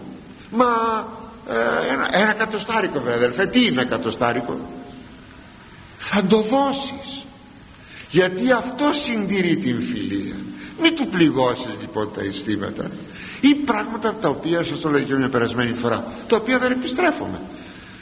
Μα 0.51 0.67
ε, 1.49 1.93
ένα, 1.93 2.09
ένα 2.17 2.33
κατοστάρικο 2.33 3.01
βέβαια 3.01 3.17
αδελφέ. 3.17 3.47
Τι 3.47 3.67
είναι 3.67 3.85
κατοστάρικο; 3.85 4.61
Θα 5.99 6.25
το 6.25 6.41
δώσεις. 6.41 7.25
Γιατί 8.11 8.53
αυτό 8.53 8.93
συντηρεί 8.93 9.57
την 9.57 9.83
φιλία. 9.83 10.37
Μην 10.81 10.97
του 10.97 11.09
πληγώσεις 11.09 11.77
λοιπόν 11.81 12.11
τα 12.15 12.21
αισθήματα. 12.21 12.91
Ή 13.41 13.55
πράγματα 13.55 14.15
τα 14.15 14.29
οποία 14.29 14.65
σας 14.65 14.81
το 14.81 14.89
λέω 14.89 15.01
και 15.01 15.15
μια 15.15 15.29
περασμένη 15.29 15.73
φορά 15.73 16.05
τα 16.27 16.37
οποία 16.37 16.59
δεν 16.59 16.73
επιστρέφουμε 16.73 17.41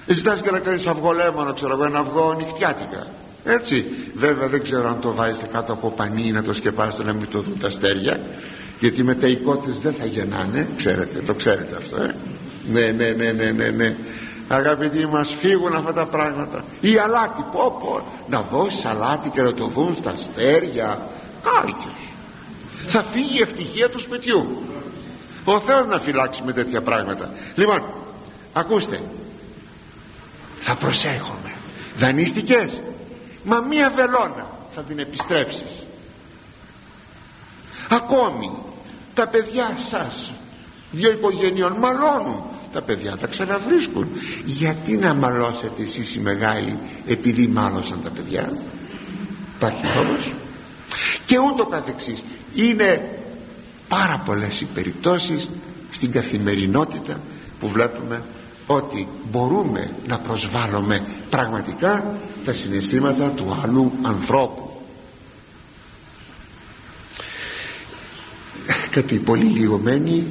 ζητάς 0.06 0.40
και 0.40 0.50
να 0.50 0.58
κάνεις 0.58 0.86
αυγολέμονο 0.86 1.52
ξέρω 1.52 1.72
εγώ 1.72 1.84
ένα 1.84 1.98
αυγό 1.98 2.34
νυχτιάτικα 2.34 3.06
έτσι. 3.52 3.86
Βέβαια 4.14 4.48
δεν 4.48 4.62
ξέρω 4.62 4.88
αν 4.88 5.00
το 5.00 5.14
βάζετε 5.14 5.46
κάτω 5.52 5.72
από 5.72 5.90
πανί 5.90 6.32
να 6.32 6.42
το 6.42 6.54
σκεπάσετε 6.54 7.04
να 7.04 7.12
μην 7.12 7.28
το 7.30 7.40
δουν 7.40 7.58
τα 7.58 7.66
αστέρια 7.66 8.20
γιατί 8.80 9.02
με 9.02 9.14
τα 9.14 9.26
οικότες 9.26 9.78
δεν 9.78 9.92
θα 9.92 10.04
γεννάνε. 10.04 10.68
Ξέρετε 10.76 11.18
το 11.18 11.34
ξέρετε 11.34 11.76
αυτό 11.76 12.02
ε; 12.02 12.14
ναι 12.72 12.86
ναι 12.86 13.08
ναι 13.08 13.32
ναι 13.32 13.50
ναι, 13.50 13.68
ναι. 13.68 13.96
αγαπητοί 14.48 15.06
μας 15.06 15.34
φύγουν 15.40 15.74
αυτά 15.74 15.92
τα 15.92 16.06
πράγματα. 16.06 16.64
Ή 16.80 16.96
αλάτι 16.96 17.44
πω 17.52 17.78
πω 17.82 18.06
να 18.28 18.40
δώσεις 18.40 18.84
αλάτι 18.84 19.28
και 19.28 19.42
να 19.42 19.54
το 19.54 19.66
δουν 19.66 19.96
στα 19.98 20.10
αστέρια. 20.10 21.06
Κάρικιος 21.42 22.08
θα 22.88 23.04
φύγει 23.12 23.38
η 23.38 23.42
ευτυχία 23.42 23.88
του 23.90 24.00
σπιτιού. 24.00 24.62
Ο 25.44 25.60
Θεός 25.60 25.86
να 25.86 25.98
φυλάξει 25.98 26.42
με 26.44 26.52
τέτοια 26.52 26.80
πράγματα. 26.80 27.30
Λοιπόν 27.54 27.82
ακούστε. 28.52 29.02
Θα 30.58 30.76
προσέχουμε. 30.76 31.52
Δανείστηκες; 31.98 32.80
Μα 33.44 33.60
μία 33.60 33.90
βελόνα 33.90 34.46
θα 34.74 34.82
την 34.82 34.98
επιστρέψεις. 34.98 35.82
Ακόμη 37.88 38.50
τα 39.14 39.28
παιδιά 39.28 39.74
σας 39.90 40.32
δύο 40.90 41.10
οικογενειών 41.10 41.72
μαλώνουν. 41.72 42.42
Τα 42.72 42.82
παιδιά 42.82 43.16
τα 43.16 43.26
ξαναβρίσκουν. 43.26 44.08
Γιατί 44.44 44.96
να 44.96 45.14
μαλώσετε 45.14 45.82
εσείς 45.82 46.14
οι 46.14 46.20
μεγάλοι 46.20 46.78
επειδή 47.06 47.46
μάλωσαν 47.46 48.00
τα 48.02 48.10
παιδιά; 48.10 48.62
Υπάρχει 49.56 49.98
όμως 49.98 50.32
και 51.26 51.38
ούτω 51.38 51.66
καθεξής. 51.66 52.24
Είναι 52.54 53.18
πάρα 53.88 54.22
πολλές 54.24 54.60
οι 54.60 54.64
περιπτώσεις 54.64 55.48
στην 55.90 56.12
καθημερινότητα 56.12 57.20
που 57.60 57.68
βλέπουμε 57.68 58.22
ότι 58.70 59.08
μπορούμε 59.30 59.90
να 60.06 60.18
προσβάλλουμε 60.18 61.06
πραγματικά 61.30 62.18
τα 62.44 62.52
συναισθήματα 62.52 63.28
του 63.30 63.58
άλλου 63.62 63.92
ανθρώπου. 64.02 64.70
Κάτι 68.90 69.16
πολύ 69.16 69.44
λιγομένη 69.44 70.26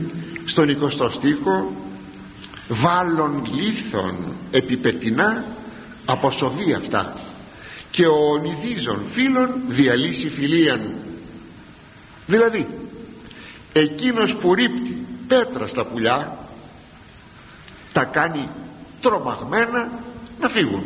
στον 0.46 0.78
20ο 0.82 1.12
στίχο 1.12 1.72
βάλων 2.68 3.46
λίθων 3.54 4.16
επιπετεινά 4.52 5.46
αποσοβεί 6.06 6.74
αυτά 6.74 7.16
και 7.92 8.08
ο 8.08 8.38
νηδίζων 8.42 9.06
φίλων 9.12 9.50
διαλύσει 9.68 10.30
φιλίαν 10.30 10.94
δηλαδή 12.26 12.68
εκείνος 13.74 14.36
που 14.36 14.54
ρίπτει 14.54 15.06
πέτρα 15.28 15.68
στα 15.68 15.86
πουλιά 15.86 16.47
τα 17.98 18.04
κάνει 18.04 18.50
τρομαγμένα 19.02 19.89
να 20.39 20.50
φύγουν. 20.50 20.84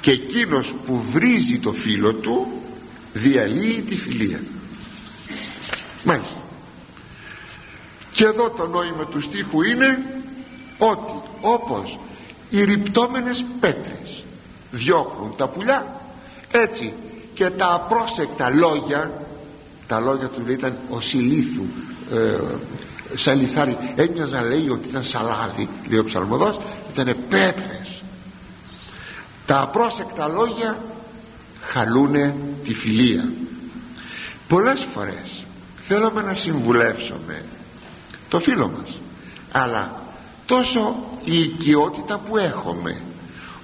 Και 0.00 0.10
εκείνος 0.10 0.74
που 0.86 1.04
βρίζει 1.12 1.58
το 1.58 1.72
φίλο 1.72 2.12
του 2.14 2.62
διαλύει 3.12 3.82
τη 3.82 3.96
φιλία. 3.96 4.40
Μάλιστα. 6.04 6.40
Και 8.12 8.24
εδώ 8.24 8.50
το 8.50 8.66
νόημα 8.66 9.04
του 9.04 9.20
στίχου 9.20 9.62
είναι 9.62 10.20
ότι 10.78 11.12
όπως 11.40 11.98
οι 12.50 12.64
ρυπτόμενες 12.64 13.44
πέτρες 13.60 14.24
διώχνουν 14.70 15.36
τα 15.36 15.48
πουλιά 15.48 16.00
έτσι 16.50 16.92
και 17.34 17.50
τα 17.50 17.74
απρόσεκτα 17.74 18.50
λόγια 18.50 19.26
τα 19.86 20.00
λόγια 20.00 20.28
του 20.28 20.44
ήταν 20.48 20.76
ο 20.88 21.00
Σιλήθου 21.00 21.64
ε, 22.12 22.38
σαν 23.14 23.40
λιθάρι. 23.40 23.78
Έμοιαζα 23.96 24.42
λέει 24.42 24.68
ότι 24.68 24.88
ήταν 24.88 25.04
σαλάδι 25.04 25.68
λέει 25.88 25.98
ο 25.98 26.04
ψαλμοδός 26.04 26.58
ήταν 26.92 27.16
πέτρες. 27.28 28.02
Τα 29.46 29.60
απρόσεκτα 29.60 30.28
λόγια 30.28 30.78
χαλούνε 31.60 32.34
τη 32.64 32.74
φιλία. 32.74 33.28
Πολλές 34.48 34.86
φορές 34.94 35.44
θέλουμε 35.88 36.22
να 36.22 36.34
συμβουλεύσουμε 36.34 37.44
το 38.28 38.40
φίλο 38.40 38.68
μας 38.78 38.98
αλλά 39.52 40.00
τόσο 40.46 40.96
η 41.24 41.38
οικειότητα 41.38 42.18
που 42.18 42.36
έχουμε 42.36 43.00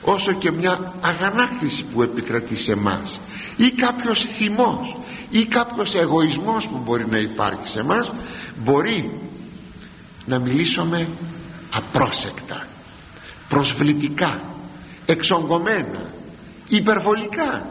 όσο 0.03 0.33
και 0.33 0.51
μια 0.51 0.95
αγανάκτηση 1.01 1.85
που 1.85 2.03
επικρατεί 2.03 2.57
σε 2.57 2.75
μας 2.75 3.21
ή 3.57 3.71
κάποιος 3.71 4.27
θυμός 4.37 4.97
ή 5.31 5.45
κάποιος 5.45 5.95
εγωισμός 5.95 6.67
που 6.67 6.81
μπορεί 6.85 7.07
να 7.11 7.19
υπάρχει 7.19 7.69
σε 7.69 7.83
μας 7.85 8.13
μπορεί 8.65 9.11
να 10.27 10.39
μιλήσουμε 10.39 11.09
απρόσεκτα 11.75 12.67
προσβλητικά 13.49 14.41
εξογκωμένα 15.07 16.11
υπερβολικά 16.69 17.67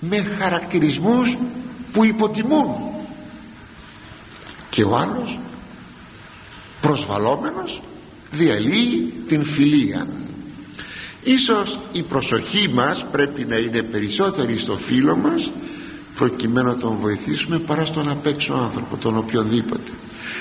με 0.00 0.16
χαρακτηρισμούς 0.38 1.36
που 1.92 2.04
υποτιμούν. 2.04 2.74
Και 4.70 4.82
ο 4.82 4.96
άλλος 4.96 5.38
προσβαλόμενος 6.80 7.82
διαλύει 8.30 9.12
την 9.28 9.44
φιλία. 9.44 10.06
Ίσως 11.24 11.78
η 11.92 12.02
προσοχή 12.02 12.68
μας 12.68 13.04
πρέπει 13.12 13.44
να 13.44 13.56
είναι 13.56 13.82
περισσότερη 13.82 14.58
στο 14.58 14.76
φίλο 14.78 15.16
μας 15.16 15.50
προκειμένου 16.14 16.68
να 16.68 16.76
τον 16.76 16.96
βοηθήσουμε 17.00 17.58
παρά 17.58 17.84
στον 17.84 18.08
απ' 18.08 18.26
έξω 18.26 18.52
άνθρωπο 18.52 18.96
τον 18.96 19.16
οποιοδήποτε 19.16 19.90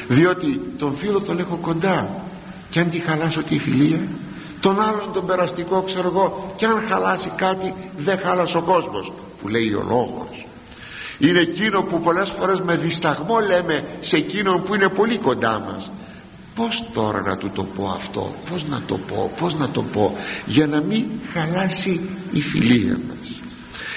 διότι 0.09 0.61
τον 0.77 0.95
φίλο 0.97 1.21
τον 1.21 1.39
έχω 1.39 1.55
κοντά. 1.61 2.09
Και 2.69 2.79
αν 2.79 2.89
τη 2.89 2.99
χαλάσω 2.99 3.43
τη 3.43 3.57
φιλία 3.57 3.99
τον 4.59 4.81
άλλον 4.81 5.13
τον 5.13 5.25
περαστικό 5.25 5.81
ξέρω 5.81 6.07
εγώ 6.07 6.53
και 6.55 6.65
αν 6.65 6.81
χαλάσει 6.89 7.31
κάτι 7.35 7.73
δεν 7.97 8.17
χάλασε 8.17 8.57
ο 8.57 8.61
κόσμος 8.61 9.11
που 9.41 9.47
λέει 9.47 9.73
ο 9.73 9.83
λόγος. 9.87 10.47
Είναι 11.19 11.39
εκείνο 11.39 11.81
που 11.81 12.01
πολλές 12.01 12.29
φορές 12.29 12.61
με 12.61 12.75
δισταγμό 12.75 13.39
λέμε 13.39 13.83
σε 13.99 14.15
εκείνον 14.15 14.63
που 14.63 14.75
είναι 14.75 14.87
πολύ 14.87 15.17
κοντά 15.17 15.59
μας. 15.59 15.89
Πως 16.55 16.83
τώρα 16.93 17.21
να 17.21 17.37
του 17.37 17.51
το 17.53 17.63
πω 17.63 17.93
αυτό 17.95 18.33
πως 18.51 18.65
να 18.67 18.81
το 18.85 18.97
πω 18.97 19.31
πως 19.39 19.55
να 19.55 19.69
το 19.69 19.81
πω 19.81 20.17
για 20.45 20.67
να 20.67 20.81
μην 20.81 21.05
χαλάσει 21.33 22.01
η 22.31 22.41
φιλία 22.41 22.99
μας. 23.07 23.41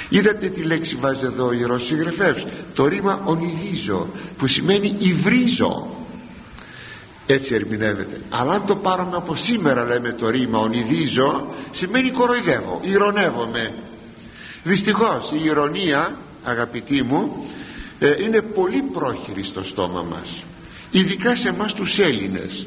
Είδατε 0.09 0.49
τι 0.49 0.63
λέξη 0.63 0.97
βάζει 1.01 1.25
εδώ 1.25 1.47
ο 1.47 1.53
Ιερός 1.53 1.87
Συγγραφεύς 1.87 2.45
το 2.75 2.87
ρήμα 2.87 3.21
ονειδίζω 3.25 4.07
που 4.39 4.47
σημαίνει 4.47 4.97
υβρίζω 4.99 6.02
έτσι 7.33 7.55
ερμηνεύεται. 7.55 8.21
Αλλά 8.31 8.53
αν 8.53 8.67
το 8.67 8.77
πάρουμε 8.77 9.17
από 9.17 9.37
σήμερα 9.37 9.85
λέμε 9.85 10.13
το 10.13 10.31
ρήμα 10.31 10.59
ονειδίζω 10.59 11.47
σημαίνει 11.73 12.11
κοροϊδεύω, 12.11 12.81
ηρωνεύομαι. 12.83 13.73
Δυστυχώς 14.63 15.33
η 15.33 15.45
ηρωνία 15.45 16.17
αγαπητοί 16.45 17.03
μου 17.03 17.47
ε, 17.99 18.23
είναι 18.23 18.41
πολύ 18.41 18.83
πρόχειρη 18.93 19.43
στο 19.43 19.65
στόμα 19.65 20.07
μας. 20.11 20.43
Ειδικά 20.91 21.37
σε 21.37 21.49
εμάς 21.49 21.75
τους 21.75 21.99
Έλληνες. 21.99 22.67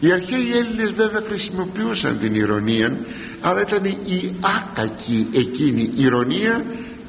Οι 0.00 0.12
αρχαίοι 0.12 0.52
Έλληνες 0.56 0.92
βέβαια 0.92 1.22
χρησιμοποιούσαν 1.26 2.18
την 2.18 2.34
ηρωνία 2.34 2.98
αλλά 3.40 3.60
ήταν 3.60 3.84
η 3.84 4.34
άκακη 4.40 5.26
εκείνη 5.32 5.92
ηρωνία 5.96 6.64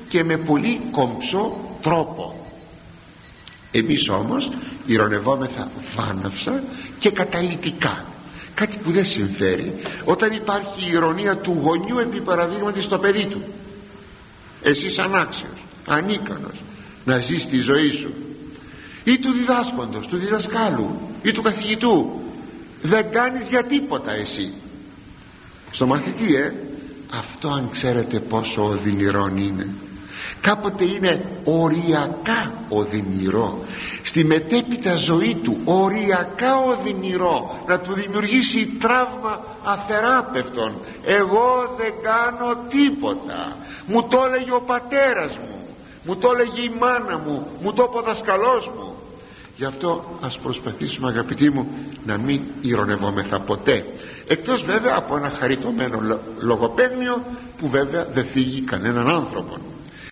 και 0.10 0.24
με 0.24 0.38
πολύ 0.38 0.82
κομψό 0.92 1.58
τρόπο 1.82 2.37
εμείς 3.80 4.10
όμως 4.10 4.52
ηρωνευόμεθα 4.86 5.72
βάναυσα 5.96 6.64
και 7.00 7.10
καταλυτικά. 7.10 8.06
Κάτι 8.54 8.78
που 8.84 8.92
δεν 8.92 9.06
συμφέρει 9.06 9.74
όταν 10.06 10.32
υπάρχει 10.32 10.90
η 10.90 10.92
ηρωνία 10.92 11.38
του 11.38 11.58
γονιού 11.62 11.98
επί 11.98 12.20
παραδείγματι 12.22 12.82
στο 12.82 12.98
παιδί 12.98 13.26
του. 13.26 13.42
Εσύ 14.62 15.02
ανάξιος 15.02 15.66
ανίκανος 15.88 16.64
να 17.06 17.20
ζεις 17.20 17.46
τη 17.46 17.58
ζωή 17.58 17.92
σου. 17.92 18.14
Ή 19.04 19.20
του 19.20 19.32
διδάσκοντος, 19.32 20.08
του 20.08 20.18
διδασκάλου 20.18 21.00
ή 21.22 21.32
του 21.32 21.42
καθηγητού. 21.42 22.22
Δεν 22.82 23.12
κάνεις 23.12 23.48
για 23.48 23.64
τίποτα 23.64 24.12
εσύ. 24.12 24.54
Στο 25.72 25.88
μαθητή 25.88 26.36
ε 26.36 26.54
αυτό 27.12 27.48
αν 27.48 27.70
ξέρετε 27.72 28.20
πόσο 28.20 28.64
οδυνηρόν 28.64 29.38
είναι 29.38 29.68
κάποτε 30.48 30.84
είναι 30.84 31.26
οριακά 31.44 32.52
οδυνηρό 32.70 33.60
στη 34.04 34.24
μετέπειτα 34.24 34.96
ζωή 34.96 35.36
του 35.36 35.58
οριακά 35.66 36.58
οδυνηρό 36.58 37.64
να 37.68 37.80
του 37.80 37.94
δημιουργήσει 37.94 38.66
τραύμα 38.66 39.44
αθεράπευτον. 39.64 40.72
Εγώ 41.06 41.76
δεν 41.78 41.94
κάνω 42.02 42.58
τίποτα. 42.70 43.56
Μου 43.86 44.04
το 44.04 44.24
έλεγε 44.28 44.52
ο 44.52 44.62
πατέρας 44.62 45.38
μου. 45.38 45.58
Μου 46.04 46.16
το 46.16 46.32
έλεγε 46.34 46.62
η 46.62 46.72
μάνα 46.80 47.18
μου. 47.26 47.48
Μου 47.62 47.74
το 47.74 47.88
είπε 47.90 47.98
ο 47.98 48.02
δασκαλός 48.02 48.72
μου. 48.78 48.96
Γι' 49.58 49.66
αυτό 49.66 50.18
ας 50.22 50.38
προσπαθήσουμε 50.38 51.08
αγαπητοί 51.08 51.50
μου 51.50 51.68
να 52.06 52.18
μην 52.18 52.42
ηρωνευόμεθα 52.62 53.40
ποτέ. 53.40 53.86
Εκτός 54.28 54.64
βέβαια 54.64 54.96
από 54.96 55.16
ένα 55.16 55.30
χαριτωμένο 55.30 56.20
λογοπαίγνιο 56.40 57.24
που 57.58 57.70
βέβαια 57.70 58.06
δεν 58.14 58.26
φύγει 58.26 58.62
κανέναν 58.62 59.10
άνθρωπον 59.10 59.60